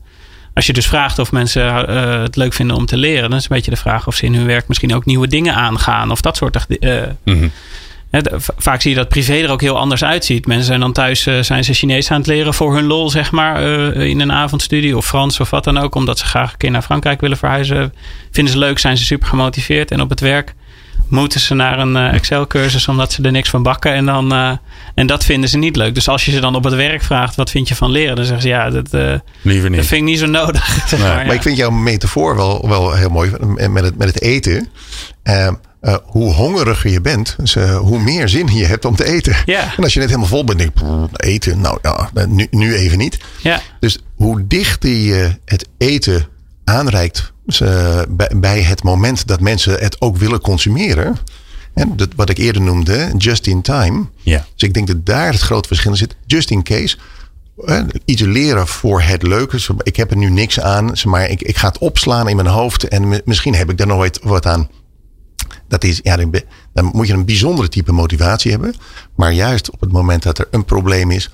als 0.55 0.67
je 0.67 0.73
dus 0.73 0.87
vraagt 0.87 1.19
of 1.19 1.33
mensen 1.33 1.91
uh, 1.91 2.23
het 2.23 2.37
leuk 2.37 2.53
vinden 2.53 2.77
om 2.77 2.87
te 2.87 2.97
leren, 2.97 3.31
dan 3.31 3.39
is 3.39 3.45
een 3.45 3.57
beetje 3.57 3.71
de 3.71 3.77
vraag 3.77 4.07
of 4.07 4.15
ze 4.15 4.25
in 4.25 4.35
hun 4.35 4.47
werk 4.47 4.69
misschien 4.69 4.95
ook 4.95 5.05
nieuwe 5.05 5.29
dingen 5.29 5.55
aangaan 5.55 6.11
of 6.11 6.21
dat 6.21 6.37
soort 6.37 6.67
uh, 6.69 7.03
mm 7.25 7.51
vaak 8.57 8.81
zie 8.81 8.91
je 8.91 8.97
dat 8.97 9.09
privé 9.09 9.35
er 9.35 9.51
ook 9.51 9.61
heel 9.61 9.79
anders 9.79 10.05
uitziet. 10.05 10.47
Mensen 10.47 10.67
zijn 10.67 10.81
dan 10.81 10.93
thuis 10.93 11.27
uh, 11.27 11.43
zijn 11.43 11.65
ze 11.65 11.73
Chinees 11.73 12.11
aan 12.11 12.19
het 12.19 12.27
leren 12.27 12.55
voor 12.55 12.75
hun 12.75 12.85
lol, 12.85 13.11
zeg 13.11 13.31
maar, 13.31 13.63
uh, 13.63 14.09
in 14.09 14.21
een 14.21 14.33
avondstudie 14.33 14.97
of 14.97 15.07
Frans 15.07 15.41
of 15.41 15.51
wat 15.51 15.65
dan 15.65 15.79
ook, 15.79 15.95
omdat 15.95 16.19
ze 16.19 16.25
graag 16.25 16.53
een 16.53 16.59
keer 16.59 16.71
naar 16.71 16.83
Frankrijk 16.83 17.21
willen 17.21 17.37
verhuizen. 17.37 17.95
Vinden 18.31 18.53
ze 18.53 18.59
leuk, 18.59 18.79
zijn 18.79 18.97
ze 18.97 19.05
super 19.05 19.29
gemotiveerd 19.29 19.91
en 19.91 20.01
op 20.01 20.11
het 20.11 20.21
werk 20.21 20.55
moeten 21.11 21.41
ze 21.41 21.55
naar 21.55 21.79
een 21.79 21.97
uh, 21.97 22.15
Excel-cursus 22.15 22.89
omdat 22.89 23.13
ze 23.13 23.23
er 23.23 23.33
niks 23.33 23.51
van 23.51 23.63
bakken. 23.63 23.93
En, 23.93 24.07
dan, 24.07 24.33
uh, 24.33 24.53
en 24.95 25.07
dat 25.07 25.25
vinden 25.25 25.49
ze 25.49 25.59
niet 25.59 25.77
leuk. 25.77 25.95
Dus 25.95 26.09
als 26.09 26.25
je 26.25 26.31
ze 26.31 26.41
dan 26.41 26.55
op 26.55 26.65
het 26.65 26.75
werk 26.75 27.03
vraagt, 27.03 27.37
wat 27.37 27.51
vind 27.51 27.69
je 27.69 27.75
van 27.75 27.91
leren? 27.91 28.17
Dan 28.17 28.25
zeggen 28.25 28.43
ze, 28.43 28.49
ja, 28.49 28.71
dat, 28.71 28.95
uh, 28.95 29.15
Liever 29.43 29.71
niet. 29.71 29.79
dat 29.79 29.89
vind 29.89 30.01
ik 30.01 30.07
niet 30.09 30.19
zo 30.19 30.27
nodig. 30.27 30.69
Maar, 31.01 31.27
maar, 31.27 31.35
ik 31.35 31.43
vind 31.43 31.57
jouw 31.57 31.71
metafoor 31.71 32.37
wel, 32.37 32.69
wel 32.69 32.95
heel 32.95 33.09
mooi 33.09 33.33
met 33.69 33.85
het, 33.85 33.99
met 33.99 34.09
het 34.09 34.21
eten. 34.23 34.69
Uh, 35.25 35.49
hoe 36.05 36.33
hongeriger 36.33 36.91
je 36.91 37.01
bent, 37.01 37.35
dus, 37.39 37.55
uh, 37.55 37.77
hoe 37.77 37.99
meer 37.99 38.29
zin 38.29 38.47
je 38.47 38.65
hebt 38.65 38.85
om 38.85 38.97
te 38.97 39.05
eten. 39.05 39.37
En 39.77 39.83
als 39.83 39.93
je 39.93 39.99
net 39.99 40.09
helemaal 40.09 40.29
vol 40.29 40.45
bent, 40.45 40.59
denk 40.59 40.79
je, 40.79 41.09
eten, 41.17 41.61
nou 41.61 41.79
ja, 41.83 42.11
nu, 42.29 42.47
nu 42.51 42.75
even 42.75 42.99
niet. 42.99 43.19
Ja. 43.43 43.61
Dus 43.81 43.99
hoe 44.15 44.47
dichter 44.47 44.91
je 44.91 45.39
het 45.45 45.69
eten 45.79 46.27
aanreikt 46.65 47.33
uh, 47.63 48.03
bij, 48.09 48.31
bij, 48.37 48.63
het 48.63 48.83
moment 48.83 49.27
dat 49.27 49.41
mensen 49.41 49.79
het 49.79 50.01
ook 50.01 50.17
willen 50.17 50.41
consumeren. 50.41 51.17
En 51.75 51.97
dat, 51.97 52.09
wat 52.17 52.31
ik 52.31 52.39
eerder 52.39 52.63
noemde, 52.63 53.11
just 53.17 53.47
in 53.47 53.63
time. 53.63 54.07
Ja. 54.17 54.47
Dus 54.55 54.69
ik 54.69 54.75
denk 54.75 54.87
dat 54.87 55.07
daar 55.07 55.33
het 55.33 55.41
grote 55.41 55.69
verschil 55.69 55.91
in 55.91 55.97
zit. 55.97 56.17
Just 56.27 56.51
in 56.51 56.63
case. 56.63 56.97
Iets 58.05 58.23
leren 58.23 58.67
voor 58.67 59.03
het 59.03 59.23
leuke. 59.23 59.59
Ik 59.83 59.97
heb 59.97 60.11
er 60.11 60.17
nu 60.17 60.31
niks 60.31 60.61
aan, 60.61 60.93
maar 61.05 61.31
ik, 61.31 61.43
ik 61.43 61.57
ga 61.57 61.69
het 61.69 61.79
opslaan 61.79 62.29
in 62.29 62.37
mijn 62.37 62.49
hoofd. 62.49 62.89
En 62.89 63.23
misschien 63.25 63.55
heb 63.55 63.71
ik 63.71 63.79
daar 63.79 63.87
nooit 63.87 64.19
wat 64.23 64.47
aan 64.47 64.69
dat 65.71 65.85
is, 65.85 66.01
ja, 66.03 66.17
dan 66.73 66.91
moet 66.93 67.07
je 67.07 67.13
een 67.13 67.25
bijzondere 67.25 67.69
type 67.69 67.93
motivatie 67.93 68.51
hebben. 68.51 68.75
Maar 69.17 69.33
juist 69.33 69.71
op 69.71 69.81
het 69.81 69.93
moment 69.93 70.23
dat 70.23 70.39
er 70.39 70.49
een 70.51 70.65
probleem 70.65 71.11
is. 71.11 71.31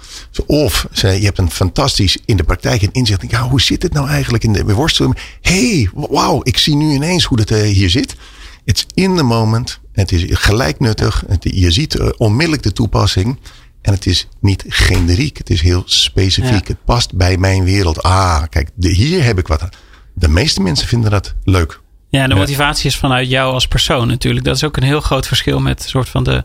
Of 0.46 0.86
je 0.92 1.06
hebt 1.06 1.38
een 1.38 1.50
fantastisch 1.50 2.18
in 2.24 2.36
de 2.36 2.44
praktijk 2.44 2.82
een 2.82 2.92
inzicht. 2.92 3.30
Ja, 3.30 3.48
hoe 3.48 3.60
zit 3.60 3.82
het 3.82 3.92
nou 3.92 4.08
eigenlijk 4.08 4.44
in 4.44 4.52
de 4.52 4.64
worsteling? 4.64 5.16
hey, 5.40 5.90
wauw, 5.94 6.40
ik 6.42 6.58
zie 6.58 6.76
nu 6.76 6.92
ineens 6.92 7.24
hoe 7.24 7.36
dat 7.36 7.48
hier 7.48 7.90
zit. 7.90 8.16
Het 8.64 8.76
is 8.76 8.86
in 8.94 9.16
the 9.16 9.22
moment. 9.22 9.80
Het 9.92 10.12
is 10.12 10.24
gelijk 10.28 10.80
nuttig. 10.80 11.24
je 11.40 11.70
ziet 11.70 12.00
onmiddellijk 12.16 12.62
de 12.62 12.72
toepassing. 12.72 13.38
En 13.82 13.92
het 13.92 14.06
is 14.06 14.28
niet 14.40 14.64
generiek. 14.68 15.38
Het 15.38 15.50
is 15.50 15.60
heel 15.60 15.82
specifiek. 15.86 16.68
Het 16.68 16.84
past 16.84 17.14
bij 17.14 17.36
mijn 17.36 17.64
wereld. 17.64 18.02
Ah, 18.02 18.42
kijk, 18.50 18.70
hier 18.78 19.24
heb 19.24 19.38
ik 19.38 19.46
wat. 19.46 19.68
De 20.14 20.28
meeste 20.28 20.62
mensen 20.62 20.88
vinden 20.88 21.10
dat 21.10 21.34
leuk. 21.44 21.80
Ja, 22.16 22.26
de 22.26 22.34
motivatie 22.34 22.86
is 22.86 22.96
vanuit 22.96 23.28
jou 23.28 23.52
als 23.52 23.66
persoon 23.66 24.08
natuurlijk. 24.08 24.44
Dat 24.44 24.56
is 24.56 24.64
ook 24.64 24.76
een 24.76 24.82
heel 24.82 25.00
groot 25.00 25.26
verschil 25.26 25.60
met 25.60 25.82
soort 25.82 26.08
van 26.08 26.24
de 26.24 26.42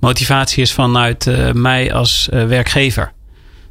motivatie 0.00 0.62
is 0.62 0.72
vanuit 0.72 1.26
uh, 1.26 1.52
mij 1.52 1.92
als 1.92 2.28
uh, 2.32 2.46
werkgever. 2.46 3.12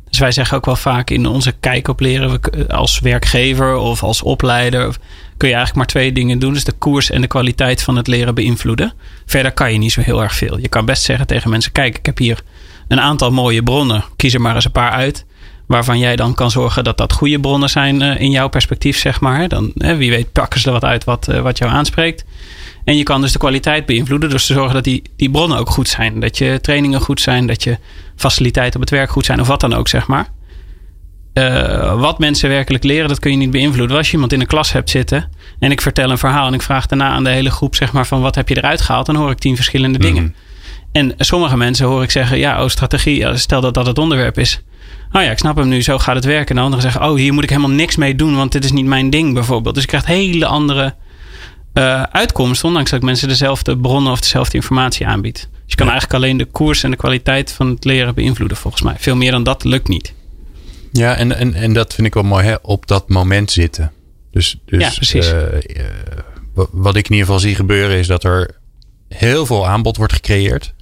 Dus 0.10 0.20
wij 0.20 0.32
zeggen 0.32 0.58
ook 0.58 0.66
wel 0.66 0.76
vaak 0.76 1.10
in 1.10 1.26
onze 1.26 1.52
kijk 1.52 1.88
op 1.88 2.00
leren, 2.00 2.40
als 2.68 3.00
werkgever 3.00 3.76
of 3.76 4.04
als 4.04 4.22
opleider, 4.22 4.96
kun 5.38 5.48
je 5.48 5.56
eigenlijk 5.56 5.76
maar 5.76 5.86
twee 5.86 6.12
dingen 6.12 6.40
doen. 6.40 6.54
Dus 6.54 6.64
de 6.64 6.72
koers 6.72 7.10
en 7.10 7.22
de 7.22 7.28
kwaliteit 7.28 7.84
van 7.84 7.96
het 7.96 8.08
leren 8.08 8.36
beïnvloeden. 8.36 8.94
Verder 9.26 9.52
kan 9.52 9.72
je 9.72 9.78
niet 9.78 9.92
zo 9.92 10.02
heel 10.02 10.22
erg 10.22 10.34
veel. 10.34 10.58
Je 10.58 10.68
kan 10.68 10.86
best 10.86 11.04
zeggen 11.04 11.28
tegen 11.28 11.50
mensen: 11.50 11.72
kijk, 11.72 11.98
ik 11.98 12.06
heb 12.06 12.18
hier 12.18 12.40
een 12.88 13.00
aantal 13.00 13.32
mooie 13.32 13.64
bronnen. 13.64 14.04
Kies 14.16 14.34
er 14.34 14.42
maar 14.42 14.56
eens 14.56 14.66
een 14.66 14.72
paar 14.72 14.92
uit 14.92 15.26
waarvan 15.74 16.00
jij 16.00 16.16
dan 16.16 16.34
kan 16.34 16.52
zorgen 16.52 16.84
dat 16.84 16.98
dat 16.98 17.14
goede 17.14 17.40
bronnen 17.40 17.70
zijn 17.70 18.02
uh, 18.02 18.20
in 18.20 18.32
jouw 18.32 18.48
perspectief, 18.48 18.98
zeg 18.98 19.20
maar. 19.20 19.48
Dan, 19.48 19.72
wie 19.74 20.10
weet, 20.10 20.32
pakken 20.32 20.60
ze 20.60 20.68
er 20.68 20.74
wat 20.74 20.84
uit 20.84 21.04
wat, 21.04 21.28
uh, 21.30 21.40
wat 21.40 21.58
jou 21.58 21.72
aanspreekt. 21.72 22.26
En 22.84 22.98
je 22.98 23.04
kan 23.04 23.22
dus 23.22 23.32
de 23.32 23.38
kwaliteit 23.38 23.86
beïnvloeden 23.86 24.30
door 24.30 24.40
te 24.40 24.54
zorgen 24.54 24.74
dat 24.74 24.84
die, 24.84 25.02
die 25.16 25.32
bronnen 25.32 25.58
ook 25.58 25.70
goed 25.70 25.90
zijn. 25.90 26.20
Dat 26.20 26.38
je 26.38 26.60
trainingen 26.62 27.02
goed 27.02 27.22
zijn, 27.22 27.48
dat 27.48 27.64
je 27.64 27.78
faciliteiten 28.16 28.76
op 28.76 28.82
het 28.82 28.90
werk 28.90 29.10
goed 29.10 29.26
zijn, 29.26 29.42
of 29.42 29.48
wat 29.48 29.60
dan 29.60 29.74
ook, 29.74 29.88
zeg 29.88 30.08
maar. 30.08 30.28
wat 31.98 32.20
mensen 32.20 32.50
werkelijk 32.50 32.84
leren, 32.84 33.08
dat 33.08 33.20
kun 33.20 33.32
je 33.32 33.38
niet 33.38 33.52
beïnvloeden. 33.52 33.98
Als 33.98 34.08
je 34.08 34.14
iemand 34.14 34.34
in 34.34 34.40
een 34.40 34.48
klas 34.48 34.72
hebt 34.72 34.90
zitten 34.90 35.30
en 35.60 35.72
ik 35.72 35.82
vertel 35.82 36.10
een 36.10 36.18
verhaal 36.18 36.48
en 36.48 36.54
ik 36.54 36.62
vraag 36.62 36.86
daarna 36.86 37.10
aan 37.10 37.24
de 37.24 37.30
hele 37.30 37.52
groep, 37.52 37.76
zeg 37.76 37.92
maar, 37.92 38.08
van 38.08 38.22
wat 38.22 38.36
heb 38.36 38.50
je 38.50 38.58
eruit 38.58 38.82
gehaald, 38.82 39.06
dan 39.06 39.16
hoor 39.16 39.32
ik 39.32 39.40
tien 39.40 39.56
verschillende 39.56 39.98
mm. 39.98 40.06
dingen. 40.06 40.36
En 40.92 41.14
sommige 41.18 41.58
mensen 41.58 41.86
hoor 41.86 42.04
ik 42.04 42.12
zeggen, 42.12 42.38
ja, 42.38 42.64
oh, 42.64 42.70
strategie, 42.70 43.38
stel 43.38 43.62
dat 43.62 43.74
dat 43.74 43.86
het 43.86 43.98
onderwerp 43.98 44.38
is 44.38 44.62
oh 45.14 45.22
ja, 45.22 45.32
ik 45.32 45.38
snap 45.38 45.56
hem 45.56 45.68
nu, 45.68 45.82
zo 45.82 46.00
gaat 46.00 46.16
het 46.16 46.26
werken. 46.26 46.50
En 46.50 46.56
de 46.56 46.62
anderen 46.62 46.92
zeggen, 46.92 47.10
oh, 47.10 47.16
hier 47.18 47.34
moet 47.34 47.44
ik 47.44 47.50
helemaal 47.50 47.76
niks 47.76 47.96
mee 47.96 48.16
doen, 48.16 48.36
want 48.36 48.52
dit 48.52 48.64
is 48.64 48.72
niet 48.72 48.86
mijn 48.86 49.10
ding 49.10 49.34
bijvoorbeeld. 49.34 49.74
Dus 49.74 49.84
je 49.84 49.90
krijgt 49.90 50.08
hele 50.08 50.46
andere 50.46 50.96
uh, 51.74 52.04
uitkomsten, 52.04 52.68
ondanks 52.68 52.90
dat 52.90 53.00
ik 53.00 53.06
mensen 53.06 53.28
dezelfde 53.28 53.78
bronnen 53.78 54.12
of 54.12 54.20
dezelfde 54.20 54.56
informatie 54.56 55.08
aanbied. 55.08 55.50
Dus 55.52 55.62
je 55.66 55.76
kan 55.76 55.90
eigenlijk 55.90 56.24
alleen 56.24 56.38
de 56.38 56.46
koers 56.46 56.84
en 56.84 56.92
de 56.92 56.98
kwaliteit 56.98 57.52
van 57.52 57.70
het 57.70 57.86
leren 57.86 58.16
beïnvloeden, 58.16 58.58
volgens 58.58 58.84
mij. 58.84 58.96
Veel 58.98 59.16
meer 59.16 59.32
dan 59.32 59.44
dat 59.44 59.64
lukt 59.64 59.88
niet. 59.88 60.14
Ja, 60.92 61.16
en, 61.16 61.38
en, 61.38 61.54
en 61.54 61.74
dat 61.74 61.94
vind 61.94 62.08
ik 62.08 62.14
wel 62.14 62.24
mooi, 62.24 62.46
hè? 62.46 62.56
op 62.62 62.88
dat 62.88 63.10
moment 63.10 63.52
zitten. 63.52 63.92
Dus, 64.32 64.60
dus 64.66 64.82
ja, 64.82 64.90
precies. 64.96 65.32
Uh, 65.32 65.42
wat 66.72 66.96
ik 66.96 67.06
in 67.06 67.12
ieder 67.12 67.26
geval 67.26 67.40
zie 67.40 67.56
gebeuren 67.56 67.98
is 67.98 68.08
dat 68.08 68.24
er 68.24 68.56
heel 69.10 69.46
veel 69.46 69.68
aanbod 69.68 69.98
wordt 69.98 70.14
gecreëerd. 70.14 70.74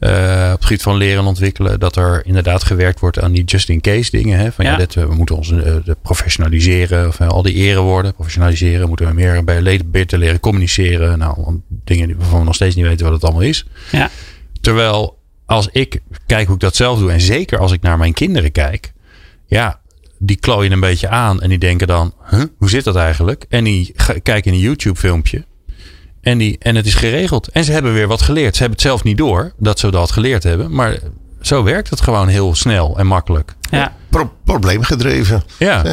Uh, 0.00 0.10
op 0.52 0.58
het 0.58 0.64
gebied 0.64 0.82
van 0.82 0.96
leren 0.96 1.18
en 1.18 1.26
ontwikkelen. 1.28 1.80
Dat 1.80 1.96
er 1.96 2.26
inderdaad 2.26 2.64
gewerkt 2.64 3.00
wordt 3.00 3.20
aan 3.20 3.32
die 3.32 3.44
just-in-case 3.44 4.10
dingen. 4.10 4.38
Hè? 4.38 4.52
Van 4.52 4.64
ja, 4.64 4.76
dit, 4.76 4.94
we 4.94 5.14
moeten 5.14 5.36
ons 5.36 5.50
uh, 5.50 5.76
professionaliseren. 6.02 7.08
Of 7.08 7.20
al 7.20 7.42
die 7.42 7.54
erewoorden 7.54 8.14
professionaliseren. 8.14 8.88
Moeten 8.88 9.06
we 9.06 9.14
meer 9.14 9.44
bij 9.44 9.60
leden 9.60 9.90
beter 9.90 10.18
leren 10.18 10.40
communiceren. 10.40 11.18
Nou, 11.18 11.60
dingen 11.68 12.16
waarvan 12.16 12.38
we 12.38 12.44
nog 12.44 12.54
steeds 12.54 12.74
niet 12.74 12.84
weten 12.84 13.04
wat 13.04 13.14
het 13.14 13.24
allemaal 13.24 13.42
is. 13.42 13.66
Ja. 13.90 14.10
Terwijl 14.60 15.18
als 15.46 15.68
ik 15.72 16.00
kijk 16.26 16.46
hoe 16.46 16.54
ik 16.54 16.60
dat 16.60 16.76
zelf 16.76 16.98
doe. 16.98 17.12
En 17.12 17.20
zeker 17.20 17.58
als 17.58 17.72
ik 17.72 17.82
naar 17.82 17.98
mijn 17.98 18.12
kinderen 18.12 18.52
kijk. 18.52 18.92
Ja, 19.46 19.80
die 20.18 20.36
klooien 20.36 20.72
een 20.72 20.80
beetje 20.80 21.08
aan. 21.08 21.40
En 21.40 21.48
die 21.48 21.58
denken 21.58 21.86
dan, 21.86 22.14
huh, 22.30 22.44
hoe 22.58 22.70
zit 22.70 22.84
dat 22.84 22.96
eigenlijk? 22.96 23.44
En 23.48 23.64
die 23.64 23.94
kijken 24.22 24.42
in 24.42 24.52
een 24.52 24.58
YouTube 24.58 24.98
filmpje. 26.22 26.30
En, 26.30 26.38
die, 26.38 26.56
en 26.58 26.76
het 26.76 26.86
is 26.86 26.94
geregeld. 26.94 27.48
En 27.48 27.64
ze 27.64 27.72
hebben 27.72 27.92
weer 27.92 28.06
wat 28.06 28.22
geleerd. 28.22 28.54
Ze 28.54 28.60
hebben 28.60 28.78
het 28.78 28.86
zelf 28.86 29.02
niet 29.02 29.18
door 29.18 29.52
dat 29.58 29.78
ze 29.78 29.90
dat 29.90 30.10
geleerd 30.10 30.42
hebben. 30.42 30.74
Maar 30.74 30.98
zo 31.40 31.62
werkt 31.62 31.90
het 31.90 32.00
gewoon 32.00 32.28
heel 32.28 32.54
snel 32.54 32.98
en 32.98 33.06
makkelijk. 33.06 33.54
Ja. 33.70 33.96
Pro 34.08 34.32
probleemgedreven. 34.44 35.42
Ja. 35.58 35.84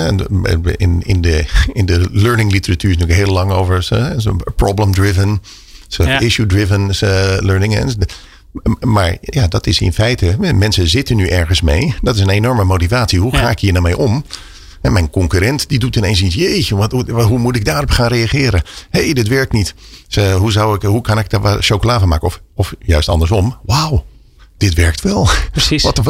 In, 0.78 1.02
in, 1.04 1.22
de, 1.22 1.46
in 1.74 1.86
de 1.86 2.08
learning 2.12 2.52
literatuur 2.52 2.92
is 2.92 2.98
natuurlijk 2.98 3.26
heel 3.26 3.36
lang 3.36 3.52
over 3.52 3.88
problem-driven, 4.56 5.42
ja. 5.88 6.20
issue-driven 6.20 6.90
learning. 7.46 7.96
Maar 8.80 9.18
ja, 9.22 9.48
dat 9.48 9.68
is 9.68 9.80
in 9.80 9.94
feite, 9.94 10.36
mensen 10.54 10.88
zitten 10.88 11.16
nu 11.16 11.28
ergens 11.28 11.62
mee. 11.62 11.96
Dat 12.02 12.16
is 12.16 12.22
een 12.22 12.30
enorme 12.30 12.64
motivatie. 12.64 13.20
Hoe 13.20 13.36
ga 13.36 13.50
ik 13.50 13.60
hier 13.60 13.72
nou 13.72 13.84
mee 13.84 13.98
om? 13.98 14.26
En 14.86 14.94
mijn 14.94 15.10
concurrent 15.10 15.70
die 15.70 15.80
doet 15.80 15.96
ineens 15.96 16.22
iets. 16.22 16.36
Jeetje, 16.36 16.76
wat, 16.76 16.92
hoe 17.08 17.38
moet 17.38 17.56
ik 17.56 17.66
daarop 17.66 17.90
gaan 17.90 18.08
reageren? 18.08 18.64
Hé, 18.90 19.04
hey, 19.04 19.14
dit 19.14 19.28
werkt 19.28 19.52
niet. 19.52 19.76
Dus, 20.08 20.32
hoe, 20.32 20.52
zou 20.52 20.76
ik, 20.76 20.82
hoe 20.82 21.02
kan 21.02 21.20
ik 21.20 21.30
daar 21.30 21.64
chocola 21.64 22.00
van 22.00 22.08
maken? 22.08 22.28
Of, 22.28 22.42
of 22.54 22.74
juist 22.80 23.10
andersom. 23.10 23.58
Wauw, 23.64 24.06
dit 24.58 24.74
werkt 24.74 25.02
wel. 25.02 25.30
Precies. 25.52 25.84
Wat, 25.94 26.02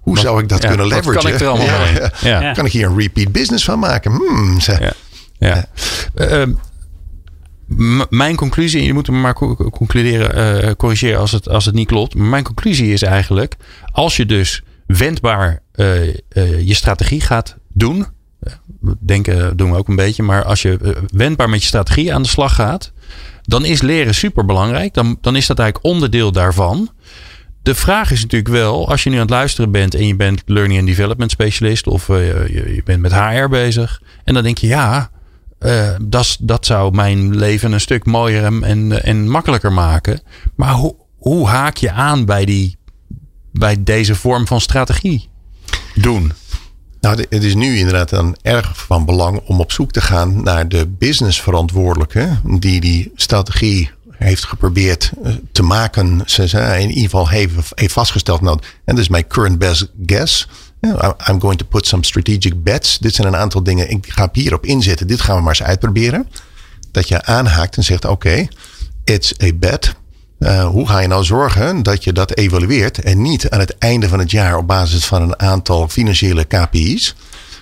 hoe 0.00 0.18
zou 0.18 0.42
ik 0.42 0.48
dat 0.48 0.66
kunnen 0.66 0.86
leveragen? 0.86 1.22
kan 1.22 1.32
ik 1.32 1.40
er 1.40 1.46
allemaal 1.46 1.66
ja, 1.66 2.10
ja. 2.20 2.40
ja, 2.40 2.52
Kan 2.52 2.66
ik 2.66 2.72
hier 2.72 2.86
een 2.86 2.98
repeat 2.98 3.32
business 3.32 3.64
van 3.64 3.78
maken? 3.78 4.12
Hmm, 4.12 4.58
ja. 4.58 4.92
ja. 5.38 5.66
Uh, 6.14 6.54
mijn 8.08 8.36
conclusie, 8.36 8.82
je 8.82 8.92
moet 8.92 9.06
hem 9.06 9.20
maar 9.20 9.34
concluderen, 9.70 10.64
uh, 10.64 10.70
corrigeren 10.72 11.20
als 11.20 11.32
het, 11.32 11.48
als 11.48 11.64
het 11.64 11.74
niet 11.74 11.86
klopt. 11.86 12.14
Maar 12.14 12.26
mijn 12.26 12.44
conclusie 12.44 12.92
is 12.92 13.02
eigenlijk, 13.02 13.56
als 13.92 14.16
je 14.16 14.26
dus 14.26 14.62
wendbaar 14.86 15.62
uh, 15.74 16.14
je 16.66 16.74
strategie 16.74 17.20
gaat 17.20 17.56
doen, 17.72 18.06
denken 19.00 19.56
doen 19.56 19.70
we 19.70 19.76
ook 19.76 19.88
een 19.88 19.96
beetje. 19.96 20.22
Maar 20.22 20.44
als 20.44 20.62
je 20.62 20.78
eh, 20.82 21.02
wendbaar 21.06 21.48
met 21.48 21.60
je 21.60 21.66
strategie 21.66 22.14
aan 22.14 22.22
de 22.22 22.28
slag 22.28 22.54
gaat, 22.54 22.92
dan 23.42 23.64
is 23.64 23.82
leren 23.82 24.14
super 24.14 24.44
belangrijk. 24.44 24.94
Dan, 24.94 25.18
dan 25.20 25.36
is 25.36 25.46
dat 25.46 25.58
eigenlijk 25.58 25.94
onderdeel 25.94 26.32
daarvan. 26.32 26.90
De 27.62 27.74
vraag 27.74 28.10
is 28.10 28.22
natuurlijk 28.22 28.50
wel, 28.50 28.88
als 28.88 29.02
je 29.02 29.10
nu 29.10 29.16
aan 29.16 29.22
het 29.22 29.30
luisteren 29.30 29.70
bent 29.70 29.94
en 29.94 30.06
je 30.06 30.16
bent 30.16 30.42
learning 30.46 30.78
and 30.78 30.88
development 30.88 31.30
specialist 31.30 31.86
of 31.86 32.08
uh, 32.08 32.48
je, 32.48 32.74
je, 32.74 32.82
bent 32.84 33.00
met 33.00 33.14
HR 33.14 33.48
bezig. 33.48 34.02
En 34.24 34.34
dan 34.34 34.42
denk 34.42 34.58
je, 34.58 34.66
ja, 34.66 35.10
uh, 35.60 35.90
dat, 36.02 36.36
dat 36.40 36.66
zou 36.66 36.94
mijn 36.94 37.36
leven 37.36 37.72
een 37.72 37.80
stuk 37.80 38.06
mooier 38.06 38.44
en, 38.44 38.64
en, 38.64 39.04
en 39.04 39.28
makkelijker 39.28 39.72
maken. 39.72 40.20
Maar 40.56 40.72
hoe, 40.72 40.94
hoe 41.18 41.48
haak 41.48 41.76
je 41.76 41.90
aan 41.90 42.24
bij, 42.24 42.44
die, 42.44 42.76
bij 43.52 43.82
deze 43.84 44.14
vorm 44.14 44.46
van 44.46 44.60
strategie 44.60 45.28
doen? 45.94 46.32
Nou, 47.00 47.24
het 47.28 47.44
is 47.44 47.54
nu 47.54 47.76
inderdaad 47.76 48.08
dan 48.08 48.36
erg 48.42 48.84
van 48.84 49.04
belang 49.04 49.40
om 49.44 49.60
op 49.60 49.72
zoek 49.72 49.92
te 49.92 50.00
gaan 50.00 50.42
naar 50.42 50.68
de 50.68 50.86
businessverantwoordelijke 50.86 52.38
die 52.44 52.80
die 52.80 53.12
strategie 53.14 53.90
heeft 54.24 54.44
geprobeerd 54.44 55.12
eh, 55.22 55.32
te 55.52 55.62
maken. 55.62 56.22
Ze 56.24 56.42
in 56.78 56.88
ieder 56.88 57.02
geval 57.02 57.28
heeft, 57.28 57.72
heeft 57.74 57.92
vastgesteld. 57.92 58.40
Nou, 58.40 58.58
en 58.84 58.94
dat 58.94 58.98
is 59.04 59.08
mijn 59.08 59.26
current 59.26 59.58
best 59.58 59.90
guess. 60.06 60.48
I'm 61.28 61.40
going 61.40 61.58
to 61.58 61.66
put 61.66 61.86
some 61.86 62.04
strategic 62.04 62.62
bets. 62.62 62.98
Dit 62.98 63.14
zijn 63.14 63.26
een 63.26 63.36
aantal 63.36 63.62
dingen. 63.62 63.90
Ik 63.90 64.06
ga 64.08 64.28
hierop 64.32 64.66
inzetten. 64.66 65.06
Dit 65.06 65.20
gaan 65.20 65.36
we 65.36 65.42
maar 65.42 65.58
eens 65.58 65.62
uitproberen. 65.62 66.28
Dat 66.90 67.08
je 67.08 67.24
aanhaakt 67.24 67.76
en 67.76 67.84
zegt: 67.84 68.04
Oké, 68.04 68.48
it's 69.04 69.34
a 69.42 69.52
bet. 69.54 69.94
Uh, 70.40 70.66
hoe 70.66 70.88
ga 70.88 70.98
je 70.98 71.08
nou 71.08 71.24
zorgen 71.24 71.82
dat 71.82 72.04
je 72.04 72.12
dat 72.12 72.36
evalueert 72.36 72.98
en 72.98 73.22
niet 73.22 73.50
aan 73.50 73.60
het 73.60 73.78
einde 73.78 74.08
van 74.08 74.18
het 74.18 74.30
jaar 74.30 74.56
op 74.56 74.66
basis 74.66 75.06
van 75.06 75.22
een 75.22 75.38
aantal 75.40 75.88
financiële 75.88 76.44
KPI's? 76.44 77.14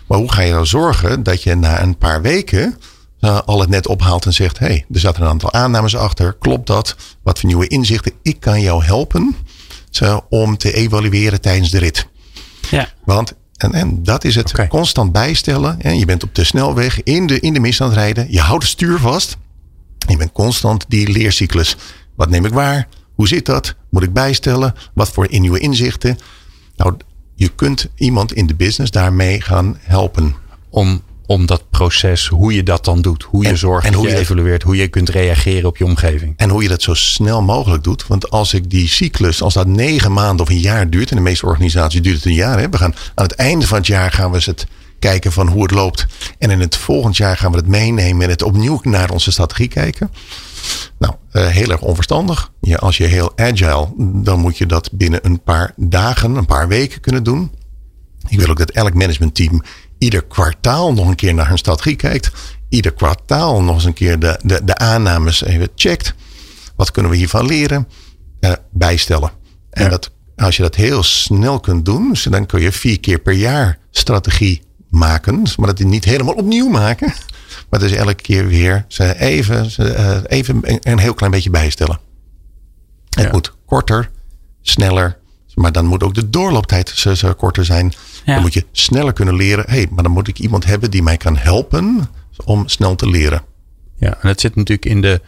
Maar 0.07 0.19
hoe 0.19 0.33
ga 0.33 0.43
je 0.43 0.53
nou 0.53 0.67
zorgen 0.67 1.23
dat 1.23 1.43
je 1.43 1.55
na 1.55 1.83
een 1.83 1.97
paar 1.97 2.23
weken 2.23 2.77
uh, 3.21 3.41
al 3.45 3.61
het 3.61 3.69
net 3.69 3.87
ophaalt 3.87 4.27
en 4.27 4.33
zegt: 4.33 4.59
hey, 4.59 4.85
er 4.93 5.01
zaten 5.01 5.23
een 5.23 5.29
aantal 5.29 5.53
aannames 5.53 5.97
achter. 5.97 6.33
Klopt 6.33 6.67
dat? 6.67 6.97
Wat 7.23 7.39
voor 7.39 7.49
nieuwe 7.49 7.69
inzichten? 7.69 8.13
Ik 8.23 8.41
kan 8.41 8.61
jou 8.61 8.85
helpen 8.85 9.37
uh, 10.03 10.19
om 10.29 10.57
te 10.57 10.73
evalueren 10.73 11.41
tijdens 11.41 11.71
de 11.71 11.79
rit. 11.79 12.07
Ja. 12.71 12.89
Want 13.05 13.35
en, 13.57 13.73
en 13.73 14.03
dat 14.03 14.25
is 14.25 14.35
het 14.35 14.69
constant 14.69 15.13
bijstellen. 15.13 15.81
En 15.81 15.99
je 15.99 16.05
bent 16.05 16.23
op 16.23 16.35
de 16.35 16.45
snelweg 16.45 17.03
in 17.03 17.27
de, 17.27 17.41
in 17.41 17.53
de 17.53 17.61
mist 17.61 17.81
aan 17.81 17.89
het 17.89 17.97
rijden. 17.97 18.27
Je 18.33 18.41
houdt 18.41 18.63
het 18.63 18.73
stuur 18.73 18.99
vast. 18.99 19.37
Je 20.09 20.17
bent 20.17 20.33
constant 20.33 20.85
die 20.89 21.09
leercyclus. 21.09 21.77
Wat 22.19 22.29
neem 22.31 22.45
ik 22.45 22.53
waar? 22.53 22.89
Hoe 23.15 23.29
zit 23.29 23.47
dat? 23.47 23.75
Moet 23.91 24.03
ik 24.03 24.13
bijstellen? 24.13 24.75
Wat 24.95 25.09
voor 25.11 25.27
nieuwe 25.31 25.59
inzichten? 25.59 26.19
Nou, 26.77 26.97
je 27.35 27.49
kunt 27.49 27.89
iemand 27.95 28.33
in 28.33 28.47
de 28.47 28.55
business 28.55 28.91
daarmee 28.91 29.41
gaan 29.41 29.77
helpen. 29.81 30.35
Om, 30.71 31.03
om 31.27 31.47
dat 31.47 31.71
proces, 31.71 32.27
hoe 32.27 32.55
je 32.55 32.63
dat 32.63 32.85
dan 32.85 33.01
doet. 33.03 33.23
Hoe 33.23 33.43
je 33.43 33.49
En- 33.49 33.59
zorgt 33.59 33.87
en 33.87 33.95
hoe 33.95 34.07
je 34.07 34.13
je- 34.13 34.19
evalueert. 34.19 34.63
Hoe 34.63 34.77
je 34.77 34.89
kunt 34.89 35.09
reageren 35.09 35.69
op 35.69 35.77
je 35.77 35.85
omgeving. 35.85 36.35
En 36.37 36.49
hoe 36.51 36.63
je 36.63 36.69
dat 36.69 36.83
zo 36.83 36.95
snel 36.95 37.43
mogelijk 37.43 37.85
doet. 37.85 38.07
Want 38.07 38.31
als 38.31 38.55
ik 38.55 38.71
die 38.71 38.89
cyclus, 38.89 39.43
als 39.43 39.55
dat 39.55 39.67
negen 39.67 40.13
maanden 40.13 40.47
of 40.47 40.51
een 40.53 40.61
jaar 40.61 40.91
duurt. 40.91 41.11
In 41.11 41.17
de 41.17 41.23
meeste 41.23 41.47
organisaties 41.47 42.03
duurt 42.03 42.17
het 42.17 42.25
een 42.25 42.33
jaar. 42.35 42.59
Hè? 42.59 42.69
We 42.69 42.77
gaan 42.77 42.95
aan 43.15 43.25
het 43.25 43.35
einde 43.35 43.67
van 43.67 43.79
het 43.79 43.87
jaar 43.87 44.11
gaan 44.13 44.31
we 44.31 44.37
eens 44.37 44.47
het 44.47 44.67
kijken 44.99 45.33
van 45.33 45.49
hoe 45.49 45.63
het 45.63 45.71
loopt. 45.71 46.07
En 46.39 46.51
in 46.51 46.61
het 46.61 46.77
volgend 46.77 47.17
jaar 47.17 47.37
gaan 47.37 47.51
we 47.51 47.57
het 47.57 47.67
meenemen 47.67 48.23
en 48.25 48.31
het 48.31 48.43
opnieuw 48.43 48.81
naar 48.83 49.11
onze 49.11 49.33
strategie 49.33 49.69
kijken. 49.69 50.11
Nou, 50.99 51.15
heel 51.47 51.71
erg 51.71 51.81
onverstandig. 51.81 52.53
Ja, 52.61 52.77
als 52.77 52.97
je 52.97 53.05
heel 53.05 53.33
agile, 53.39 53.89
dan 53.97 54.39
moet 54.41 54.59
je 54.59 54.67
dat 54.67 54.91
binnen 54.93 55.27
een 55.27 55.43
paar 55.43 55.73
dagen, 55.77 56.35
een 56.35 56.47
paar 56.47 56.69
weken 56.69 57.01
kunnen 57.01 57.23
doen. 57.23 57.51
Ik 58.29 58.39
wil 58.41 58.49
ook 58.49 58.59
dat 58.59 58.71
elk 58.71 58.95
managementteam 58.95 59.63
ieder 59.99 60.25
kwartaal 60.25 60.93
nog 60.93 61.09
een 61.09 61.15
keer 61.15 61.35
naar 61.35 61.49
hun 61.49 61.59
strategie 61.59 61.97
kijkt. 61.97 62.31
Ieder 62.69 62.93
kwartaal 62.93 63.63
nog 63.63 63.75
eens 63.75 63.85
een 63.85 63.93
keer 63.93 64.19
de, 64.19 64.41
de, 64.43 64.65
de 64.65 64.77
aannames 64.77 65.43
even 65.45 65.69
checkt. 65.75 66.15
Wat 66.77 66.91
kunnen 66.91 67.11
we 67.11 67.17
hiervan 67.17 67.47
leren? 67.47 67.89
Eh, 68.41 68.53
bijstellen. 68.71 69.31
En 69.71 69.83
Ja. 69.83 69.89
dat, 69.89 70.11
als 70.37 70.57
je 70.57 70.63
dat 70.63 70.75
heel 70.75 71.03
snel 71.03 71.61
kunt 71.61 71.85
doen, 71.85 72.09
dus 72.09 72.23
dan 72.23 72.47
kun 72.47 72.61
je 72.61 72.73
vier 72.73 73.01
keer 73.01 73.19
per 73.19 73.33
jaar 73.33 73.79
strategie 73.91 74.63
maken. 74.91 75.43
Maar 75.57 75.75
dat 75.75 75.79
niet 75.87 76.05
helemaal 76.05 76.35
opnieuw 76.35 76.69
maken. 76.69 77.13
Maar 77.71 77.81
dat 77.81 77.91
is 77.91 77.97
elke 77.97 78.15
keer 78.15 78.47
weer 78.47 78.85
ze 78.89 79.19
even, 79.21 79.71
ze, 79.71 79.93
eh, 79.93 80.19
even 80.27 80.59
een, 80.63 80.79
een 80.83 80.99
heel 80.99 81.15
klein 81.15 81.33
beetje 81.33 81.51
bijstellen. 81.51 81.99
Het 83.11 83.25
Ja. 83.25 83.31
moet 83.33 83.55
korter, 83.67 84.11
sneller. 84.63 85.19
Maar 85.55 85.73
dan 85.73 85.85
moet 85.87 86.03
ook 86.03 86.15
de 86.15 86.31
doorlooptijd 86.31 86.89
zo, 86.89 87.15
zo 87.15 87.35
korter 87.35 87.65
zijn. 87.65 87.93
Ja. 88.25 88.33
Dan 88.35 88.43
moet 88.43 88.55
je 88.55 88.67
sneller 88.73 89.13
kunnen 89.13 89.35
leren. 89.37 89.65
Hé, 89.69 89.77
hey, 89.77 89.87
maar 89.91 90.03
dan 90.03 90.13
moet 90.13 90.29
ik 90.29 90.39
iemand 90.39 90.65
hebben 90.65 90.91
die 90.91 91.03
mij 91.03 91.17
kan 91.17 91.37
helpen 91.37 92.09
om 92.45 92.69
snel 92.69 92.95
te 92.95 93.09
leren. 93.09 93.43
Ja, 93.97 94.19
en 94.21 94.29
het 94.29 94.41
zit 94.41 94.55
natuurlijk 94.55 94.87
in 94.87 95.01
de, 95.01 95.21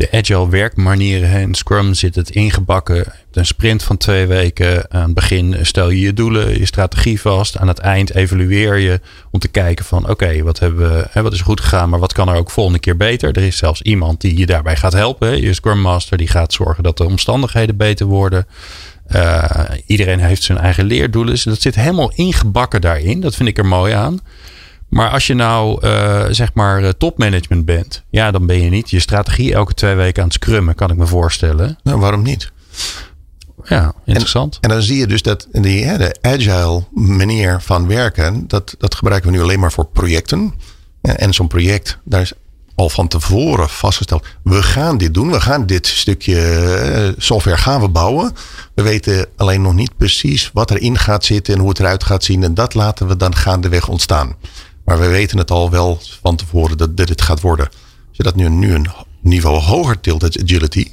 de 0.00 0.10
agile 0.12 0.48
werkmanieren. 0.48 1.40
In 1.40 1.54
Scrum 1.54 1.94
zit 1.94 2.14
het 2.14 2.30
ingebakken. 2.30 3.12
Een 3.32 3.46
sprint 3.46 3.82
van 3.82 3.96
twee 3.96 4.26
weken. 4.26 4.90
Aan 4.92 5.02
het 5.02 5.14
begin 5.14 5.56
stel 5.62 5.90
je 5.90 6.00
je 6.00 6.12
doelen, 6.12 6.58
je 6.58 6.66
strategie 6.66 7.20
vast. 7.20 7.56
Aan 7.56 7.68
het 7.68 7.78
eind 7.78 8.14
evalueer 8.14 8.78
je 8.78 9.00
om 9.30 9.40
te 9.40 9.48
kijken 9.48 9.84
van 9.84 10.08
oké, 10.08 10.42
wat 10.42 10.58
hebben 10.58 11.10
wat 11.12 11.32
is 11.32 11.40
goed 11.40 11.60
gegaan, 11.60 11.88
maar 11.88 11.98
wat 11.98 12.12
kan 12.12 12.28
er 12.28 12.36
ook 12.36 12.50
volgende 12.50 12.78
keer 12.78 12.96
beter? 12.96 13.36
Er 13.36 13.42
is 13.42 13.56
zelfs 13.56 13.82
iemand 13.82 14.20
die 14.20 14.38
je 14.38 14.46
daarbij 14.46 14.76
gaat 14.76 14.92
helpen. 14.92 15.40
Je 15.40 15.54
Scrum 15.54 15.80
Master 15.80 16.16
die 16.16 16.28
gaat 16.28 16.52
zorgen 16.52 16.82
dat 16.82 16.96
de 16.96 17.04
omstandigheden 17.04 17.76
beter 17.76 18.06
worden. 18.06 18.46
Eh, 19.06 19.64
iedereen 19.86 20.20
heeft 20.20 20.42
zijn 20.42 20.58
eigen 20.58 20.84
leerdoelen. 20.84 21.32
Dus 21.32 21.42
dat 21.42 21.60
zit 21.60 21.74
helemaal 21.74 22.12
ingebakken 22.14 22.80
daarin. 22.80 23.20
Dat 23.20 23.34
vind 23.34 23.48
ik 23.48 23.58
er 23.58 23.66
mooi 23.66 23.92
aan. 23.92 24.20
Maar 24.90 25.10
als 25.10 25.26
je 25.26 25.34
nou 25.34 25.82
eh, 25.82 26.24
zeg 26.30 26.54
maar 26.54 26.84
eh, 26.84 26.88
topmanagement 26.88 27.64
bent, 27.64 28.04
ja, 28.10 28.30
dan 28.30 28.46
ben 28.46 28.62
je 28.62 28.70
niet 28.70 28.90
je 28.90 29.00
strategie 29.00 29.54
elke 29.54 29.74
twee 29.74 29.94
weken 29.94 30.22
aan 30.22 30.28
het 30.28 30.36
scrummen, 30.36 30.74
kan 30.74 30.90
ik 30.90 30.96
me 30.96 31.06
voorstellen. 31.06 31.78
Nou, 31.82 32.00
waarom 32.00 32.22
niet? 32.22 32.52
Ja, 33.64 33.94
interessant. 34.04 34.58
En 34.60 34.68
dan 34.68 34.82
zie 34.82 34.98
je 34.98 35.06
dus 35.06 35.22
dat 35.22 35.48
die, 35.52 35.84
hè, 35.84 35.98
de 35.98 36.16
agile 36.20 36.84
manier 36.94 37.60
van 37.60 37.86
werken, 37.86 38.44
dat, 38.48 38.74
dat 38.78 38.94
gebruiken 38.94 39.30
we 39.30 39.36
nu 39.36 39.42
alleen 39.42 39.60
maar 39.60 39.72
voor 39.72 39.86
projecten. 39.86 40.54
En, 41.00 41.18
en 41.18 41.34
zo'n 41.34 41.48
project, 41.48 41.98
daar 42.04 42.20
is 42.20 42.32
al 42.74 42.88
van 42.88 43.08
tevoren 43.08 43.68
vastgesteld. 43.68 44.26
We 44.42 44.62
gaan 44.62 44.98
dit 44.98 45.14
doen. 45.14 45.30
We 45.30 45.40
gaan 45.40 45.66
dit 45.66 45.86
stukje 45.86 46.40
eh, 46.40 47.08
software 47.16 47.56
gaan 47.56 47.80
we 47.80 47.88
bouwen. 47.88 48.32
We 48.74 48.82
weten 48.82 49.26
alleen 49.36 49.62
nog 49.62 49.74
niet 49.74 49.96
precies 49.96 50.50
wat 50.52 50.70
erin 50.70 50.98
gaat 50.98 51.24
zitten 51.24 51.54
en 51.54 51.60
hoe 51.60 51.68
het 51.68 51.78
eruit 51.78 52.04
gaat 52.04 52.24
zien. 52.24 52.42
En 52.42 52.54
dat 52.54 52.74
laten 52.74 53.08
we 53.08 53.16
dan 53.16 53.34
gaandeweg 53.34 53.88
ontstaan. 53.88 54.36
Maar 54.84 54.98
we 54.98 55.08
weten 55.08 55.38
het 55.38 55.50
al 55.50 55.70
wel 55.70 56.00
van 56.22 56.36
tevoren 56.36 56.78
dat 56.78 56.96
dit 56.96 57.08
het 57.08 57.22
gaat 57.22 57.40
worden. 57.40 57.66
Als 57.66 58.16
je 58.16 58.22
dat 58.22 58.36
nu, 58.36 58.48
nu 58.48 58.74
een 58.74 58.88
niveau 59.20 59.60
hoger 59.60 60.00
tilt, 60.00 60.22
is 60.22 60.42
agility. 60.42 60.92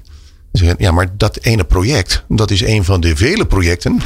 Ja, 0.78 0.92
maar 0.92 1.18
dat 1.18 1.38
ene 1.38 1.64
project, 1.64 2.24
dat 2.28 2.52
is 2.52 2.62
een 2.62 2.84
van 2.84 3.02
de 3.02 3.16
vele 3.16 3.46
projecten 3.46 4.00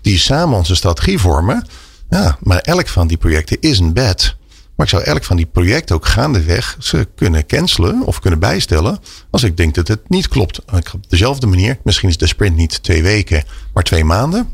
die 0.00 0.18
samen 0.18 0.56
onze 0.56 0.74
strategie 0.74 1.18
vormen. 1.18 1.66
Ja, 2.10 2.38
maar 2.40 2.58
elk 2.58 2.88
van 2.88 3.06
die 3.06 3.16
projecten 3.16 3.60
is 3.60 3.78
een 3.78 3.92
bed. 3.92 4.36
Maar 4.76 4.86
ik 4.86 4.92
zou 4.92 5.02
elk 5.02 5.24
van 5.24 5.36
die 5.36 5.46
projecten 5.46 5.96
ook 5.96 6.06
gaandeweg 6.06 6.76
ze 6.78 7.08
kunnen 7.14 7.46
cancelen 7.46 8.02
of 8.02 8.20
kunnen 8.20 8.38
bijstellen. 8.38 8.98
Als 9.30 9.42
ik 9.42 9.56
denk 9.56 9.74
dat 9.74 9.88
het 9.88 10.08
niet 10.08 10.28
klopt. 10.28 10.60
Op 10.94 11.08
dezelfde 11.08 11.46
manier, 11.46 11.78
misschien 11.84 12.08
is 12.08 12.16
de 12.16 12.26
sprint 12.26 12.56
niet 12.56 12.82
twee 12.82 13.02
weken, 13.02 13.44
maar 13.74 13.82
twee 13.82 14.04
maanden. 14.04 14.48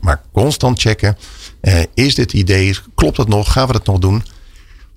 Maar 0.00 0.22
constant 0.32 0.80
checken. 0.80 1.16
Eh, 1.60 1.80
is 1.94 2.14
dit 2.14 2.32
idee, 2.32 2.76
klopt 2.94 3.16
dat 3.16 3.28
nog? 3.28 3.52
Gaan 3.52 3.66
we 3.66 3.72
dat 3.72 3.86
nog 3.86 3.98
doen? 3.98 4.22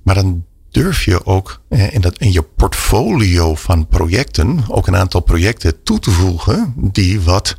Maar 0.04 0.16
dan 0.16 0.46
durf 0.72 1.04
je 1.04 1.26
ook 1.26 1.62
eh, 1.70 1.94
in, 1.94 2.02
dat, 2.02 2.18
in 2.18 2.32
je 2.32 2.44
portfolio 2.44 3.56
van 3.56 3.88
projecten 3.88 4.64
ook 4.68 4.88
een 4.88 4.96
aantal 4.96 5.22
projecten 5.22 5.84
toe 5.84 6.00
te 6.00 6.12
voegen 6.12 6.74
die 6.78 7.22
wat, 7.22 7.56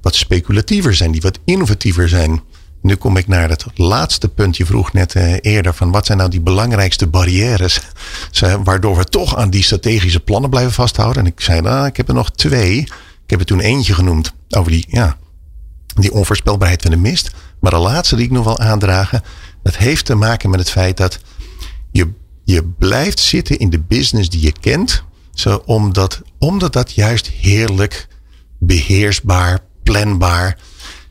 wat 0.00 0.14
speculatiever 0.14 0.94
zijn, 0.94 1.10
die 1.10 1.20
wat 1.20 1.38
innovatiever 1.44 2.08
zijn. 2.08 2.40
Nu 2.82 2.94
kom 2.94 3.16
ik 3.16 3.26
naar 3.26 3.48
het 3.48 3.66
laatste 3.74 4.28
punt. 4.28 4.56
Je 4.56 4.66
vroeg 4.66 4.92
net 4.92 5.14
eh, 5.14 5.34
eerder 5.40 5.74
van 5.74 5.90
wat 5.90 6.06
zijn 6.06 6.18
nou 6.18 6.30
die 6.30 6.40
belangrijkste 6.40 7.06
barrières 7.06 7.80
waardoor 8.64 8.96
we 8.96 9.04
toch 9.04 9.36
aan 9.36 9.50
die 9.50 9.62
strategische 9.62 10.20
plannen 10.20 10.50
blijven 10.50 10.72
vasthouden. 10.72 11.24
En 11.24 11.32
ik 11.32 11.40
zei, 11.40 11.60
nou, 11.60 11.86
ik 11.86 11.96
heb 11.96 12.08
er 12.08 12.14
nog 12.14 12.30
twee. 12.30 12.78
Ik 13.24 13.30
heb 13.30 13.40
er 13.40 13.46
toen 13.46 13.60
eentje 13.60 13.94
genoemd 13.94 14.32
over 14.48 14.70
die, 14.70 14.86
ja, 14.88 15.16
die 15.94 16.12
onvoorspelbaarheid 16.12 16.82
van 16.82 16.90
de 16.90 16.96
mist. 16.96 17.30
Maar 17.60 17.70
de 17.70 17.78
laatste 17.78 18.16
die 18.16 18.24
ik 18.24 18.30
nog 18.30 18.44
wil 18.44 18.58
aandragen, 18.58 19.22
dat 19.62 19.76
heeft 19.76 20.04
te 20.04 20.14
maken 20.14 20.50
met 20.50 20.60
het 20.60 20.70
feit 20.70 20.96
dat 20.96 21.20
je, 21.90 22.08
je 22.44 22.64
blijft 22.64 23.20
zitten 23.20 23.58
in 23.58 23.70
de 23.70 23.80
business 23.80 24.28
die 24.28 24.42
je 24.42 24.52
kent. 24.60 25.04
Zo 25.34 25.62
omdat, 25.66 26.22
omdat 26.38 26.72
dat 26.72 26.92
juist 26.92 27.26
heerlijk 27.28 28.08
beheersbaar, 28.58 29.58
planbaar. 29.82 30.58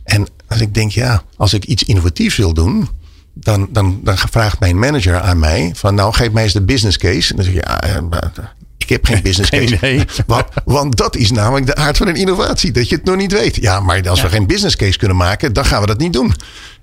En 0.03 0.27
als 0.47 0.61
ik 0.61 0.73
denk, 0.73 0.91
ja, 0.91 1.23
als 1.37 1.53
ik 1.53 1.65
iets 1.65 1.83
innovatiefs 1.83 2.37
wil 2.37 2.53
doen, 2.53 2.89
dan, 3.33 3.67
dan, 3.71 3.99
dan 4.03 4.17
vraagt 4.17 4.59
mijn 4.59 4.79
manager 4.79 5.19
aan 5.19 5.39
mij 5.39 5.71
van 5.75 5.95
nou 5.95 6.13
geef 6.13 6.31
mij 6.31 6.43
eens 6.43 6.53
de 6.53 6.61
business 6.61 6.97
case. 6.97 7.29
En 7.29 7.35
dan 7.35 7.45
zeg 7.45 7.53
ja, 7.53 7.81
eh, 7.81 8.01
maar, 8.01 8.31
eh, 8.35 8.43
ik 8.79 8.89
heb 8.89 9.05
geen 9.05 9.21
business 9.21 9.49
case. 9.79 10.05
Want, 10.27 10.45
want 10.65 10.97
dat 10.97 11.15
is 11.15 11.31
namelijk 11.31 11.65
de 11.65 11.75
aard 11.75 11.97
van 11.97 12.07
een 12.07 12.15
innovatie. 12.15 12.71
Dat 12.71 12.89
je 12.89 12.95
het 12.95 13.05
nog 13.05 13.15
niet 13.15 13.31
weet. 13.31 13.55
Ja, 13.55 13.79
maar 13.79 14.09
als 14.09 14.21
we 14.21 14.29
geen 14.29 14.47
business 14.47 14.75
case 14.75 14.97
kunnen 14.97 15.17
maken, 15.17 15.53
dan 15.53 15.65
gaan 15.65 15.81
we 15.81 15.87
dat 15.87 15.97
niet 15.97 16.13
doen. 16.13 16.33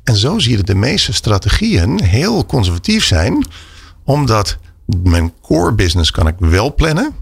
En 0.05 0.17
zo 0.17 0.39
zie 0.39 0.51
je 0.51 0.57
dat 0.57 0.67
de 0.67 0.75
meeste 0.75 1.13
strategieën 1.13 2.03
heel 2.03 2.47
conservatief 2.47 3.05
zijn. 3.05 3.47
Omdat 4.05 4.59
mijn 5.03 5.33
core 5.43 5.75
business 5.75 6.11
kan 6.11 6.27
ik 6.27 6.35
wel 6.39 6.75
plannen. 6.75 7.15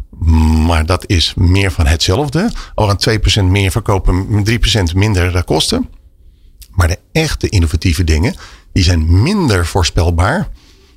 Maar 0.66 0.86
dat 0.86 1.04
is 1.06 1.32
meer 1.36 1.70
van 1.70 1.86
hetzelfde. 1.86 2.52
Al 2.74 2.90
aan 2.90 2.98
2% 3.40 3.44
meer 3.44 3.70
verkopen, 3.70 4.44
3% 4.50 4.94
minder 4.94 5.44
kosten. 5.44 5.88
Maar 6.70 6.88
de 6.88 6.98
echte 7.12 7.48
innovatieve 7.48 8.04
dingen, 8.04 8.34
die 8.72 8.84
zijn 8.84 9.22
minder 9.22 9.66
voorspelbaar. 9.66 10.48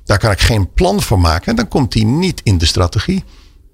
Daar 0.04 0.18
kan 0.18 0.30
ik 0.30 0.40
geen 0.40 0.72
plan 0.72 1.02
voor 1.02 1.20
maken. 1.20 1.56
Dan 1.56 1.68
komt 1.68 1.92
die 1.92 2.04
niet 2.04 2.40
in 2.44 2.58
de 2.58 2.66
strategie. 2.66 3.24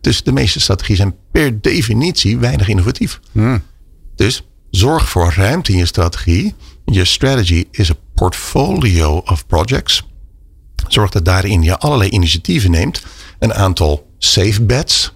Dus 0.04 0.22
de 0.22 0.32
meeste 0.32 0.60
strategieën 0.60 0.96
zijn 0.96 1.16
per 1.32 1.60
definitie 1.60 2.38
weinig 2.38 2.68
innovatief. 2.68 3.20
Dus 4.14 4.42
zorg 4.70 5.08
voor 5.08 5.32
ruimte 5.36 5.72
in 5.72 5.78
je 5.78 5.86
strategie. 5.86 6.54
Je 6.84 7.04
strategy 7.04 7.64
is 7.70 7.90
a 7.90 7.94
portfolio 8.14 9.16
of 9.16 9.46
projects. 9.46 10.02
Zorg 10.88 11.10
dat 11.10 11.24
daarin 11.24 11.62
je 11.62 11.78
allerlei 11.78 12.10
initiatieven 12.10 12.70
neemt. 12.70 13.02
Een 13.38 13.54
aantal 13.54 14.10
safe 14.18 14.62
bets, 14.62 15.12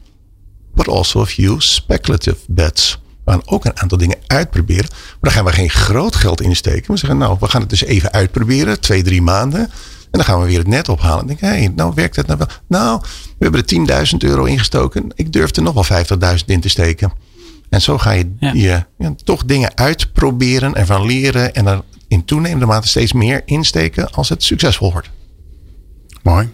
but 0.74 0.89
also 0.89 1.20
a 1.20 1.26
few 1.26 1.61
speculative 1.61 2.36
bets. 2.47 3.01
We 3.24 3.30
gaan 3.30 3.43
ook 3.45 3.64
een 3.64 3.80
aantal 3.80 3.99
dingen 3.99 4.18
uitproberen. 4.26 4.89
Maar 4.91 5.18
daar 5.20 5.32
gaan 5.32 5.45
we 5.45 5.53
geen 5.53 5.70
groot 5.70 6.16
geld 6.16 6.41
in 6.41 6.57
steken. 6.57 6.93
We 6.93 6.99
zeggen, 6.99 7.18
nou, 7.18 7.36
we 7.41 7.49
gaan 7.49 7.61
het 7.61 7.70
dus 7.70 7.84
even 7.84 8.12
uitproberen. 8.12 8.80
Twee, 8.80 9.03
drie 9.03 9.22
maanden. 9.22 9.70
En 10.11 10.18
dan 10.18 10.24
gaan 10.24 10.40
we 10.40 10.46
weer 10.46 10.59
het 10.59 10.66
net 10.66 10.88
ophalen. 10.88 11.20
En 11.20 11.26
denk, 11.26 11.40
hé, 11.40 11.48
hey, 11.48 11.72
nou 11.74 11.92
werkt 11.94 12.16
het 12.16 12.26
nou 12.26 12.38
wel. 12.38 12.48
Nou, 12.66 13.00
we 13.38 13.44
hebben 13.44 13.64
er 13.88 14.06
10.000 14.12 14.16
euro 14.18 14.44
ingestoken. 14.44 15.06
Ik 15.14 15.32
durf 15.32 15.56
er 15.56 15.62
nog 15.62 15.88
wel 15.88 16.04
50.000 16.38 16.44
in 16.46 16.61
te 16.61 16.68
steken. 16.68 17.12
En 17.70 17.80
zo 17.80 17.98
ga 17.98 18.11
je, 18.11 18.32
Ja. 18.40 18.52
je 18.52 18.84
ja, 18.98 19.14
toch 19.24 19.44
dingen 19.44 19.76
uitproberen, 19.76 20.74
ervan 20.74 21.06
leren. 21.06 21.54
En 21.54 21.66
er 21.66 21.80
in 22.09 22.24
toenemende 22.24 22.66
mate 22.66 22.88
steeds 22.88 23.12
meer 23.12 23.42
insteken 23.44 24.11
als 24.11 24.28
het 24.28 24.42
succesvol 24.42 24.92
wordt. 24.92 25.11
Mooi. 26.22 26.48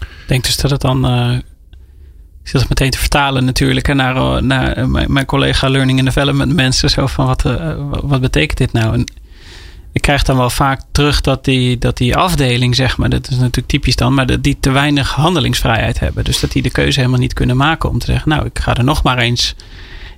Ik 0.00 0.24
denk 0.30 0.44
dus 0.44 0.56
dat 0.56 0.70
het 0.70 0.80
dan. 0.80 1.04
eh, 1.06 1.36
ik 2.42 2.50
zit 2.50 2.60
het 2.60 2.68
meteen 2.68 2.90
te 2.90 2.98
vertalen 2.98 3.44
natuurlijk 3.44 3.86
hè, 3.86 3.94
naar, 3.94 4.16
eh, 4.16 4.42
naar 4.42 4.72
eh, 4.72 5.06
mijn, 5.06 5.26
collega 5.26 5.68
Learning 5.68 5.98
and 5.98 6.06
Development 6.06 6.54
mensen. 6.54 6.90
Zo 6.90 7.06
van 7.06 7.26
wat, 7.26 7.42
wat 8.02 8.20
betekent 8.20 8.58
dit 8.58 8.72
nou? 8.72 8.94
En 8.94 9.04
ik 9.94 10.00
krijg 10.00 10.22
dan 10.22 10.36
wel 10.36 10.50
vaak 10.50 10.80
terug 10.92 11.20
dat 11.20 11.44
die, 11.44 11.78
dat 11.78 11.96
die 11.96 12.16
afdeling, 12.16 12.74
zeg 12.74 12.96
maar, 12.96 13.08
dat 13.08 13.28
is 13.28 13.36
natuurlijk 13.36 13.66
typisch 13.66 13.96
dan, 13.96 14.14
maar 14.14 14.26
dat 14.26 14.42
die 14.42 14.56
te 14.60 14.70
weinig 14.70 15.10
handelingsvrijheid 15.10 16.00
hebben. 16.00 16.24
Dus 16.24 16.40
dat 16.40 16.52
die 16.52 16.62
de 16.62 16.70
keuze 16.70 16.98
helemaal 16.98 17.20
niet 17.20 17.32
kunnen 17.32 17.56
maken 17.56 17.88
om 17.88 17.98
te 17.98 18.06
zeggen, 18.06 18.28
nou, 18.28 18.46
ik 18.46 18.58
ga 18.58 18.76
er 18.76 18.84
nog 18.84 19.02
maar 19.02 19.18
eens 19.18 19.54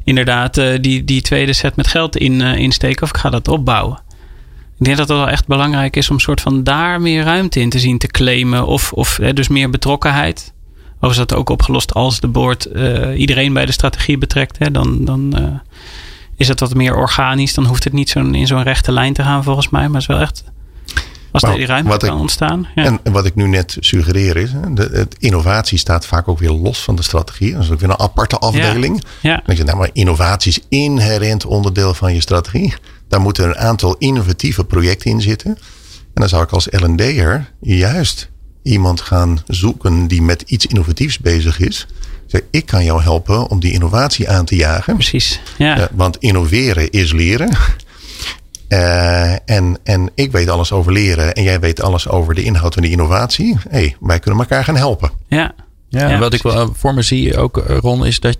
inderdaad 0.04 0.58
eh, 0.58 0.78
die, 0.80 1.04
die 1.04 1.22
tweede 1.22 1.52
set 1.52 1.76
met 1.76 1.86
geld 1.86 2.16
in 2.16 2.40
eh, 2.40 2.56
insteken 2.58 3.02
of 3.02 3.08
ik 3.08 3.16
ga 3.16 3.30
dat 3.30 3.48
opbouwen. 3.48 4.00
Ik 4.78 4.84
denk 4.84 4.96
dat 4.96 5.08
het 5.08 5.16
wel 5.16 5.28
echt 5.28 5.46
belangrijk 5.46 5.96
is 5.96 6.10
om 6.10 6.18
soort 6.18 6.40
van 6.40 6.64
daar 6.64 7.00
meer 7.00 7.24
ruimte 7.24 7.60
in 7.60 7.70
te 7.70 7.78
zien 7.78 7.98
te 7.98 8.06
claimen. 8.06 8.66
Of, 8.66 8.92
of 8.92 9.20
dus 9.34 9.48
meer 9.48 9.70
betrokkenheid. 9.70 10.52
Of 11.00 11.10
is 11.10 11.16
dat 11.16 11.34
ook 11.34 11.48
opgelost 11.48 11.94
als 11.94 12.20
de 12.20 12.28
board 12.28 12.64
eh, 12.64 13.18
iedereen 13.18 13.52
bij 13.52 13.66
de 13.66 13.72
strategie 13.72 14.18
betrekt? 14.18 14.58
Hè, 14.58 14.70
dan 14.70 15.04
dan 15.04 15.34
is 16.36 16.48
het 16.48 16.60
wat 16.60 16.74
meer 16.74 16.94
organisch. 16.96 17.54
Dan 17.54 17.64
hoeft 17.66 17.84
het 17.84 17.92
niet 17.92 18.10
zo'n 18.10 18.34
in 18.34 18.46
zo'n 18.46 18.62
rechte 18.62 18.92
lijn 18.92 19.12
te 19.12 19.22
gaan 19.22 19.44
volgens 19.44 19.68
mij. 19.68 19.82
Maar 19.88 20.00
het 20.00 20.10
is 20.10 20.16
wel 20.16 20.18
echt... 20.18 20.44
Als 21.32 21.42
Maar 21.44 21.52
er 21.54 21.58
die 21.58 21.66
ruimte 21.66 21.92
ik- 21.92 22.00
kan 22.00 22.18
ontstaan. 22.20 22.66
Ja. 22.74 22.84
En, 22.84 23.00
wat 23.12 23.26
ik 23.26 23.34
nu 23.34 23.46
net 23.48 23.76
suggereer 23.80 24.36
is, 24.36 24.50
de, 24.74 24.88
het 24.92 25.16
innovatie 25.18 25.78
staat 25.78 26.06
vaak 26.06 26.28
ook 26.28 26.38
weer 26.38 26.50
los 26.50 26.82
van 26.82 26.96
de 26.96 27.02
strategie. 27.02 27.52
Dat 27.52 27.62
is 27.62 27.70
ook 27.70 27.80
weer 27.80 27.90
een 27.90 27.98
aparte 27.98 28.38
afdeling. 28.38 29.02
ja. 29.22 29.42
Dan 29.46 29.56
je, 29.56 29.64
nou, 29.64 29.76
maar 29.78 29.90
innovatie 29.92 30.50
is 30.50 30.60
inherent 30.68 31.44
onderdeel 31.44 31.94
van 31.94 32.14
je 32.14 32.20
strategie. 32.20 32.74
Daar 33.08 33.20
moeten 33.20 33.44
een 33.44 33.56
aantal 33.56 33.96
innovatieve 33.98 34.64
projecten 34.64 35.10
in 35.10 35.20
zitten. 35.20 35.50
En 35.50 36.22
dan 36.22 36.28
zou 36.28 36.42
ik 36.42 36.50
als 36.50 36.68
L&D'er 36.70 37.52
juist 37.60 38.30
iemand 38.62 39.00
gaan 39.00 39.42
zoeken 39.46 40.06
die 40.06 40.22
met 40.22 40.42
iets 40.46 40.66
innovatiefs 40.66 41.18
bezig 41.18 41.60
is. 41.60 41.86
Zeg, 42.26 42.40
ik 42.50 42.66
kan 42.66 42.84
jou 42.84 43.02
helpen 43.02 43.48
om 43.50 43.60
die 43.60 43.72
innovatie 43.72 44.28
aan 44.30 44.44
te 44.44 44.56
jagen. 44.56 44.94
Precies. 44.94 45.40
Ja. 45.58 45.76
Ja, 45.76 45.88
want 45.92 46.16
innoveren 46.16 46.90
is 46.90 47.12
leren. 47.12 47.50
Eh, 48.68 49.32
en, 49.50 49.78
en 49.84 50.10
ik 50.14 50.32
weet 50.32 50.48
alles 50.48 50.72
over 50.72 50.92
leren 50.92 51.34
en 51.34 51.42
jij 51.42 51.60
weet 51.60 51.82
alles 51.82 52.08
over 52.08 52.34
de 52.34 52.42
inhoud 52.42 52.74
van 52.74 52.82
die 52.82 52.92
innovatie. 52.92 53.56
hey, 53.68 53.96
wij 54.00 54.18
kunnen 54.18 54.40
elkaar 54.40 54.64
gaan 54.64 54.76
helpen. 54.76 55.10
ja. 55.28 55.54
Ja, 55.88 56.08
en 56.10 56.18
wat 56.20 56.34
ik 56.34 56.42
wel 56.42 56.60
eh, 56.60 56.68
voor 56.72 56.94
me 56.94 57.02
zie 57.02 57.36
ook, 57.36 57.58
eh, 57.58 57.76
Ron, 57.78 58.06
is 58.06 58.20
dat 58.20 58.38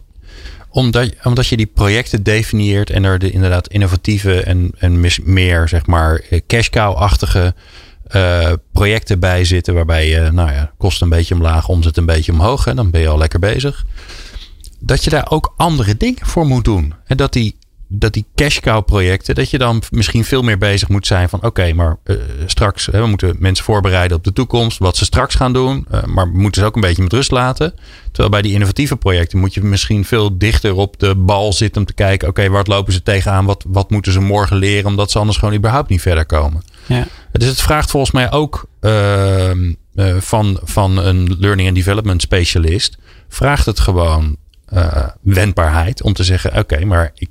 omdat, 0.68 1.10
omdat 1.22 1.46
je 1.46 1.56
die 1.56 1.66
projecten 1.74 2.22
definieert 2.22 2.90
en 2.90 3.04
er 3.04 3.18
de 3.18 3.30
inderdaad 3.30 3.68
innovatieve 3.68 4.42
en, 4.42 4.70
en 4.78 5.00
mis- 5.00 5.20
meer, 5.24 5.68
zeg 5.68 5.86
maar, 5.86 6.22
eh, 6.30 6.40
cash 6.46 6.68
cow-achtige 6.68 7.54
eh, 8.06 8.52
projecten 8.72 9.20
bij 9.20 9.44
zitten. 9.44 9.74
Waarbij 9.74 10.08
je, 10.08 10.30
nou 10.32 10.52
ja, 10.52 10.72
kost 10.78 11.02
een 11.02 11.08
beetje 11.08 11.34
omlaag, 11.34 11.68
omzet 11.68 11.96
een 11.96 12.06
beetje 12.06 12.32
omhoog. 12.32 12.64
Hè, 12.64 12.74
dan 12.74 12.90
ben 12.90 13.00
je 13.00 13.08
al 13.08 13.18
lekker 13.18 13.38
bezig. 13.38 13.84
Dat 14.78 15.04
je 15.04 15.10
daar 15.10 15.30
ook 15.30 15.54
andere 15.56 15.96
dingen 15.96 16.26
voor 16.26 16.46
moet 16.46 16.64
doen. 16.64 16.94
En 17.04 17.16
dat 17.16 17.32
die, 17.32 17.56
dat 17.88 18.12
die 18.12 18.24
cash 18.34 18.58
cow 18.60 18.84
projecten, 18.84 19.34
dat 19.34 19.50
je 19.50 19.58
dan 19.58 19.82
misschien 19.90 20.24
veel 20.24 20.42
meer 20.42 20.58
bezig 20.58 20.88
moet 20.88 21.06
zijn 21.06 21.28
van 21.28 21.42
oké, 21.42 21.72
maar 21.72 21.96
eh, 22.04 22.16
straks, 22.46 22.86
hè, 22.86 23.00
we 23.00 23.06
moeten 23.06 23.36
mensen 23.38 23.64
voorbereiden 23.64 24.16
op 24.16 24.24
de 24.24 24.32
toekomst, 24.32 24.78
wat 24.78 24.96
ze 24.96 25.04
straks 25.04 25.34
gaan 25.34 25.52
doen. 25.52 25.86
eh, 25.90 26.02
maar 26.04 26.30
we 26.32 26.38
moeten 26.38 26.60
ze 26.60 26.66
ook 26.66 26.74
een 26.74 26.80
beetje 26.80 27.02
met 27.02 27.12
rust 27.12 27.30
laten. 27.30 27.74
Terwijl 28.06 28.28
bij 28.30 28.42
die 28.42 28.52
innovatieve 28.52 28.96
projecten 28.96 29.38
moet 29.38 29.54
je 29.54 29.62
misschien 29.62 30.04
veel 30.04 30.38
dichter 30.38 30.74
op 30.74 30.98
de 30.98 31.14
bal 31.14 31.52
zitten 31.52 31.80
om 31.80 31.86
te 31.86 31.94
kijken, 31.94 32.28
oké, 32.28 32.48
wat 32.48 32.66
lopen 32.66 32.92
ze 32.92 33.02
tegenaan? 33.02 33.44
Wat, 33.44 33.64
wat 33.68 33.90
moeten 33.90 34.12
ze 34.12 34.20
morgen 34.20 34.56
leren? 34.56 34.86
Omdat 34.86 35.10
ze 35.10 35.18
anders 35.18 35.38
gewoon 35.38 35.54
überhaupt 35.54 35.88
niet 35.88 36.02
verder 36.02 36.26
komen. 36.26 36.62
ja. 36.86 37.06
Dus 37.32 37.48
het 37.48 37.60
vraagt 37.62 37.90
volgens 37.90 38.12
mij 38.12 38.30
ook 38.30 38.68
ehm, 38.80 39.72
eh, 39.94 40.16
van, 40.18 40.60
van 40.62 40.96
een 40.98 41.36
learning 41.38 41.68
and 41.68 41.76
development 41.76 42.22
specialist. 42.22 42.98
Vraagt 43.28 43.66
het 43.66 43.80
gewoon 43.80 44.36
wendbaarheid 45.20 46.02
om 46.02 46.12
te 46.12 46.24
zeggen: 46.24 46.58
oké, 46.58 46.84
maar 46.84 47.10
ik, 47.14 47.28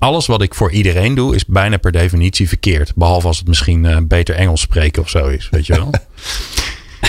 alles 0.00 0.26
wat 0.26 0.42
ik 0.42 0.54
voor 0.54 0.70
iedereen 0.72 1.14
doe, 1.14 1.34
is 1.34 1.44
bijna 1.46 1.76
per 1.76 1.92
definitie 1.92 2.48
verkeerd. 2.48 2.92
Behalve 2.94 3.26
als 3.26 3.38
het 3.38 3.48
misschien 3.48 3.84
eh, 3.86 3.96
beter 4.02 4.34
Engels 4.34 4.60
spreken 4.60 5.02
of 5.02 5.08
zo 5.08 5.26
is. 5.26 5.48
Weet 5.50 5.66
je 5.66 5.72
wel? 5.74 5.90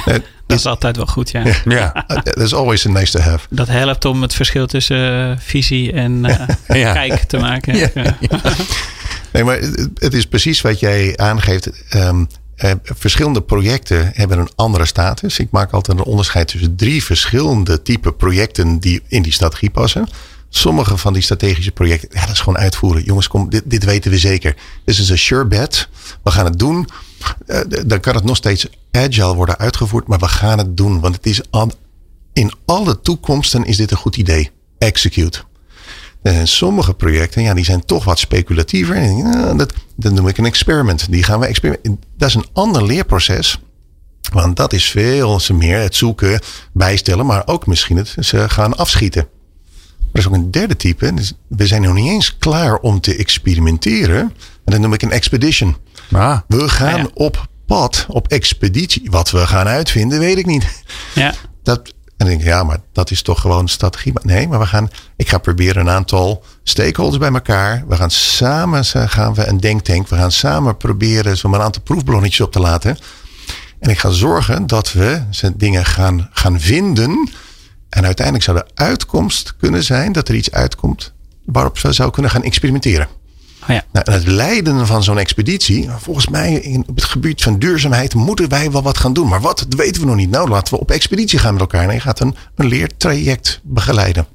Eh, 0.06 0.16
Dat 0.46 0.58
is 0.60 0.66
altijd 0.66 0.96
wel 0.96 1.06
goed, 1.06 1.32
ja. 1.32 1.44
ja. 1.66 2.06
uh, 2.08 2.18
That's 2.18 2.54
always 2.54 2.86
a 2.86 2.90
nice 2.90 3.12
to 3.12 3.20
have. 3.20 3.46
Dat 3.50 3.68
helpt 3.68 4.06
om 4.06 4.22
het 4.22 4.34
verschil 4.34 4.66
tussen 4.68 5.30
eh, 5.32 5.38
visie 5.40 5.92
en 5.94 6.26
eh, 6.26 6.48
Ja. 6.82 6.94
kijk 6.94 7.24
te 7.24 7.38
maken. 7.38 7.76
Ja. 7.78 7.90
Ja. 7.94 8.16
Nee, 9.32 9.44
maar 9.44 9.60
het, 9.60 9.90
het 9.96 10.14
is 10.14 10.26
precies 10.26 10.62
wat 10.62 10.80
jij 10.80 11.14
aangeeft. 11.18 11.70
Ehm, 11.90 12.24
eh, 12.56 12.72
verschillende 12.84 13.42
projecten 13.42 14.12
hebben 14.14 14.40
een 14.40 14.50
andere 14.56 14.86
status. 14.86 15.40
Ik 15.40 15.48
maak 15.52 15.72
altijd 15.72 15.98
een 16.00 16.04
onderscheid 16.06 16.48
tussen 16.48 16.76
drie 16.76 17.04
verschillende 17.04 17.82
type 17.82 18.12
projecten 18.12 18.80
die 18.80 19.02
in 19.08 19.22
die 19.22 19.34
strategie 19.34 19.70
passen. 19.70 20.08
Sommige 20.54 20.98
van 20.98 21.14
die 21.14 21.22
strategische 21.22 21.72
projecten, 21.72 22.10
ja, 22.12 22.22
dat 22.22 22.34
is 22.34 22.40
gewoon 22.40 22.58
uitvoeren. 22.58 23.04
Jongens, 23.04 23.28
kom, 23.28 23.50
dit, 23.50 23.64
dit 23.66 23.84
weten 23.84 24.12
we 24.12 24.18
zeker. 24.18 24.56
Dit 24.86 24.98
is 24.98 25.10
een 25.10 25.18
sure 25.18 25.46
bet. 25.46 25.88
We 26.24 26.32
gaan 26.32 26.46
het 26.46 26.60
doen. 26.60 26.88
Eh, 27.46 27.60
dan 27.86 28.00
kan 28.00 28.16
het 28.16 28.24
nog 28.24 28.36
steeds 28.36 28.68
agile 28.92 29.36
worden 29.36 29.58
uitgevoerd, 29.58 30.08
maar 30.08 30.20
we 30.20 30.28
gaan 30.28 30.58
het 30.58 30.78
doen. 30.78 31.00
Want 31.00 31.16
het 31.16 31.26
is 31.26 31.42
in 32.34 32.54
alle 32.66 33.02
toekomsten 33.02 33.66
is 33.66 33.78
dit 33.78 33.92
een 33.92 33.98
goed 33.98 34.18
idee. 34.18 34.52
Execute. 34.78 35.42
En 36.22 36.48
sommige 36.48 36.94
projecten, 36.94 37.42
ja, 37.42 37.54
die 37.54 37.66
zijn 37.66 37.86
toch 37.86 38.04
wat 38.04 38.20
speculatiever. 38.20 39.02
Ja, 39.02 39.54
dat, 39.54 39.74
dat 39.96 40.14
noem 40.14 40.28
ik 40.28 40.38
een 40.38 40.46
experiment. 40.46 41.12
Die 41.12 41.24
gaan 41.24 41.40
we 41.40 41.46
experimenteren. 41.46 42.00
Dat 42.18 42.30
is 42.30 42.36
een 42.36 42.50
ander 42.54 42.86
leerproces. 42.86 43.60
Want 44.34 44.56
dat 44.56 44.74
is 44.74 44.90
veel 44.90 45.40
meer 45.54 45.80
het 45.80 45.96
zoeken, 45.96 46.40
bijstellen, 46.74 47.26
maar 47.26 47.48
ook 47.48 47.68
misschien 47.68 47.98
het 47.98 48.16
ze 48.20 48.50
gaan 48.50 48.78
afschieten. 48.78 49.28
Er 50.14 50.20
is 50.20 50.28
ook 50.28 50.34
een 50.34 50.52
derde 50.52 50.76
type. 50.76 51.14
Dus 51.14 51.34
we 51.48 51.68
zijn 51.68 51.82
nog 51.82 51.94
niet 51.94 52.10
eens 52.12 52.38
klaar 52.38 52.76
om 52.78 53.00
te 53.02 53.16
experimenteren. 53.16 54.20
En 54.66 54.72
dat 54.72 54.80
noem 54.80 54.94
ik 54.94 55.02
een 55.02 55.12
expedition. 55.12 55.76
Ah, 56.12 56.40
We 56.48 56.70
gaan 56.70 57.00
ja. 57.00 57.08
op 57.14 57.48
pad, 57.66 58.06
op 58.08 58.28
expeditie. 58.28 59.08
Wat 59.12 59.32
we 59.32 59.48
gaan 59.48 59.68
uitvinden, 59.68 60.20
weet 60.20 60.38
ik 60.38 60.46
niet. 60.46 60.84
ja. 61.16 61.34
Dat, 61.64 61.80
en 61.88 61.94
dan 62.18 62.28
denk 62.28 62.40
ik, 62.40 62.46
ja, 62.48 62.64
maar 62.64 62.78
dat 62.94 63.12
is 63.12 63.22
toch 63.22 63.42
gewoon 63.42 63.68
strategie. 63.68 64.14
Maar 64.14 64.26
nee, 64.26 64.48
maar 64.48 64.60
we 64.60 64.66
gaan, 64.66 64.90
ik 65.16 65.30
ga 65.30 65.38
proberen 65.38 65.82
een 65.82 65.94
aantal 65.94 66.44
stakeholders 66.64 67.18
bij 67.20 67.32
elkaar. 67.32 67.84
We 67.88 67.96
gaan 67.96 68.12
samen 68.12 68.86
ze- 68.86 69.08
gaan 69.08 69.34
we 69.34 69.48
een 69.48 69.60
denktank. 69.60 70.08
We 70.08 70.16
gaan 70.16 70.32
samen 70.32 70.78
proberen 70.78 71.38
zo'n 71.38 71.54
een 71.54 71.62
aantal 71.62 71.82
proefballonnetjes 71.82 72.42
op 72.46 72.52
te 72.52 72.60
laten. 72.60 72.98
En 73.80 73.90
ik 73.90 74.00
ga 74.00 74.10
zorgen 74.10 74.68
dat 74.68 74.92
we 74.94 75.22
ze 75.30 75.58
dingen 75.58 75.86
gaan, 75.86 76.30
gaan 76.34 76.60
vinden. 76.60 77.30
En 77.92 78.06
uiteindelijk 78.06 78.46
zou 78.46 78.58
de 78.58 78.66
uitkomst 78.74 79.56
kunnen 79.58 79.84
zijn 79.84 80.12
dat 80.12 80.28
er 80.28 80.36
iets 80.36 80.52
uitkomt 80.52 81.14
waarop 81.46 81.80
we 81.80 81.94
zou 81.94 82.12
kunnen 82.12 82.32
gaan 82.32 82.44
experimenteren. 82.44 83.08
Oh 83.64 83.68
ja. 83.68 83.84
Nou, 83.92 84.06
en 84.06 84.14
het 84.14 84.28
leiden 84.28 84.88
van 84.88 85.04
zo'n 85.04 85.18
expeditie, 85.18 85.90
volgens 85.98 86.28
mij 86.28 86.54
in, 86.54 86.84
op 86.88 86.96
het 86.96 87.04
gebied 87.04 87.44
van 87.44 87.60
duurzaamheid 87.60 88.14
moeten 88.14 88.50
wij 88.50 88.72
wel 88.72 88.82
wat 88.82 88.98
gaan 88.98 89.14
doen. 89.14 89.28
Maar 89.28 89.42
wat, 89.42 89.58
dat 89.58 89.74
weten 89.74 90.02
we 90.02 90.08
nog 90.08 90.16
niet. 90.16 90.30
Nou, 90.30 90.50
laten 90.50 90.74
we 90.74 90.80
op 90.80 90.92
expeditie 90.92 91.40
gaan 91.40 91.52
met 91.54 91.62
elkaar. 91.62 91.88
En 91.88 91.94
je 91.94 92.00
gaat 92.00 92.20
een, 92.20 92.36
een 92.56 92.68
leertraject 92.68 93.60
begeleiden. 93.64 94.28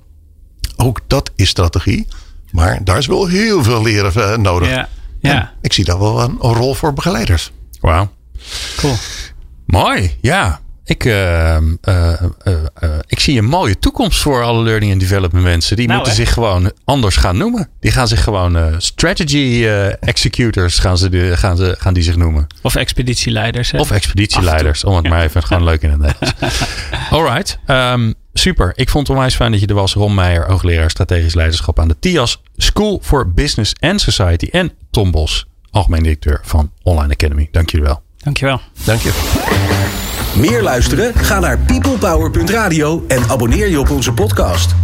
Ook 0.76 1.00
dat 1.06 1.30
is 1.36 1.48
strategie. 1.48 2.06
Maar 2.50 2.84
daar 2.84 2.98
is 2.98 3.06
wel 3.06 3.26
heel 3.26 3.62
veel 3.62 3.82
leren 3.82 4.14
eh, 4.14 4.36
nodig. 4.36 4.68
Ja. 4.68 4.88
Ja. 5.20 5.52
Ik 5.60 5.72
zie 5.72 5.84
daar 5.84 5.98
wel 5.98 6.22
een, 6.22 6.36
een 6.40 6.52
rol 6.54 6.74
voor 6.74 6.92
begeleiders. 6.92 7.52
wauw. 7.80 8.10
Cool. 8.76 8.94
Mooi, 9.66 10.16
ja. 10.20 10.60
Ik, 10.88 11.04
eh, 11.04 11.56
eh, 11.56 11.62
eh, 11.82 12.90
ik 13.06 13.20
zie 13.20 13.38
een 13.38 13.44
mooie 13.44 13.78
toekomst 13.78 14.20
voor 14.22 14.42
alle 14.42 14.62
learning 14.62 14.92
and 14.92 15.00
development 15.00 15.44
mensen. 15.44 15.76
Die 15.76 15.86
Nou, 15.86 15.98
moeten 15.98 16.16
hè? 16.16 16.24
zich 16.24 16.32
gewoon 16.34 16.72
anders 16.84 17.16
gaan 17.16 17.36
noemen. 17.36 17.68
Die 17.80 17.90
gaan 17.90 18.08
zich 18.08 18.22
gewoon 18.22 18.80
strategy 18.82 19.64
executors 20.00 20.78
gaan, 20.78 20.98
ze, 20.98 21.32
gaan, 21.36 21.56
ze, 21.56 21.74
gaan 21.78 21.94
die 21.94 22.02
zich 22.02 22.16
noemen. 22.16 22.46
Of 22.62 22.74
expeditieleiders. 22.74 23.70
Hè? 23.70 23.78
Of 23.78 23.90
expeditieleiders. 23.90 24.84
Om 24.84 24.94
het 24.94 25.04
Ja. 25.04 25.10
maar 25.10 25.22
even 25.22 25.42
gewoon 25.42 25.64
leuk 25.64 25.82
in 25.82 25.90
het 25.90 25.98
Nederlands. 26.00 26.62
Alright. 27.10 27.58
ehm, 27.66 28.12
super. 28.32 28.72
Ik 28.74 28.88
vond 28.88 29.06
het 29.06 29.16
onwijs 29.16 29.34
fijn 29.36 29.50
dat 29.52 29.60
je 29.60 29.66
er 29.66 29.74
was. 29.74 29.94
Ron 29.94 30.14
Meijer, 30.14 30.46
hoogleraar 30.46 30.90
strategisch 30.90 31.34
leiderschap 31.34 31.80
aan 31.80 31.88
de 31.88 31.96
TIAS 32.00 32.42
School 32.56 33.00
for 33.02 33.32
Business 33.32 33.72
and 33.80 34.00
Society. 34.00 34.48
En 34.50 34.72
Tom 34.90 35.10
Bos, 35.10 35.46
algemeen 35.70 36.02
directeur 36.02 36.40
van 36.42 36.70
Online 36.82 37.12
Academy. 37.12 37.48
Dank 37.50 37.70
jullie 37.70 37.86
wel. 37.86 38.02
Dankjewel. 38.18 38.60
Dank 38.84 39.00
je. 39.00 40.05
Meer 40.38 40.62
luisteren? 40.62 41.14
Ga 41.14 41.38
naar 41.38 41.58
peoplepower.radio 41.58 43.04
en 43.08 43.28
abonneer 43.28 43.68
je 43.68 43.80
op 43.80 43.90
onze 43.90 44.12
podcast. 44.12 44.74